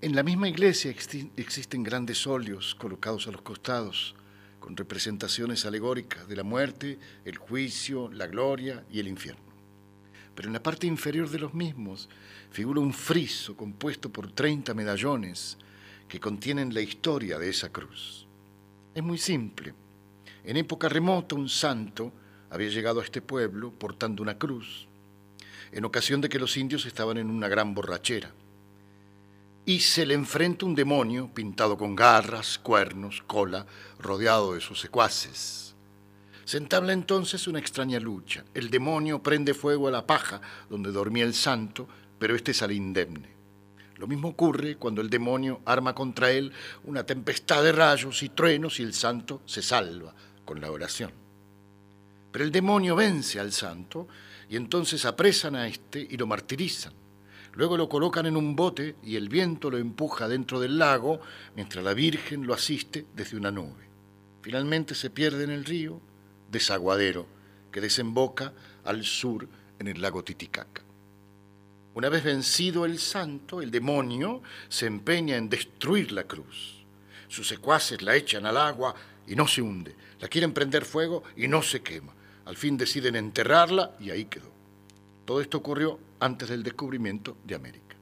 En 0.00 0.16
la 0.16 0.22
misma 0.22 0.48
iglesia 0.48 0.90
existen 0.90 1.82
grandes 1.82 2.26
óleos 2.26 2.74
colocados 2.74 3.28
a 3.28 3.30
los 3.30 3.42
costados, 3.42 4.14
con 4.58 4.74
representaciones 4.74 5.66
alegóricas 5.66 6.26
de 6.26 6.34
la 6.34 6.44
muerte, 6.44 6.98
el 7.26 7.36
juicio, 7.36 8.10
la 8.10 8.26
gloria 8.26 8.82
y 8.90 9.00
el 9.00 9.08
infierno. 9.08 9.52
Pero 10.34 10.48
en 10.48 10.54
la 10.54 10.62
parte 10.62 10.86
inferior 10.86 11.28
de 11.28 11.40
los 11.40 11.52
mismos 11.52 12.08
figura 12.52 12.80
un 12.80 12.94
friso 12.94 13.54
compuesto 13.54 14.10
por 14.10 14.32
30 14.32 14.72
medallones 14.72 15.58
que 16.08 16.20
contienen 16.20 16.72
la 16.72 16.80
historia 16.80 17.38
de 17.38 17.50
esa 17.50 17.68
cruz. 17.68 18.26
Es 18.94 19.02
muy 19.02 19.18
simple 19.18 19.83
en 20.44 20.56
época 20.56 20.88
remota 20.88 21.34
un 21.34 21.48
santo 21.48 22.12
había 22.50 22.68
llegado 22.68 23.00
a 23.00 23.04
este 23.04 23.20
pueblo 23.20 23.72
portando 23.72 24.22
una 24.22 24.38
cruz, 24.38 24.86
en 25.72 25.84
ocasión 25.84 26.20
de 26.20 26.28
que 26.28 26.38
los 26.38 26.56
indios 26.56 26.86
estaban 26.86 27.16
en 27.18 27.30
una 27.30 27.48
gran 27.48 27.74
borrachera. 27.74 28.30
Y 29.66 29.80
se 29.80 30.04
le 30.04 30.14
enfrenta 30.14 30.66
un 30.66 30.74
demonio 30.74 31.30
pintado 31.32 31.76
con 31.78 31.96
garras, 31.96 32.58
cuernos, 32.58 33.22
cola, 33.26 33.66
rodeado 33.98 34.54
de 34.54 34.60
sus 34.60 34.78
secuaces. 34.78 35.74
Se 36.44 36.58
entabla 36.58 36.92
entonces 36.92 37.48
una 37.48 37.58
extraña 37.58 37.98
lucha. 37.98 38.44
El 38.52 38.70
demonio 38.70 39.22
prende 39.22 39.54
fuego 39.54 39.88
a 39.88 39.90
la 39.90 40.06
paja 40.06 40.42
donde 40.68 40.92
dormía 40.92 41.24
el 41.24 41.32
santo, 41.32 41.88
pero 42.18 42.36
éste 42.36 42.52
sale 42.52 42.74
indemne. 42.74 43.30
Lo 43.96 44.06
mismo 44.06 44.28
ocurre 44.28 44.76
cuando 44.76 45.00
el 45.00 45.08
demonio 45.08 45.60
arma 45.64 45.94
contra 45.94 46.30
él 46.30 46.52
una 46.84 47.04
tempestad 47.04 47.62
de 47.62 47.72
rayos 47.72 48.22
y 48.22 48.28
truenos 48.28 48.80
y 48.80 48.82
el 48.82 48.92
santo 48.92 49.40
se 49.46 49.62
salva, 49.62 50.14
con 50.44 50.60
la 50.60 50.70
oración. 50.70 51.10
Pero 52.32 52.44
el 52.44 52.50
demonio 52.50 52.96
vence 52.96 53.38
al 53.38 53.52
santo 53.52 54.08
y 54.48 54.56
entonces 54.56 55.04
apresan 55.04 55.54
a 55.54 55.68
éste 55.68 56.06
y 56.08 56.16
lo 56.16 56.26
martirizan. 56.26 56.92
Luego 57.54 57.76
lo 57.76 57.88
colocan 57.88 58.26
en 58.26 58.36
un 58.36 58.56
bote 58.56 58.96
y 59.04 59.16
el 59.16 59.28
viento 59.28 59.70
lo 59.70 59.78
empuja 59.78 60.26
dentro 60.26 60.58
del 60.58 60.78
lago 60.78 61.20
mientras 61.54 61.84
la 61.84 61.94
Virgen 61.94 62.46
lo 62.46 62.52
asiste 62.52 63.06
desde 63.14 63.36
una 63.36 63.52
nube. 63.52 63.84
Finalmente 64.42 64.94
se 64.94 65.10
pierde 65.10 65.44
en 65.44 65.50
el 65.50 65.64
río 65.64 66.00
Desaguadero, 66.50 67.26
que 67.70 67.80
desemboca 67.80 68.52
al 68.84 69.04
sur 69.04 69.48
en 69.78 69.88
el 69.88 70.00
lago 70.00 70.22
Titicaca. 70.22 70.82
Una 71.94 72.08
vez 72.08 72.24
vencido 72.24 72.84
el 72.84 72.98
santo, 72.98 73.62
el 73.62 73.70
demonio 73.70 74.42
se 74.68 74.86
empeña 74.86 75.36
en 75.36 75.48
destruir 75.48 76.10
la 76.10 76.24
cruz. 76.24 76.84
Sus 77.28 77.46
secuaces 77.46 78.02
la 78.02 78.16
echan 78.16 78.46
al 78.46 78.56
agua 78.56 78.94
y 79.26 79.36
no 79.36 79.46
se 79.46 79.62
hunde. 79.62 79.94
La 80.24 80.30
quieren 80.30 80.54
prender 80.54 80.86
fuego 80.86 81.22
y 81.36 81.48
no 81.48 81.60
se 81.60 81.82
quema. 81.82 82.14
Al 82.46 82.56
fin 82.56 82.78
deciden 82.78 83.14
enterrarla 83.14 83.94
y 84.00 84.08
ahí 84.08 84.24
quedó. 84.24 84.50
Todo 85.26 85.42
esto 85.42 85.58
ocurrió 85.58 86.00
antes 86.18 86.48
del 86.48 86.62
descubrimiento 86.62 87.36
de 87.44 87.54
América. 87.54 87.94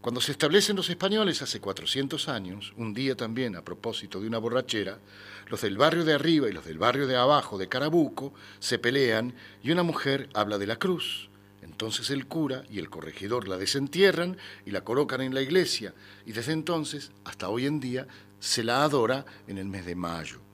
Cuando 0.00 0.22
se 0.22 0.32
establecen 0.32 0.76
los 0.76 0.88
españoles 0.88 1.42
hace 1.42 1.60
400 1.60 2.30
años, 2.30 2.72
un 2.78 2.94
día 2.94 3.14
también 3.14 3.56
a 3.56 3.62
propósito 3.62 4.22
de 4.22 4.26
una 4.26 4.38
borrachera, 4.38 5.00
los 5.48 5.60
del 5.60 5.76
barrio 5.76 6.06
de 6.06 6.14
arriba 6.14 6.48
y 6.48 6.52
los 6.52 6.64
del 6.64 6.78
barrio 6.78 7.06
de 7.06 7.16
abajo 7.16 7.58
de 7.58 7.68
Carabuco 7.68 8.32
se 8.58 8.78
pelean 8.78 9.34
y 9.62 9.70
una 9.70 9.82
mujer 9.82 10.30
habla 10.32 10.56
de 10.56 10.66
la 10.66 10.78
cruz. 10.78 11.28
Entonces 11.60 12.08
el 12.08 12.26
cura 12.26 12.62
y 12.70 12.78
el 12.78 12.88
corregidor 12.88 13.48
la 13.48 13.58
desentierran 13.58 14.38
y 14.64 14.70
la 14.70 14.80
colocan 14.80 15.20
en 15.20 15.34
la 15.34 15.42
iglesia 15.42 15.92
y 16.24 16.32
desde 16.32 16.52
entonces 16.52 17.12
hasta 17.26 17.50
hoy 17.50 17.66
en 17.66 17.80
día 17.80 18.06
se 18.40 18.64
la 18.64 18.82
adora 18.82 19.26
en 19.46 19.58
el 19.58 19.66
mes 19.66 19.84
de 19.84 19.94
mayo. 19.94 20.47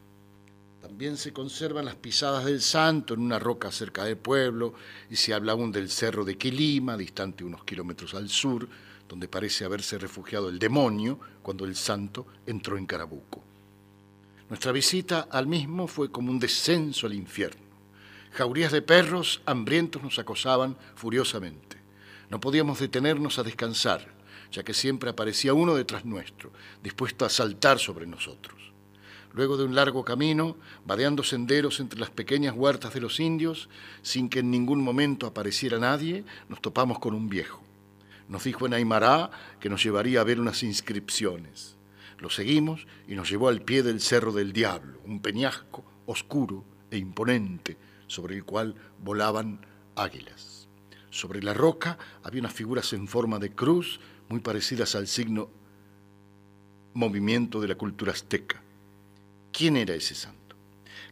También 0.94 1.16
se 1.16 1.32
conservan 1.32 1.86
las 1.86 1.96
pisadas 1.96 2.44
del 2.44 2.60
santo 2.60 3.14
en 3.14 3.20
una 3.20 3.40
roca 3.40 3.72
cerca 3.72 4.04
del 4.04 4.16
pueblo 4.16 4.74
y 5.10 5.16
se 5.16 5.34
habla 5.34 5.50
aún 5.50 5.72
del 5.72 5.90
cerro 5.90 6.24
de 6.24 6.38
Quilima, 6.38 6.96
distante 6.96 7.42
unos 7.42 7.64
kilómetros 7.64 8.14
al 8.14 8.28
sur, 8.28 8.68
donde 9.08 9.26
parece 9.26 9.64
haberse 9.64 9.98
refugiado 9.98 10.48
el 10.48 10.60
demonio 10.60 11.18
cuando 11.42 11.64
el 11.64 11.74
santo 11.74 12.28
entró 12.46 12.78
en 12.78 12.86
Carabuco. 12.86 13.42
Nuestra 14.48 14.70
visita 14.70 15.26
al 15.32 15.48
mismo 15.48 15.88
fue 15.88 16.12
como 16.12 16.30
un 16.30 16.38
descenso 16.38 17.08
al 17.08 17.14
infierno. 17.14 17.66
Jaurías 18.30 18.70
de 18.70 18.80
perros 18.80 19.42
hambrientos 19.46 20.00
nos 20.00 20.20
acosaban 20.20 20.76
furiosamente. 20.94 21.76
No 22.30 22.38
podíamos 22.38 22.78
detenernos 22.78 23.40
a 23.40 23.42
descansar, 23.42 24.14
ya 24.52 24.62
que 24.62 24.74
siempre 24.74 25.10
aparecía 25.10 25.54
uno 25.54 25.74
detrás 25.74 26.04
nuestro, 26.04 26.52
dispuesto 26.84 27.24
a 27.24 27.30
saltar 27.30 27.80
sobre 27.80 28.06
nosotros. 28.06 28.73
Luego 29.34 29.56
de 29.56 29.64
un 29.64 29.74
largo 29.74 30.04
camino, 30.04 30.56
vadeando 30.86 31.24
senderos 31.24 31.80
entre 31.80 31.98
las 31.98 32.10
pequeñas 32.10 32.54
huertas 32.56 32.94
de 32.94 33.00
los 33.00 33.18
indios, 33.18 33.68
sin 34.00 34.28
que 34.28 34.38
en 34.38 34.50
ningún 34.52 34.80
momento 34.80 35.26
apareciera 35.26 35.80
nadie, 35.80 36.24
nos 36.48 36.62
topamos 36.62 37.00
con 37.00 37.14
un 37.14 37.28
viejo. 37.28 37.60
Nos 38.28 38.44
dijo 38.44 38.64
en 38.64 38.74
Aymará 38.74 39.30
que 39.58 39.68
nos 39.68 39.82
llevaría 39.82 40.20
a 40.20 40.24
ver 40.24 40.38
unas 40.38 40.62
inscripciones. 40.62 41.76
Lo 42.20 42.30
seguimos 42.30 42.86
y 43.08 43.16
nos 43.16 43.28
llevó 43.28 43.48
al 43.48 43.60
pie 43.60 43.82
del 43.82 44.00
Cerro 44.00 44.32
del 44.32 44.52
Diablo, 44.52 45.00
un 45.04 45.20
peñasco 45.20 45.84
oscuro 46.06 46.64
e 46.92 46.96
imponente 46.96 47.76
sobre 48.06 48.36
el 48.36 48.44
cual 48.44 48.76
volaban 49.02 49.66
águilas. 49.96 50.68
Sobre 51.10 51.42
la 51.42 51.54
roca 51.54 51.98
había 52.22 52.40
unas 52.40 52.54
figuras 52.54 52.92
en 52.92 53.08
forma 53.08 53.40
de 53.40 53.50
cruz 53.50 53.98
muy 54.28 54.40
parecidas 54.40 54.94
al 54.94 55.08
signo 55.08 55.50
movimiento 56.94 57.60
de 57.60 57.68
la 57.68 57.74
cultura 57.74 58.12
azteca. 58.12 58.63
¿Quién 59.56 59.76
era 59.76 59.94
ese 59.94 60.16
santo? 60.16 60.56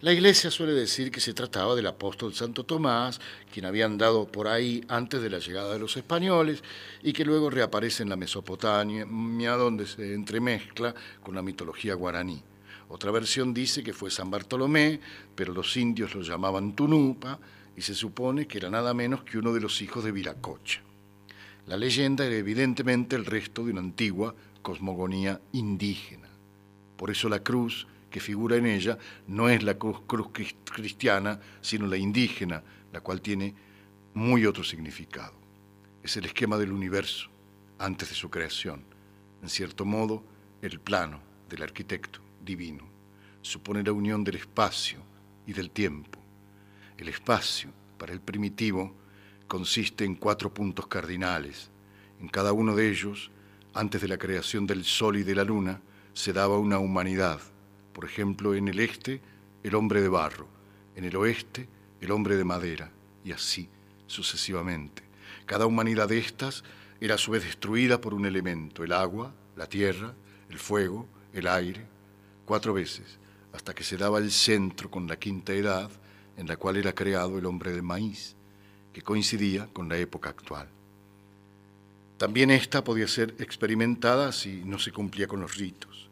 La 0.00 0.12
iglesia 0.12 0.50
suele 0.50 0.72
decir 0.72 1.12
que 1.12 1.20
se 1.20 1.32
trataba 1.32 1.76
del 1.76 1.86
apóstol 1.86 2.34
Santo 2.34 2.64
Tomás, 2.64 3.20
quien 3.52 3.66
había 3.66 3.84
andado 3.84 4.26
por 4.26 4.48
ahí 4.48 4.82
antes 4.88 5.22
de 5.22 5.30
la 5.30 5.38
llegada 5.38 5.72
de 5.72 5.78
los 5.78 5.96
españoles 5.96 6.64
y 7.04 7.12
que 7.12 7.24
luego 7.24 7.50
reaparece 7.50 8.02
en 8.02 8.08
la 8.08 8.16
Mesopotamia, 8.16 9.06
donde 9.52 9.86
se 9.86 10.12
entremezcla 10.12 10.92
con 11.22 11.36
la 11.36 11.42
mitología 11.42 11.94
guaraní. 11.94 12.42
Otra 12.88 13.12
versión 13.12 13.54
dice 13.54 13.84
que 13.84 13.92
fue 13.92 14.10
San 14.10 14.28
Bartolomé, 14.28 14.98
pero 15.36 15.52
los 15.52 15.76
indios 15.76 16.12
lo 16.16 16.22
llamaban 16.22 16.74
Tunupa 16.74 17.38
y 17.76 17.82
se 17.82 17.94
supone 17.94 18.48
que 18.48 18.58
era 18.58 18.70
nada 18.70 18.92
menos 18.92 19.22
que 19.22 19.38
uno 19.38 19.52
de 19.52 19.60
los 19.60 19.80
hijos 19.82 20.02
de 20.02 20.10
Viracocha. 20.10 20.82
La 21.68 21.76
leyenda 21.76 22.26
era 22.26 22.34
evidentemente 22.34 23.14
el 23.14 23.24
resto 23.24 23.64
de 23.64 23.70
una 23.70 23.82
antigua 23.82 24.34
cosmogonía 24.62 25.40
indígena. 25.52 26.28
Por 26.96 27.12
eso 27.12 27.28
la 27.28 27.44
cruz 27.44 27.86
que 28.12 28.20
figura 28.20 28.56
en 28.56 28.66
ella 28.66 28.96
no 29.26 29.48
es 29.48 29.64
la 29.64 29.76
cruz, 29.76 30.02
cristiana, 30.70 31.40
sino 31.60 31.88
la 31.88 31.96
indígena, 31.96 32.62
la 32.92 33.00
cual 33.00 33.20
tiene 33.20 33.54
muy 34.14 34.46
otro 34.46 34.62
significado. 34.62 35.34
Es 36.02 36.16
el 36.16 36.26
esquema 36.26 36.56
del 36.58 36.70
universo 36.70 37.30
antes 37.78 38.10
de 38.10 38.14
su 38.14 38.30
creación. 38.30 38.84
En 39.42 39.48
cierto 39.48 39.84
modo, 39.84 40.22
el 40.60 40.78
plano 40.78 41.20
del 41.48 41.62
arquitecto 41.62 42.20
divino 42.44 42.84
supone 43.40 43.82
la 43.82 43.92
unión 43.92 44.22
del 44.22 44.36
espacio 44.36 45.00
y 45.46 45.52
del 45.52 45.70
tiempo. 45.70 46.20
El 46.96 47.08
espacio, 47.08 47.70
para 47.98 48.12
el 48.12 48.20
primitivo, 48.20 48.94
consiste 49.48 50.04
en 50.04 50.14
cuatro 50.14 50.52
puntos 50.54 50.86
cardinales. 50.86 51.70
En 52.20 52.28
cada 52.28 52.52
uno 52.52 52.76
de 52.76 52.88
ellos, 52.88 53.30
antes 53.74 54.00
de 54.00 54.08
la 54.08 54.18
creación 54.18 54.66
del 54.66 54.84
Sol 54.84 55.16
y 55.16 55.24
de 55.24 55.34
la 55.34 55.44
Luna, 55.44 55.80
se 56.12 56.32
daba 56.32 56.58
una 56.58 56.78
humanidad, 56.78 57.40
por 57.92 58.04
ejemplo, 58.04 58.54
en 58.54 58.68
el 58.68 58.80
este, 58.80 59.20
el 59.62 59.74
hombre 59.74 60.00
de 60.00 60.08
barro, 60.08 60.46
en 60.96 61.04
el 61.04 61.16
oeste, 61.16 61.68
el 62.00 62.10
hombre 62.10 62.36
de 62.36 62.44
madera, 62.44 62.90
y 63.24 63.32
así 63.32 63.68
sucesivamente. 64.06 65.02
Cada 65.46 65.66
humanidad 65.66 66.08
de 66.08 66.18
estas 66.18 66.62
era 67.00 67.14
a 67.14 67.18
su 67.18 67.32
vez 67.32 67.44
destruida 67.44 68.00
por 68.00 68.14
un 68.14 68.26
elemento, 68.26 68.84
el 68.84 68.92
agua, 68.92 69.32
la 69.56 69.66
tierra, 69.66 70.14
el 70.50 70.58
fuego, 70.58 71.08
el 71.32 71.46
aire, 71.46 71.84
cuatro 72.44 72.74
veces, 72.74 73.18
hasta 73.52 73.74
que 73.74 73.84
se 73.84 73.96
daba 73.96 74.18
el 74.18 74.30
centro 74.30 74.90
con 74.90 75.06
la 75.06 75.18
quinta 75.18 75.52
edad, 75.52 75.90
en 76.36 76.46
la 76.46 76.56
cual 76.56 76.76
era 76.76 76.94
creado 76.94 77.38
el 77.38 77.46
hombre 77.46 77.72
de 77.72 77.82
maíz, 77.82 78.36
que 78.92 79.02
coincidía 79.02 79.68
con 79.72 79.88
la 79.88 79.96
época 79.96 80.30
actual. 80.30 80.68
También 82.18 82.50
esta 82.50 82.84
podía 82.84 83.08
ser 83.08 83.34
experimentada 83.38 84.30
si 84.30 84.62
no 84.64 84.78
se 84.78 84.92
cumplía 84.92 85.26
con 85.26 85.40
los 85.40 85.56
ritos. 85.56 86.08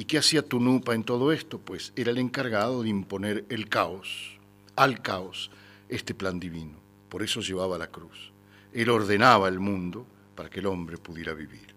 ¿Y 0.00 0.06
qué 0.06 0.16
hacía 0.16 0.40
Tunupa 0.40 0.94
en 0.94 1.04
todo 1.04 1.30
esto? 1.30 1.58
Pues 1.58 1.92
era 1.94 2.10
el 2.10 2.16
encargado 2.16 2.82
de 2.82 2.88
imponer 2.88 3.44
el 3.50 3.68
caos, 3.68 4.38
al 4.74 5.02
caos, 5.02 5.50
este 5.90 6.14
plan 6.14 6.40
divino. 6.40 6.78
Por 7.10 7.22
eso 7.22 7.42
llevaba 7.42 7.76
la 7.76 7.88
cruz. 7.88 8.32
Él 8.72 8.88
ordenaba 8.88 9.46
el 9.46 9.60
mundo 9.60 10.06
para 10.34 10.48
que 10.48 10.60
el 10.60 10.66
hombre 10.68 10.96
pudiera 10.96 11.34
vivir. 11.34 11.74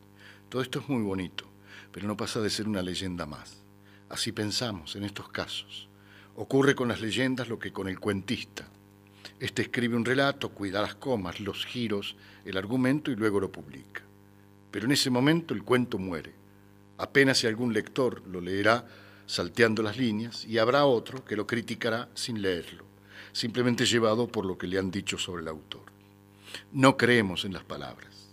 Todo 0.47 0.61
esto 0.61 0.79
es 0.79 0.87
muy 0.87 1.01
bonito, 1.01 1.43
pero 1.91 2.07
no 2.07 2.15
pasa 2.15 2.39
de 2.39 2.49
ser 2.49 2.69
una 2.69 2.81
leyenda 2.81 3.25
más. 3.25 3.57
Así 4.07 4.31
pensamos 4.31 4.95
en 4.95 5.03
estos 5.03 5.27
casos. 5.27 5.89
Ocurre 6.37 6.75
con 6.75 6.87
las 6.87 7.01
leyendas 7.01 7.49
lo 7.49 7.59
que 7.59 7.73
con 7.73 7.89
el 7.89 7.99
cuentista. 7.99 8.65
Este 9.37 9.63
escribe 9.63 9.97
un 9.97 10.05
relato, 10.05 10.47
cuida 10.47 10.81
las 10.81 10.95
comas, 10.95 11.41
los 11.41 11.65
giros, 11.65 12.15
el 12.45 12.55
argumento 12.55 13.11
y 13.11 13.17
luego 13.17 13.41
lo 13.41 13.51
publica. 13.51 14.01
Pero 14.71 14.85
en 14.85 14.93
ese 14.93 15.09
momento 15.09 15.53
el 15.53 15.63
cuento 15.63 15.99
muere 15.99 16.41
Apenas 17.03 17.39
si 17.39 17.47
algún 17.47 17.73
lector 17.73 18.25
lo 18.30 18.39
leerá 18.39 18.88
salteando 19.25 19.84
las 19.84 19.97
líneas 19.97 20.45
y 20.45 20.57
habrá 20.57 20.85
otro 20.85 21.25
que 21.25 21.35
lo 21.35 21.45
criticará 21.45 22.07
sin 22.13 22.41
leerlo, 22.41 22.85
simplemente 23.34 23.85
llevado 23.85 24.30
por 24.30 24.45
lo 24.45 24.57
que 24.57 24.67
le 24.67 24.80
han 24.80 24.89
dicho 24.89 25.17
sobre 25.17 25.41
el 25.41 25.49
autor. 25.49 25.84
No 26.71 26.95
creemos 26.95 27.43
en 27.43 27.51
las 27.51 27.65
palabras. 27.65 28.30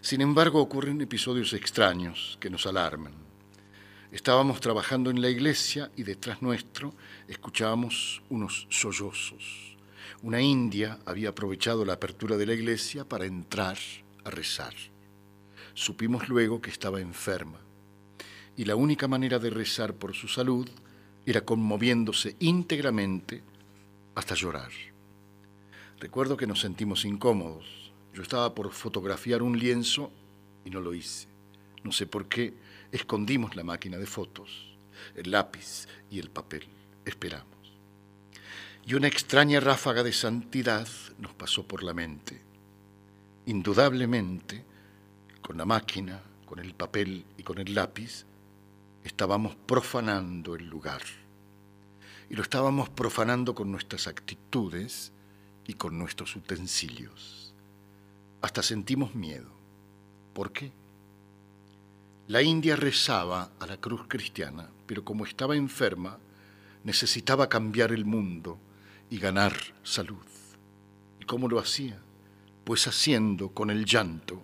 Sin 0.00 0.20
embargo, 0.20 0.60
ocurren 0.60 1.00
episodios 1.00 1.52
extraños 1.52 2.36
que 2.40 2.50
nos 2.50 2.66
alarman. 2.66 3.14
Estábamos 4.10 4.58
trabajando 4.60 5.08
en 5.10 5.22
la 5.22 5.28
iglesia 5.28 5.92
y 5.94 6.02
detrás 6.02 6.42
nuestro 6.42 6.92
escuchábamos 7.28 8.20
unos 8.30 8.66
sollozos. 8.68 9.76
Una 10.22 10.40
india 10.40 10.98
había 11.06 11.28
aprovechado 11.28 11.84
la 11.84 11.92
apertura 11.92 12.36
de 12.36 12.46
la 12.46 12.54
iglesia 12.54 13.04
para 13.04 13.26
entrar 13.26 13.78
a 14.24 14.30
rezar. 14.30 14.74
Supimos 15.74 16.28
luego 16.28 16.60
que 16.60 16.70
estaba 16.70 17.00
enferma 17.00 17.60
y 18.56 18.64
la 18.64 18.76
única 18.76 19.06
manera 19.06 19.38
de 19.38 19.50
rezar 19.50 19.94
por 19.94 20.14
su 20.14 20.28
salud 20.28 20.68
era 21.26 21.42
conmoviéndose 21.42 22.36
íntegramente 22.40 23.42
hasta 24.14 24.34
llorar. 24.34 24.70
Recuerdo 25.98 26.36
que 26.36 26.46
nos 26.46 26.60
sentimos 26.60 27.04
incómodos. 27.04 27.92
Yo 28.14 28.22
estaba 28.22 28.54
por 28.54 28.72
fotografiar 28.72 29.42
un 29.42 29.58
lienzo 29.58 30.10
y 30.64 30.70
no 30.70 30.80
lo 30.80 30.94
hice. 30.94 31.28
No 31.84 31.92
sé 31.92 32.06
por 32.06 32.26
qué 32.26 32.54
escondimos 32.92 33.56
la 33.56 33.64
máquina 33.64 33.98
de 33.98 34.06
fotos, 34.06 34.76
el 35.14 35.30
lápiz 35.30 35.86
y 36.10 36.18
el 36.18 36.30
papel. 36.30 36.64
Esperamos. 37.04 37.46
Y 38.86 38.94
una 38.94 39.08
extraña 39.08 39.60
ráfaga 39.60 40.02
de 40.02 40.12
santidad 40.12 40.88
nos 41.18 41.34
pasó 41.34 41.66
por 41.66 41.82
la 41.82 41.92
mente. 41.92 42.40
Indudablemente, 43.46 44.64
con 45.42 45.56
la 45.56 45.64
máquina, 45.64 46.22
con 46.46 46.58
el 46.58 46.74
papel 46.74 47.24
y 47.36 47.42
con 47.42 47.58
el 47.58 47.74
lápiz, 47.74 48.26
estábamos 49.06 49.54
profanando 49.54 50.56
el 50.56 50.66
lugar. 50.66 51.02
Y 52.28 52.34
lo 52.34 52.42
estábamos 52.42 52.88
profanando 52.88 53.54
con 53.54 53.70
nuestras 53.70 54.08
actitudes 54.08 55.12
y 55.66 55.74
con 55.74 55.98
nuestros 55.98 56.34
utensilios. 56.34 57.54
Hasta 58.42 58.62
sentimos 58.62 59.14
miedo. 59.14 59.48
¿Por 60.34 60.52
qué? 60.52 60.72
La 62.26 62.42
India 62.42 62.74
rezaba 62.74 63.52
a 63.60 63.66
la 63.66 63.76
cruz 63.76 64.02
cristiana, 64.08 64.68
pero 64.86 65.04
como 65.04 65.24
estaba 65.24 65.54
enferma, 65.54 66.18
necesitaba 66.82 67.48
cambiar 67.48 67.92
el 67.92 68.04
mundo 68.04 68.58
y 69.08 69.18
ganar 69.18 69.56
salud. 69.84 70.26
¿Y 71.20 71.24
cómo 71.24 71.48
lo 71.48 71.60
hacía? 71.60 72.00
Pues 72.64 72.88
haciendo 72.88 73.50
con 73.50 73.70
el 73.70 73.84
llanto 73.84 74.42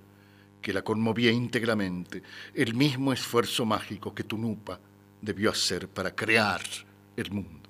que 0.63 0.73
la 0.73 0.83
conmovía 0.83 1.31
íntegramente, 1.31 2.23
el 2.55 2.75
mismo 2.75 3.13
esfuerzo 3.13 3.67
mágico 3.67 4.15
que 4.15 4.25
Tunupa 4.25 4.81
debió 5.21 5.51
hacer 5.51 5.89
para 5.89 6.15
crear 6.15 6.63
el 7.17 7.31
mundo. 7.31 7.69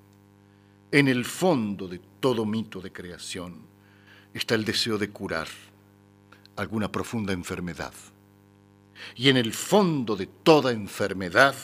En 0.90 1.08
el 1.08 1.24
fondo 1.24 1.88
de 1.88 2.00
todo 2.20 2.44
mito 2.44 2.80
de 2.80 2.92
creación 2.92 3.56
está 4.34 4.54
el 4.54 4.64
deseo 4.64 4.98
de 4.98 5.10
curar 5.10 5.48
alguna 6.56 6.92
profunda 6.92 7.32
enfermedad. 7.32 7.94
Y 9.16 9.28
en 9.28 9.38
el 9.38 9.52
fondo 9.52 10.14
de 10.14 10.26
toda 10.26 10.70
enfermedad 10.70 11.56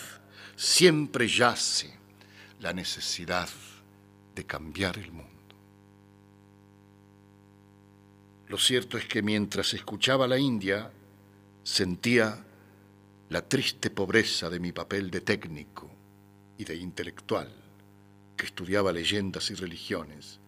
siempre 0.56 1.28
yace 1.28 1.94
la 2.60 2.72
necesidad 2.72 3.48
de 4.34 4.44
cambiar 4.44 4.98
el 4.98 5.12
mundo. 5.12 5.28
Lo 8.48 8.56
cierto 8.56 8.96
es 8.96 9.04
que 9.04 9.22
mientras 9.22 9.74
escuchaba 9.74 10.26
la 10.26 10.38
India, 10.38 10.90
Sentía 11.68 12.34
la 13.28 13.46
triste 13.46 13.90
pobreza 13.90 14.48
de 14.48 14.58
mi 14.58 14.72
papel 14.72 15.10
de 15.10 15.20
técnico 15.20 15.90
y 16.56 16.64
de 16.64 16.74
intelectual 16.74 17.52
que 18.38 18.46
estudiaba 18.46 18.90
leyendas 18.90 19.50
y 19.50 19.54
religiones, 19.54 20.40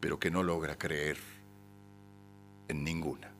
pero 0.00 0.18
que 0.18 0.30
no 0.30 0.42
logra 0.42 0.78
creer 0.78 1.18
en 2.68 2.82
ninguna. 2.84 3.30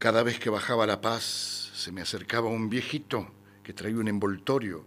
Cada 0.00 0.24
vez 0.24 0.40
que 0.40 0.50
bajaba 0.50 0.84
La 0.84 1.00
Paz 1.00 1.70
se 1.72 1.92
me 1.92 2.02
acercaba 2.02 2.48
un 2.48 2.68
viejito 2.68 3.32
que 3.62 3.72
traía 3.72 3.98
un 3.98 4.08
envoltorio 4.08 4.84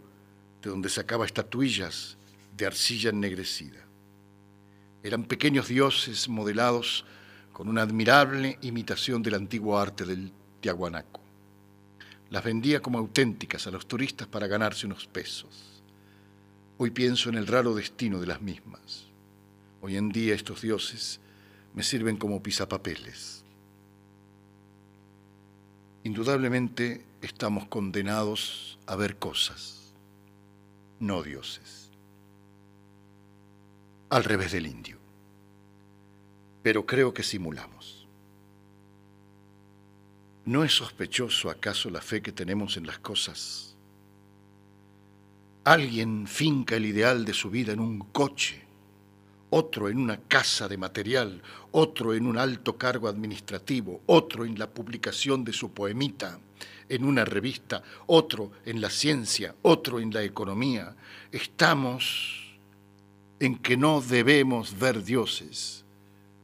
de 0.61 0.69
donde 0.69 0.89
sacaba 0.89 1.25
estatuillas 1.25 2.17
de 2.57 2.65
arcilla 2.65 3.11
ennegrecida. 3.11 3.79
Eran 5.03 5.23
pequeños 5.23 5.69
dioses 5.69 6.27
modelados 6.27 7.05
con 7.57 7.69
una 7.69 7.81
admirable 7.81 8.59
imitación 8.61 9.23
del 9.23 9.33
antiguo 9.33 9.79
arte 9.79 10.05
del 10.05 10.31
tiahuanaco. 10.61 11.21
Las 12.29 12.43
vendía 12.43 12.83
como 12.83 12.99
auténticas 12.99 13.65
a 13.65 13.71
los 13.71 13.87
turistas 13.87 14.27
para 14.27 14.45
ganarse 14.45 14.85
unos 14.85 15.07
pesos. 15.07 15.81
Hoy 16.77 16.91
pienso 16.91 17.29
en 17.29 17.35
el 17.35 17.47
raro 17.47 17.73
destino 17.73 18.19
de 18.19 18.27
las 18.27 18.43
mismas. 18.43 19.07
Hoy 19.81 19.97
en 19.97 20.09
día 20.09 20.35
estos 20.35 20.61
dioses 20.61 21.19
me 21.73 21.81
sirven 21.81 22.17
como 22.17 22.43
pisapapeles. 22.43 23.43
Indudablemente 26.03 27.03
estamos 27.23 27.65
condenados 27.65 28.77
a 28.85 28.95
ver 28.95 29.17
cosas, 29.17 29.93
no 30.99 31.23
dioses. 31.23 31.89
Al 34.11 34.23
revés 34.25 34.51
del 34.51 34.67
indio. 34.67 34.96
Pero 36.67 36.85
creo 36.85 37.13
que 37.13 37.23
simulamos. 37.23 38.05
¿No 40.43 40.65
es 40.65 40.73
sospechoso 40.73 41.49
acaso 41.49 41.89
la 41.89 42.01
fe 42.01 42.21
que 42.21 42.33
tenemos 42.33 42.75
en 42.75 42.85
las 42.85 42.99
cosas? 42.99 43.77
Alguien 45.63 46.27
finca 46.27 46.75
el 46.75 46.85
ideal 46.85 47.23
de 47.23 47.33
su 47.33 47.49
vida 47.49 47.71
en 47.71 47.79
un 47.79 47.99
coche, 48.11 48.65
otro 49.49 49.87
en 49.87 49.97
una 49.97 50.17
casa 50.17 50.67
de 50.67 50.75
material, 50.75 51.41
otro 51.71 52.13
en 52.13 52.27
un 52.27 52.37
alto 52.37 52.77
cargo 52.77 53.07
administrativo, 53.07 54.01
otro 54.05 54.43
en 54.43 54.59
la 54.59 54.69
publicación 54.69 55.45
de 55.45 55.53
su 55.53 55.71
poemita 55.71 56.37
en 56.89 57.05
una 57.05 57.23
revista, 57.23 57.81
otro 58.07 58.51
en 58.65 58.81
la 58.81 58.89
ciencia, 58.89 59.55
otro 59.61 60.01
en 60.01 60.13
la 60.13 60.21
economía. 60.23 60.97
Estamos 61.31 62.57
en 63.39 63.57
que 63.57 63.77
no 63.77 64.01
debemos 64.01 64.77
ver 64.77 65.01
dioses, 65.01 65.85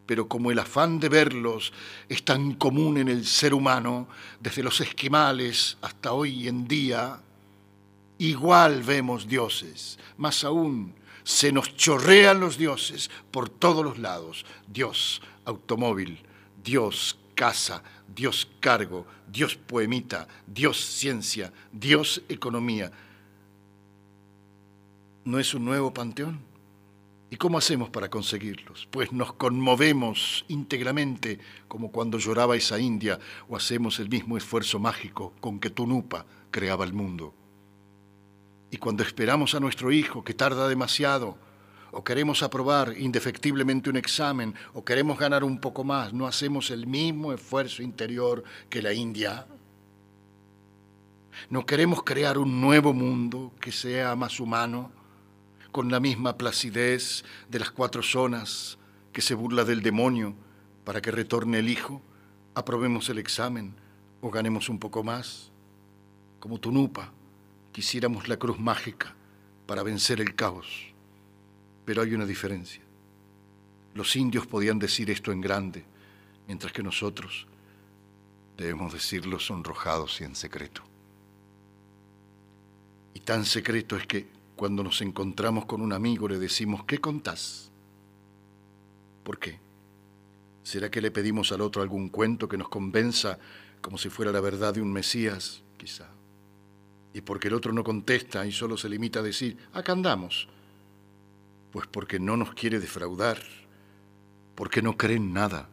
pero 0.06 0.28
como 0.28 0.52
el 0.52 0.60
afán 0.60 1.00
de 1.00 1.10
verlos 1.10 1.74
es 2.10 2.24
tan 2.24 2.54
común 2.54 2.98
en 2.98 3.08
el 3.08 3.26
ser 3.26 3.54
humano, 3.54 4.08
desde 4.40 4.64
los 4.64 4.82
esquimales 4.82 5.78
hasta 5.82 6.14
hoy 6.14 6.48
en 6.48 6.68
día, 6.68 7.20
igual 8.18 8.84
vemos 8.84 9.28
dioses, 9.28 9.98
más 10.18 10.44
aún 10.44 10.94
se 11.24 11.52
nos 11.52 11.76
chorrean 11.76 12.40
los 12.40 12.58
dioses 12.58 13.10
por 13.32 13.50
todos 13.50 13.84
los 13.84 13.98
lados. 13.98 14.46
Dios 14.68 15.22
automóvil, 15.46 16.20
Dios 16.64 17.18
casa, 17.36 17.84
Dios 18.14 18.48
cargo, 18.60 19.08
Dios 19.28 19.56
poemita, 19.56 20.28
Dios 20.46 20.78
ciencia, 20.78 21.52
Dios 21.72 22.22
economía. 22.30 22.92
¿No 25.26 25.40
es 25.40 25.54
un 25.54 25.66
nuevo 25.66 25.94
panteón? 25.94 26.53
¿Y 27.34 27.36
cómo 27.36 27.58
hacemos 27.58 27.90
para 27.90 28.12
conseguirlos? 28.12 28.88
Pues 28.92 29.12
nos 29.12 29.34
conmovemos 29.34 30.46
íntegramente 30.50 31.40
como 31.68 31.92
cuando 31.92 32.20
lloraba 32.20 32.56
esa 32.56 32.80
india 32.80 33.18
o 33.50 33.56
hacemos 33.56 33.98
el 33.98 34.08
mismo 34.08 34.38
esfuerzo 34.38 34.78
mágico 34.78 35.34
con 35.40 35.60
que 35.60 35.72
Tunupa 35.72 36.28
creaba 36.52 36.86
el 36.86 36.94
mundo. 36.94 37.34
Y 38.70 38.78
cuando 38.78 39.02
esperamos 39.02 39.56
a 39.56 39.60
nuestro 39.60 39.92
hijo, 39.92 40.24
que 40.24 40.36
tarda 40.36 40.68
demasiado, 40.68 41.40
o 41.92 42.04
queremos 42.04 42.44
aprobar 42.44 42.94
indefectiblemente 43.00 43.90
un 43.90 43.98
examen, 43.98 44.54
o 44.76 44.86
queremos 44.86 45.18
ganar 45.18 45.44
un 45.44 45.58
poco 45.60 45.84
más, 45.84 46.14
no 46.14 46.28
hacemos 46.28 46.70
el 46.70 46.86
mismo 46.86 47.34
esfuerzo 47.34 47.82
interior 47.82 48.44
que 48.70 48.84
la 48.84 48.94
India. 48.94 49.48
No 51.50 51.66
queremos 51.66 52.04
crear 52.04 52.38
un 52.38 52.62
nuevo 52.62 52.94
mundo 52.94 53.54
que 53.60 53.72
sea 53.72 54.16
más 54.16 54.40
humano, 54.40 54.92
con 55.74 55.92
la 55.92 56.00
misma 56.00 56.38
placidez 56.38 57.26
de 57.50 57.60
las 57.60 57.72
cuatro 57.72 58.04
zonas 58.04 58.78
que 59.12 59.22
se 59.22 59.34
burla 59.34 59.66
del 59.66 59.82
demonio 59.82 60.36
para 60.86 61.02
que 61.02 61.10
retorne 61.10 61.60
el 61.60 61.68
hijo, 61.68 62.00
aprobemos 62.54 63.10
el 63.10 63.18
examen 63.18 63.76
o 64.22 64.30
ganemos 64.30 64.70
un 64.70 64.78
poco 64.78 65.04
más, 65.04 65.52
como 66.40 66.60
Tunupa 66.60 67.12
quisiéramos 67.72 68.28
la 68.28 68.38
cruz 68.38 68.60
mágica 68.60 69.16
para 69.66 69.82
vencer 69.82 70.22
el 70.22 70.36
caos. 70.36 70.94
Pero 71.86 72.04
hay 72.04 72.14
una 72.14 72.28
diferencia. 72.28 72.84
Los 73.96 74.16
indios 74.16 74.46
podían 74.46 74.78
decir 74.78 75.10
esto 75.10 75.32
en 75.32 75.42
grande, 75.42 75.84
mientras 76.48 76.72
que 76.72 76.84
nosotros 76.84 77.48
debemos 78.58 78.94
decirlo 78.94 79.40
sonrojados 79.40 80.22
y 80.22 80.24
en 80.24 80.36
secreto. 80.36 80.84
Y 83.16 83.22
tan 83.22 83.44
secreto 83.44 83.98
es 83.98 84.06
que 84.06 84.33
cuando 84.56 84.84
nos 84.84 85.02
encontramos 85.02 85.66
con 85.66 85.82
un 85.82 85.94
amigo 85.94 86.28
le 86.28 86.40
decimos, 86.40 86.84
¿qué 86.86 87.00
contás? 87.00 87.72
¿Por 89.24 89.40
qué? 89.40 89.60
¿Será 90.64 90.90
que 90.90 91.02
le 91.02 91.12
pedimos 91.12 91.52
al 91.52 91.62
otro 91.62 91.82
algún 91.82 92.10
cuento 92.10 92.48
que 92.48 92.58
nos 92.58 92.70
convenza 92.70 93.40
como 93.82 93.98
si 93.98 94.10
fuera 94.10 94.32
la 94.32 94.40
verdad 94.40 94.74
de 94.74 94.82
un 94.82 94.94
Mesías? 94.94 95.62
Quizá 95.78 96.08
y 97.14 97.22
porque 97.22 97.48
el 97.48 97.54
otro 97.54 97.72
no 97.72 97.84
contesta 97.84 98.46
y 98.46 98.52
solo 98.52 98.76
se 98.76 98.90
limita 98.90 99.20
a 99.20 99.24
decir, 99.24 99.58
acá 99.72 99.92
andamos, 99.92 100.48
pues 101.72 101.88
porque 101.88 102.20
no 102.20 102.36
nos 102.36 102.54
quiere 102.56 102.80
defraudar, 102.80 103.40
porque 104.56 104.82
no 104.82 104.98
cree 104.98 105.18
en 105.18 105.32
nada, 105.32 105.70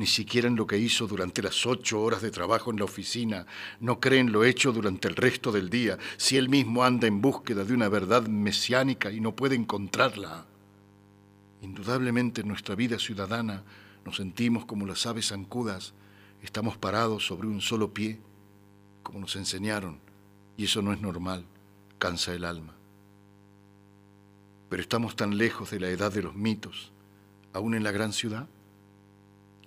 ni 0.00 0.06
siquiera 0.06 0.48
en 0.48 0.56
lo 0.56 0.66
que 0.66 0.78
hizo 0.78 1.06
durante 1.06 1.42
las 1.42 1.66
ocho 1.66 2.00
horas 2.00 2.22
de 2.22 2.30
trabajo 2.30 2.70
en 2.70 2.78
la 2.78 2.84
oficina, 2.84 3.44
no 3.80 4.00
cree 4.00 4.20
en 4.20 4.32
lo 4.32 4.44
hecho 4.44 4.72
durante 4.72 5.08
el 5.08 5.14
resto 5.14 5.52
del 5.52 5.68
día, 5.68 5.98
si 6.16 6.38
él 6.38 6.48
mismo 6.48 6.84
anda 6.84 7.06
en 7.06 7.20
búsqueda 7.20 7.64
de 7.64 7.74
una 7.74 7.90
verdad 7.90 8.26
mesiánica 8.26 9.12
y 9.12 9.20
no 9.20 9.36
puede 9.36 9.56
encontrarla. 9.56 10.46
Indudablemente 11.60 12.40
en 12.40 12.48
nuestra 12.48 12.74
vida 12.74 12.98
ciudadana 12.98 13.62
nos 14.06 14.16
sentimos 14.16 14.64
como 14.64 14.86
las 14.86 15.04
aves 15.04 15.28
zancudas, 15.28 15.92
estamos 16.42 16.78
parados 16.78 17.26
sobre 17.26 17.48
un 17.48 17.60
solo 17.60 17.92
pie, 17.92 18.18
como 19.02 19.20
nos 19.20 19.36
enseñaron, 19.36 20.00
y 20.56 20.64
eso 20.64 20.80
no 20.80 20.94
es 20.94 21.02
normal, 21.02 21.44
cansa 21.98 22.32
el 22.32 22.46
alma. 22.46 22.72
Pero 24.70 24.80
estamos 24.80 25.14
tan 25.14 25.36
lejos 25.36 25.70
de 25.70 25.80
la 25.80 25.90
edad 25.90 26.10
de 26.10 26.22
los 26.22 26.34
mitos, 26.34 26.90
aún 27.52 27.74
en 27.74 27.84
la 27.84 27.90
gran 27.90 28.14
ciudad. 28.14 28.48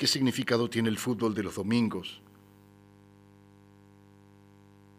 ¿Qué 0.04 0.08
significado 0.08 0.70
tiene 0.70 0.90
el 0.90 0.98
fútbol 0.98 1.34
de 1.34 1.44
los 1.44 1.56
domingos? 1.56 2.20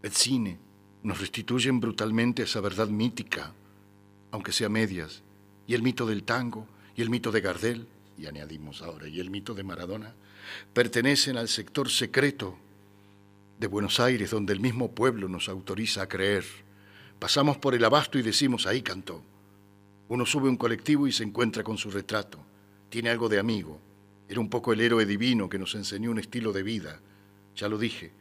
El 0.01 0.11
cine 0.11 0.57
nos 1.03 1.19
restituyen 1.19 1.79
brutalmente 1.79 2.41
esa 2.41 2.59
verdad 2.59 2.87
mítica, 2.87 3.53
aunque 4.31 4.51
sea 4.51 4.67
medias, 4.67 5.21
y 5.67 5.75
el 5.75 5.83
mito 5.83 6.07
del 6.07 6.23
tango, 6.23 6.65
y 6.95 7.03
el 7.03 7.11
mito 7.11 7.31
de 7.31 7.39
Gardel, 7.41 7.87
y 8.17 8.25
añadimos 8.25 8.81
ahora, 8.81 9.07
y 9.07 9.19
el 9.19 9.29
mito 9.29 9.53
de 9.53 9.61
Maradona, 9.63 10.15
pertenecen 10.73 11.37
al 11.37 11.49
sector 11.49 11.87
secreto 11.91 12.57
de 13.59 13.67
Buenos 13.67 13.99
Aires, 13.99 14.31
donde 14.31 14.53
el 14.53 14.59
mismo 14.59 14.89
pueblo 14.95 15.29
nos 15.29 15.49
autoriza 15.49 16.01
a 16.01 16.09
creer. 16.09 16.45
Pasamos 17.19 17.59
por 17.59 17.75
el 17.75 17.85
abasto 17.85 18.17
y 18.17 18.23
decimos, 18.23 18.65
ahí 18.65 18.81
cantó. 18.81 19.21
Uno 20.09 20.25
sube 20.25 20.49
un 20.49 20.57
colectivo 20.57 21.05
y 21.05 21.11
se 21.11 21.23
encuentra 21.23 21.63
con 21.63 21.77
su 21.77 21.91
retrato. 21.91 22.39
Tiene 22.89 23.11
algo 23.11 23.29
de 23.29 23.37
amigo. 23.37 23.79
Era 24.27 24.39
un 24.39 24.49
poco 24.49 24.73
el 24.73 24.81
héroe 24.81 25.05
divino 25.05 25.49
que 25.49 25.59
nos 25.59 25.75
enseñó 25.75 26.11
un 26.11 26.19
estilo 26.19 26.51
de 26.51 26.63
vida. 26.63 26.99
Ya 27.55 27.69
lo 27.69 27.77
dije, 27.77 28.11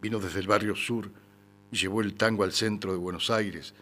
vino 0.00 0.18
desde 0.18 0.40
el 0.40 0.46
barrio 0.46 0.74
sur 0.76 1.10
llevó 1.70 2.02
el 2.02 2.14
tango 2.14 2.44
al 2.44 2.52
centro 2.52 2.92
de 2.92 2.98
Buenos 2.98 3.30
Aires. 3.30 3.74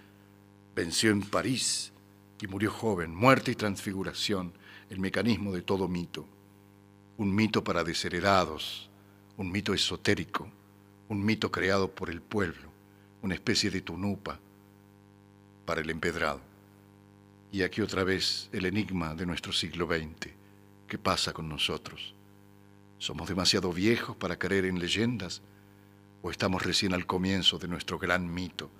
Venció 0.75 1.11
en 1.11 1.21
París 1.23 1.93
y 2.41 2.47
murió 2.47 2.71
joven. 2.71 3.15
Muerte 3.15 3.51
y 3.51 3.55
transfiguración, 3.55 4.53
el 4.89 4.99
mecanismo 4.99 5.53
de 5.53 5.63
todo 5.63 5.89
mito. 5.89 6.27
Un 7.19 7.35
mito 7.35 7.63
para 7.63 7.85
desheredados, 7.85 8.89
un 9.37 9.53
mito 9.53 9.75
esotérico 9.75 10.49
un 11.13 11.23
mito 11.23 11.53
creado 11.53 11.91
por 11.91 12.09
el 12.09 12.23
pueblo, 12.23 12.73
una 13.21 13.35
especie 13.35 13.71
de 13.71 13.83
tunupa 13.83 14.41
para 15.67 15.83
el 15.83 15.91
empedrado. 15.91 16.41
Y 17.53 17.63
aquí 17.63 17.83
otra 17.83 18.03
vez 18.03 18.49
el 18.51 18.65
enigma 18.65 19.15
de 19.15 19.27
nuestro 19.27 19.53
siglo 19.53 19.87
XX. 19.87 20.33
¿Qué 20.93 20.99
pasa 20.99 21.33
con 21.33 21.49
nosotros? 21.49 22.15
¿Somos 22.99 23.27
demasiado 23.27 23.73
viejos 23.73 24.15
para 24.15 24.39
creer 24.39 24.67
en 24.67 24.79
leyendas? 24.79 25.41
¿O 26.21 26.31
estamos 26.31 26.63
recién 26.63 26.93
al 26.93 27.07
comienzo 27.07 27.59
de 27.59 27.67
nuestro 27.67 27.99
gran 27.99 28.31
mito? 28.31 28.71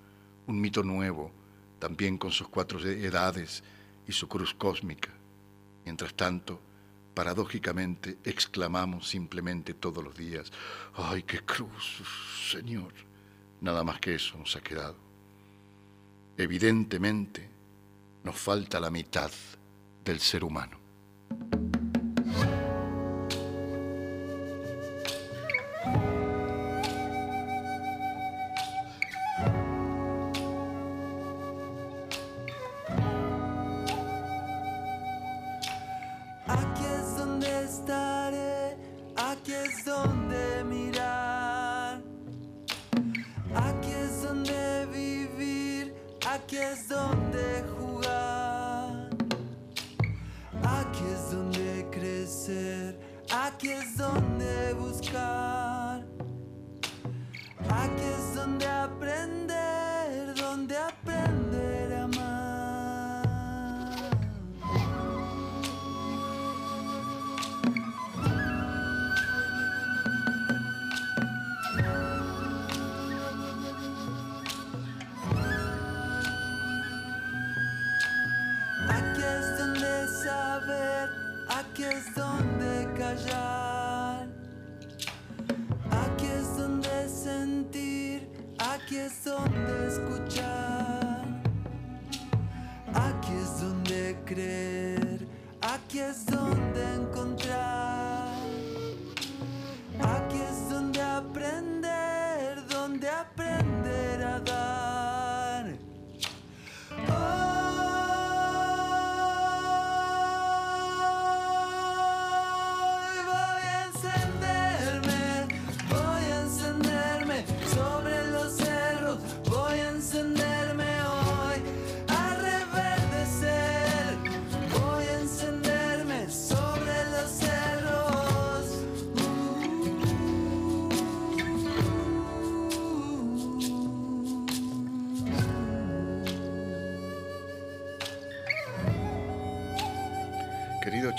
Un 0.47 0.61
mito 0.61 0.83
nuevo, 0.83 1.33
también 1.79 2.19
con 2.19 2.31
sus 2.31 2.49
cuatro 2.49 2.79
edades 2.87 3.65
y 4.07 4.13
su 4.13 4.29
cruz 4.29 4.53
cósmica. 4.53 5.09
Mientras 5.87 6.13
tanto, 6.13 6.61
paradójicamente 7.15 8.19
exclamamos 8.25 9.09
simplemente 9.09 9.73
todos 9.73 10.05
los 10.05 10.15
días, 10.15 10.53
¡ay, 10.95 11.23
qué 11.23 11.41
cruz, 11.41 12.03
Señor! 12.51 12.93
Nada 13.63 13.85
más 13.85 13.99
que 14.01 14.17
eso 14.17 14.37
nos 14.37 14.55
ha 14.55 14.61
quedado. 14.61 14.99
Evidentemente, 16.37 17.49
nos 18.23 18.37
falta 18.37 18.79
la 18.81 18.91
mitad 18.91 19.31
del 20.05 20.21
ser 20.21 20.45
humano. 20.45 20.83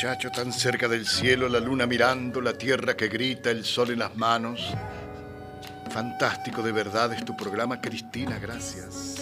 Querido 0.03 0.15
Chacho, 0.15 0.31
tan 0.31 0.51
cerca 0.51 0.89
del 0.89 1.07
cielo, 1.07 1.47
la 1.47 1.61
luna 1.61 1.87
mirando, 1.87 2.41
la 2.41 2.57
tierra 2.57 2.97
que 2.97 3.07
grita, 3.07 3.49
el 3.51 3.63
sol 3.63 3.91
en 3.91 3.99
las 3.99 4.13
manos. 4.17 4.59
Fantástico 5.91 6.61
de 6.61 6.73
verdad 6.73 7.13
es 7.13 7.23
tu 7.23 7.37
programa, 7.37 7.79
Cristina, 7.79 8.37
gracias. 8.37 9.21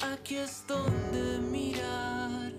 aquí 0.00 0.36
es 0.36 0.64
donde 0.68 1.38
mirar, 1.40 2.52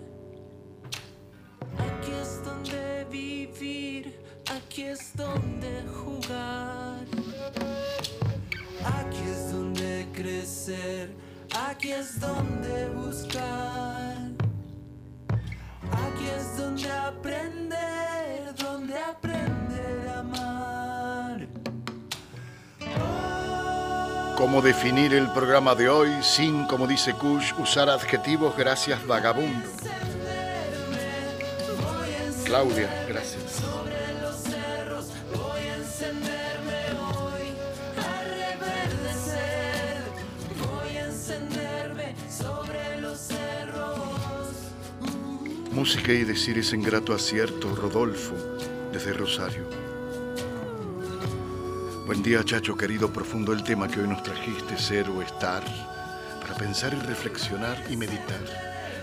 aquí 1.78 2.12
es 2.22 2.44
donde 2.44 3.06
vivir, 3.10 4.20
aquí 4.54 4.84
es 4.84 5.16
donde 5.16 5.84
jugar, 5.88 7.06
aquí 8.84 9.24
es 9.32 9.54
donde 9.54 10.06
crecer, 10.14 11.16
aquí 11.70 11.92
es 11.94 12.20
donde 12.20 12.90
buscar, 12.90 14.31
donde 16.62 16.92
aprender, 16.92 18.56
donde 18.56 18.98
aprender 18.98 20.08
a 20.10 20.20
amar. 20.20 21.48
¿Cómo 24.38 24.62
definir 24.62 25.14
el 25.14 25.30
programa 25.32 25.76
de 25.76 25.90
hoy 25.90 26.12
sin, 26.22 26.66
como 26.66 26.88
dice 26.88 27.14
Kush, 27.14 27.54
usar 27.60 27.90
adjetivos? 27.90 28.56
Gracias, 28.58 29.06
vagabundo. 29.06 29.68
Claudia, 32.46 32.90
gracias. 33.08 33.62
Música 45.82 46.14
y 46.14 46.24
decir 46.24 46.60
es 46.60 46.74
en 46.74 46.84
grato 46.84 47.12
acierto, 47.12 47.74
Rodolfo, 47.76 48.36
desde 48.94 49.14
Rosario. 49.14 49.64
Buen 52.06 52.22
día, 52.22 52.44
Chacho 52.44 52.78
querido, 52.78 53.12
profundo 53.12 53.52
el 53.52 53.64
tema 53.64 53.88
que 53.88 54.00
hoy 54.00 54.08
nos 54.08 54.22
trajiste, 54.22 54.78
ser 54.78 55.10
o 55.10 55.24
estar, 55.24 55.64
para 56.40 56.54
pensar 56.54 56.94
y 56.94 56.98
reflexionar 57.08 57.84
y 57.90 57.98
meditar. 57.98 58.44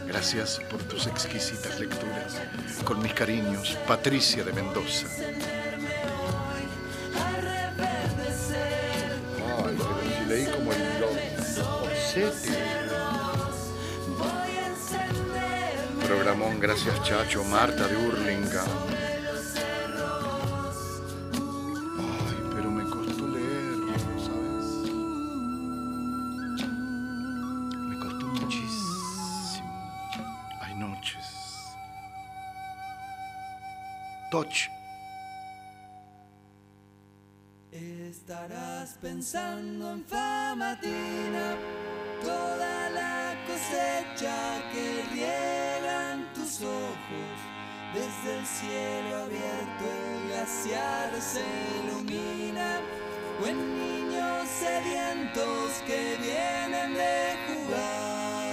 Gracias 0.07 0.61
por 0.71 0.81
tus 0.85 1.09
exquisitas 1.09 1.81
lecturas. 1.81 2.41
Con 2.85 3.03
mis 3.03 3.13
cariños, 3.13 3.77
Patricia 3.89 4.45
de 4.45 4.53
Mendoza. 4.53 5.09
Gracias 16.61 17.01
Chacho, 17.05 17.45
Marta 17.45 17.87
de 17.87 17.97
Hurlingham. 17.97 18.67
Ay, 22.01 22.37
pero 22.53 22.71
me 22.71 22.83
costó 22.83 23.29
leerlo, 23.29 23.95
¿sabes? 24.19 24.67
Me 27.89 27.99
costó 28.01 28.27
muchísimo. 28.27 29.71
Hay 30.61 30.75
noches. 30.75 31.27
Touch. 34.33 34.69
Estarás 37.71 38.99
pensando 39.01 39.93
en 39.93 40.05
famatina, 40.05 41.57
toda 42.21 42.91
la 42.91 43.35
cosecha 43.47 44.61
que 44.73 45.05
riegan 45.13 45.68
tus 46.59 46.67
ojos. 46.67 47.39
Desde 47.95 48.39
el 48.39 48.47
cielo 48.47 49.17
abierto 49.23 49.85
el 49.85 50.29
glaciar 50.29 51.11
se 51.21 51.43
ilumina, 51.81 52.81
o 53.43 53.47
en 53.47 53.79
niños 53.79 54.49
sedientos 54.49 55.83
que 55.87 56.17
vienen 56.21 56.95
de 56.95 57.37
jugar. 57.47 58.49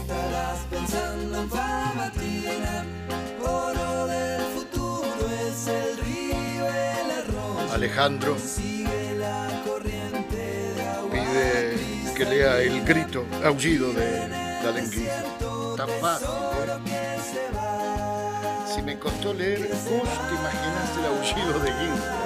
Estarás 0.00 0.60
pensando 0.70 1.40
en 1.42 1.50
famatina, 1.50 2.84
oro 3.42 4.06
del 4.06 4.42
futuro 4.56 5.28
es 5.46 5.66
el 5.66 5.96
río, 5.98 6.66
el 6.66 7.10
arroyo. 7.10 7.72
Alejandro 7.72 8.38
Sigue 8.38 9.16
la 9.18 9.62
corriente 9.66 10.36
de 10.36 10.88
agua. 10.88 11.10
pide 11.10 12.14
que 12.14 12.24
lea 12.24 12.60
el 12.60 12.84
grito, 12.84 13.26
aullido 13.44 13.92
de 13.92 14.28
la 14.28 14.70
lenguilla. 14.70 15.53
Tan 15.76 15.88
fácil. 16.00 16.28
Si 18.74 18.82
me 18.82 18.98
costó 18.98 19.32
leer, 19.34 19.68
vos 19.68 19.82
te 19.84 20.34
imaginas 20.34 20.96
el 20.98 21.04
aullido 21.06 21.58
de 21.60 21.72
Ginsberg. 21.72 22.24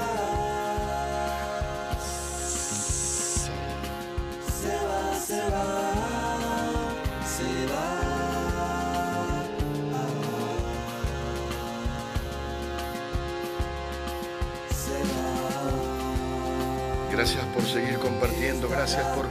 Gracias 17.11 17.45
por 17.47 17.65
seguir 17.65 17.99
compartiendo, 17.99 18.69
gracias 18.69 19.05
por. 19.09 19.27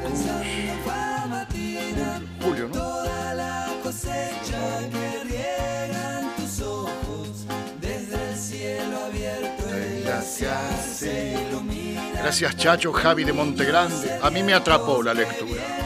Gracias 12.27 12.57
Chacho, 12.57 12.91
Javi 12.91 13.23
de 13.23 13.31
Montegrande. 13.31 14.19
A 14.21 14.29
mí 14.29 14.43
me 14.43 14.53
atrapó 14.53 15.01
la 15.01 15.13
lectura. 15.13 15.76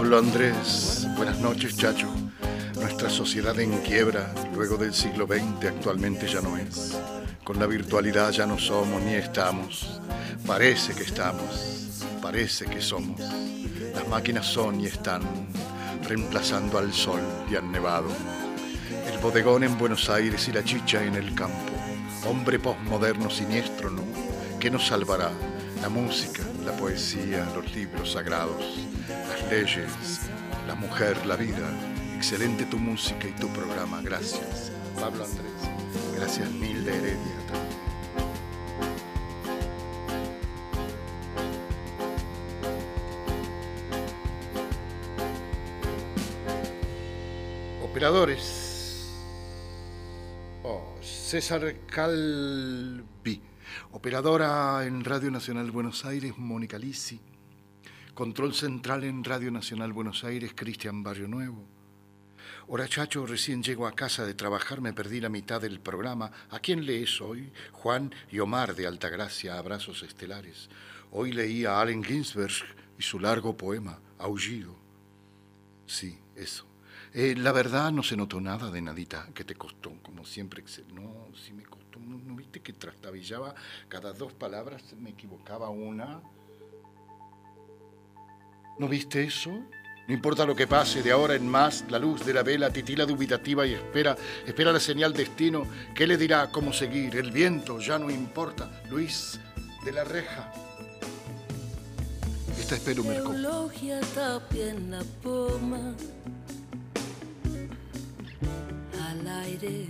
Pablo 0.00 0.16
Andrés, 0.16 1.06
buenas 1.14 1.40
noches, 1.40 1.76
Chacho. 1.76 2.08
Nuestra 2.76 3.10
sociedad 3.10 3.60
en 3.60 3.82
quiebra, 3.82 4.34
luego 4.54 4.78
del 4.78 4.94
siglo 4.94 5.26
XX, 5.26 5.66
actualmente 5.66 6.26
ya 6.26 6.40
no 6.40 6.56
es. 6.56 6.96
Con 7.44 7.58
la 7.58 7.66
virtualidad 7.66 8.30
ya 8.30 8.46
no 8.46 8.58
somos 8.58 9.02
ni 9.02 9.12
estamos. 9.12 10.00
Parece 10.46 10.94
que 10.94 11.02
estamos, 11.02 12.00
parece 12.22 12.64
que 12.64 12.80
somos. 12.80 13.20
Las 13.94 14.08
máquinas 14.08 14.46
son 14.46 14.80
y 14.80 14.86
están 14.86 15.20
reemplazando 16.08 16.78
al 16.78 16.94
sol 16.94 17.20
y 17.50 17.56
al 17.56 17.70
nevado. 17.70 18.08
El 19.06 19.18
bodegón 19.18 19.64
en 19.64 19.76
Buenos 19.76 20.08
Aires 20.08 20.48
y 20.48 20.52
la 20.52 20.64
chicha 20.64 21.04
en 21.04 21.16
el 21.16 21.34
campo. 21.34 21.74
Hombre 22.26 22.58
postmoderno 22.58 23.28
siniestro, 23.28 23.90
¿no? 23.90 24.02
¿Qué 24.58 24.70
nos 24.70 24.86
salvará? 24.86 25.30
La 25.82 25.90
música, 25.90 26.42
la 26.64 26.72
poesía, 26.72 27.46
los 27.54 27.74
libros 27.74 28.12
sagrados, 28.12 28.64
leyes, 29.50 30.30
la 30.68 30.76
mujer, 30.76 31.26
la 31.26 31.34
vida. 31.34 31.68
Excelente 32.14 32.64
tu 32.66 32.78
música 32.78 33.26
y 33.26 33.32
tu 33.32 33.48
programa. 33.48 34.00
Gracias. 34.00 34.70
Pablo 34.94 35.24
Andrés. 35.24 35.52
Gracias 36.14 36.48
mil 36.52 36.84
de 36.84 36.96
Heredia. 36.96 37.36
Operadores. 47.82 49.10
Oh, 50.62 50.94
César 51.02 51.74
Calvi. 51.86 53.42
Operadora 53.90 54.86
en 54.86 55.04
Radio 55.04 55.32
Nacional 55.32 55.72
Buenos 55.72 56.04
Aires, 56.04 56.38
Mónica 56.38 56.78
Lisi. 56.78 57.29
Control 58.20 58.52
central 58.52 59.04
en 59.04 59.24
Radio 59.24 59.50
Nacional 59.50 59.94
Buenos 59.94 60.24
Aires, 60.24 60.52
Cristian 60.54 61.02
Barrio 61.02 61.26
Nuevo. 61.26 61.66
Hora 62.68 62.86
chacho, 62.86 63.24
recién 63.24 63.62
llego 63.62 63.86
a 63.86 63.92
casa 63.92 64.26
de 64.26 64.34
trabajar, 64.34 64.82
me 64.82 64.92
perdí 64.92 65.22
la 65.22 65.30
mitad 65.30 65.58
del 65.58 65.80
programa. 65.80 66.30
¿A 66.50 66.58
quién 66.58 66.84
lees 66.84 67.22
hoy? 67.22 67.50
Juan 67.72 68.14
y 68.30 68.40
Omar 68.40 68.74
de 68.74 68.86
Altagracia, 68.86 69.56
Abrazos 69.56 70.02
Estelares. 70.02 70.68
Hoy 71.12 71.32
leí 71.32 71.64
a 71.64 71.80
Allen 71.80 72.04
Ginsberg 72.04 72.52
y 72.98 73.02
su 73.02 73.18
largo 73.18 73.56
poema, 73.56 73.98
Aullido. 74.18 74.76
Sí, 75.86 76.18
eso. 76.36 76.66
Eh, 77.14 77.34
la 77.38 77.52
verdad 77.52 77.90
no 77.90 78.02
se 78.02 78.18
notó 78.18 78.38
nada 78.38 78.70
de 78.70 78.82
nadita 78.82 79.30
que 79.32 79.44
te 79.44 79.54
costó, 79.54 79.94
como 80.02 80.26
siempre. 80.26 80.62
No, 80.92 81.28
sí 81.34 81.54
me 81.54 81.62
costó. 81.62 81.98
¿No, 81.98 82.18
no 82.18 82.36
viste 82.36 82.60
que 82.60 82.74
trastabillaba 82.74 83.54
cada 83.88 84.12
dos 84.12 84.34
palabras? 84.34 84.92
Me 84.98 85.08
equivocaba 85.08 85.70
una. 85.70 86.20
¿No 88.80 88.88
viste 88.88 89.22
eso? 89.22 89.50
No 90.08 90.14
importa 90.14 90.46
lo 90.46 90.56
que 90.56 90.66
pase, 90.66 91.02
de 91.02 91.12
ahora 91.12 91.34
en 91.34 91.46
más, 91.46 91.84
la 91.90 91.98
luz 91.98 92.24
de 92.24 92.32
la 92.32 92.42
vela 92.42 92.72
titila 92.72 93.04
dubitativa 93.04 93.66
y 93.66 93.74
espera, 93.74 94.16
espera 94.46 94.72
la 94.72 94.80
señal 94.80 95.12
destino. 95.12 95.66
¿Qué 95.94 96.06
le 96.06 96.16
dirá 96.16 96.50
cómo 96.50 96.72
seguir? 96.72 97.14
El 97.16 97.30
viento 97.30 97.78
ya 97.78 97.98
no 97.98 98.08
importa. 98.08 98.70
Luis 98.88 99.38
de 99.84 99.92
la 99.92 100.04
Reja. 100.04 100.50
Esta 102.58 102.76
es 102.76 102.84
tapia 104.14 104.70
en. 104.70 105.94
Al 108.98 109.28
aire 109.44 109.88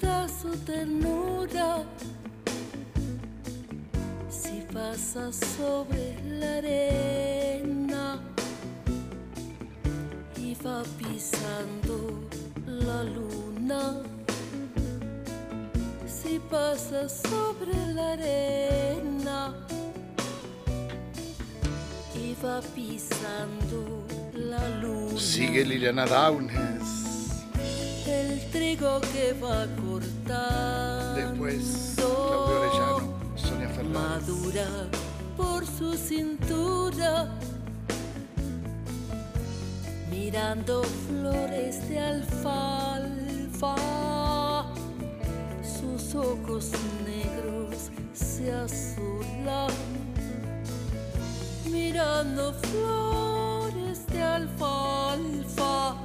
da 0.00 0.28
su 0.28 0.50
ternura. 0.64 1.84
Si 4.28 4.64
pasa 4.72 5.30
sobre 5.32 6.16
la 6.24 6.56
arena 6.56 7.81
va 10.64 10.82
pisando 10.98 12.20
la 12.66 13.02
luna. 13.02 13.96
Si 16.06 16.38
pasa 16.50 17.08
sobre 17.08 17.74
la 17.94 18.12
arena 18.12 19.54
y 22.14 22.36
va 22.44 22.60
pisando 22.74 24.06
la 24.34 24.68
luna. 24.80 25.18
Sigue 25.18 25.64
Liliana 25.64 26.06
Downes. 26.06 26.54
El 28.06 28.50
trigo 28.50 29.00
que 29.12 29.32
va 29.42 29.66
cortando. 29.82 31.14
Después 31.14 31.94
Claudio 31.96 32.60
Orellano, 32.60 33.14
Sonia 33.36 33.68
Fernández. 33.68 34.28
Madura 34.28 34.66
por 35.36 35.66
su 35.66 35.94
cintura. 35.94 37.28
Mirando 40.12 40.82
flores 41.08 41.88
de 41.88 41.98
alfalfa. 41.98 43.76
Sus 45.62 46.14
ojos 46.14 46.70
negros 47.04 47.90
se 48.12 48.52
azulan. 48.52 49.72
Mirando 51.64 52.52
flores 52.52 54.06
de 54.06 54.22
alfalfa 54.22 55.96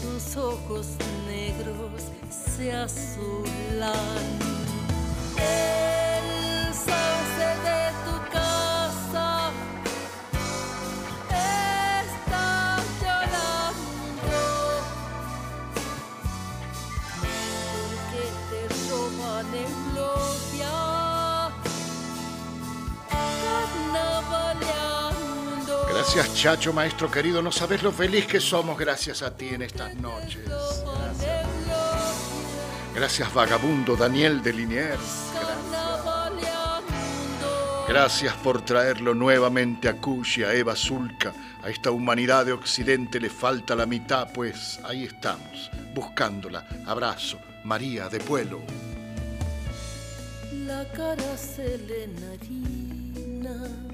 sus 0.00 0.36
ojos 0.36 0.86
negros 1.26 2.02
se 2.30 2.72
azulan. 2.72 3.94
Chacho, 26.26 26.72
maestro 26.72 27.08
querido. 27.08 27.40
No 27.40 27.52
sabes 27.52 27.82
lo 27.82 27.92
feliz 27.92 28.26
que 28.26 28.40
somos 28.40 28.76
gracias 28.76 29.22
a 29.22 29.36
ti 29.36 29.50
en 29.50 29.62
estas 29.62 29.94
noches. 29.94 30.44
Gracias, 32.94 33.32
vagabundo 33.32 33.94
Daniel 33.94 34.42
de 34.42 34.52
Liniers. 34.52 35.32
Gracias. 37.88 38.34
por 38.42 38.64
traerlo 38.64 39.14
nuevamente 39.14 39.88
a 39.88 39.94
Cushi, 39.94 40.42
a 40.42 40.52
Eva 40.52 40.74
Zulca. 40.74 41.32
A 41.62 41.70
esta 41.70 41.90
humanidad 41.90 42.46
de 42.46 42.52
Occidente 42.52 43.20
le 43.20 43.30
falta 43.30 43.74
la 43.74 43.86
mitad, 43.86 44.28
pues 44.32 44.78
ahí 44.84 45.04
estamos, 45.04 45.70
buscándola. 45.94 46.66
Abrazo, 46.86 47.38
María 47.64 48.08
de 48.08 48.20
Pueblo. 48.20 48.60
La 50.66 50.84
cara 50.92 51.36
se 51.36 51.78
le 51.78 52.04
enharina, 52.04 53.87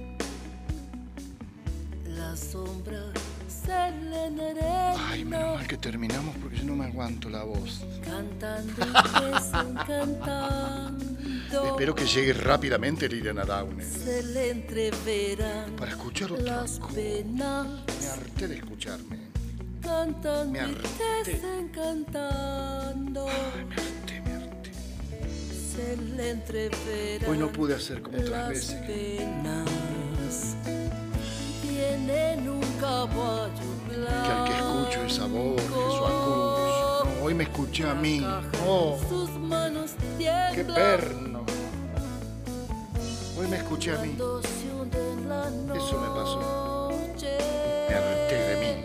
la 2.24 2.36
sombra 2.36 3.02
se 3.48 3.90
le 4.10 4.26
enarena. 4.26 4.94
Ay, 5.10 5.24
menos 5.24 5.56
mal 5.56 5.66
que 5.66 5.76
terminamos 5.76 6.34
porque 6.40 6.56
yo 6.58 6.64
no 6.64 6.76
me 6.76 6.84
aguanto 6.86 7.28
la 7.28 7.42
voz. 7.44 7.82
Cantando 8.04 8.72
y 8.82 8.84
desencantando. 9.32 11.64
Espero 11.70 11.94
que 11.94 12.04
llegue 12.06 12.32
rápidamente 12.32 13.08
Liliana 13.08 13.44
Downes. 13.44 13.86
Se 14.04 14.22
le 14.22 14.50
entreverán 14.50 15.74
Para 15.76 15.90
escuchar 15.92 16.32
otra 16.32 16.62
las 16.62 16.78
cosa. 16.78 16.94
penas. 16.94 17.66
Me 18.00 18.06
harté 18.08 18.48
de 18.48 18.56
escucharme. 18.56 19.18
Cantando 19.82 20.52
Me 20.52 20.58
y 20.58 20.62
harté. 20.62 21.32
desencantando. 21.32 23.26
Ay, 23.28 23.64
me 23.66 23.74
harté, 23.74 24.20
me 24.22 24.32
harté. 24.34 24.70
Se 25.74 25.96
le 26.16 26.30
entreverán 26.30 27.30
Hoy 27.30 27.38
no 27.38 27.52
pude 27.52 27.74
hacer 27.74 28.00
como 28.02 28.18
otras 28.18 28.48
veces. 28.48 28.74
penas. 28.86 29.66
Hoy 37.24 37.32
me 37.34 37.44
escuché 37.44 37.88
a 37.88 37.94
mí. 37.94 38.22
Oh, 38.66 38.98
qué 40.54 40.64
perno. 40.64 41.44
Hoy 43.38 43.48
me 43.48 43.56
escuché 43.56 43.92
a 43.92 43.98
mí. 43.98 44.14
Eso 44.14 46.00
me 46.00 46.08
pasó. 46.08 46.90
Me 47.88 47.94
harté 47.94 48.34
de 48.34 48.56
mí. 48.60 48.84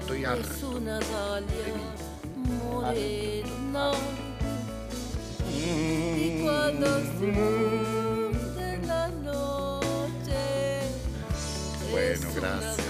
Estoy 0.00 0.22
Es 0.22 0.28
harto. 0.28 0.80
dalia 0.80 1.74
morena. 2.70 3.92
Mm. 5.48 6.16
Y 6.18 6.42
cuando 6.44 6.86
se 7.00 7.26
hunde 7.26 8.78
la 8.86 9.08
noche, 9.08 10.80
es 10.80 11.90
Bueno, 11.90 12.28
gracias. 12.36 12.86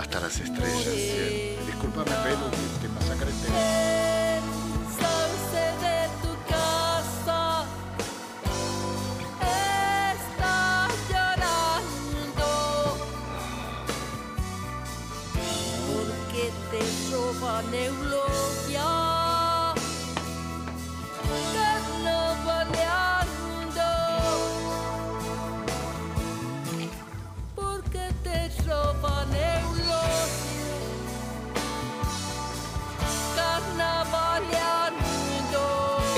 Hasta 0.00 0.20
las 0.20 0.40
estrellas. 0.40 0.84
cielo. 0.84 1.66
Disculpame, 1.66 2.10
pelo, 2.24 2.50
que 2.50 2.78
te 2.80 2.88
masacré 2.88 3.91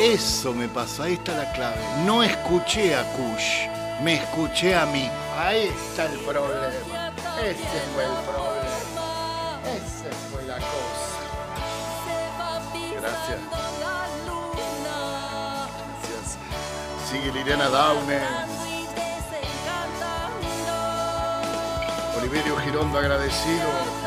Eso 0.05 0.53
me 0.53 0.69
pasó, 0.69 1.05
ahí 1.05 1.15
está 1.15 1.33
la 1.33 1.51
clave. 1.53 1.81
No 2.05 2.23
escuché 2.23 2.95
a 2.95 3.05
Kush, 3.13 3.69
me 4.03 4.17
escuché 4.17 4.75
a 4.75 4.85
mí. 4.85 5.11
Ahí 5.35 5.69
está 5.69 6.05
el 6.05 6.19
problema. 6.19 7.11
Ese 7.41 7.81
fue 7.95 8.05
el 8.05 8.11
problema. 8.29 9.61
Esa 9.65 10.11
fue 10.31 10.43
la 10.43 10.57
cosa. 10.57 11.21
Gracias. 13.01 13.39
Gracias. 16.03 16.39
Sigue 17.11 17.33
Liliana 17.33 17.69
Downes. 17.71 18.23
Oliverio 22.19 22.57
Girondo 22.59 22.99
agradecido. 22.99 24.04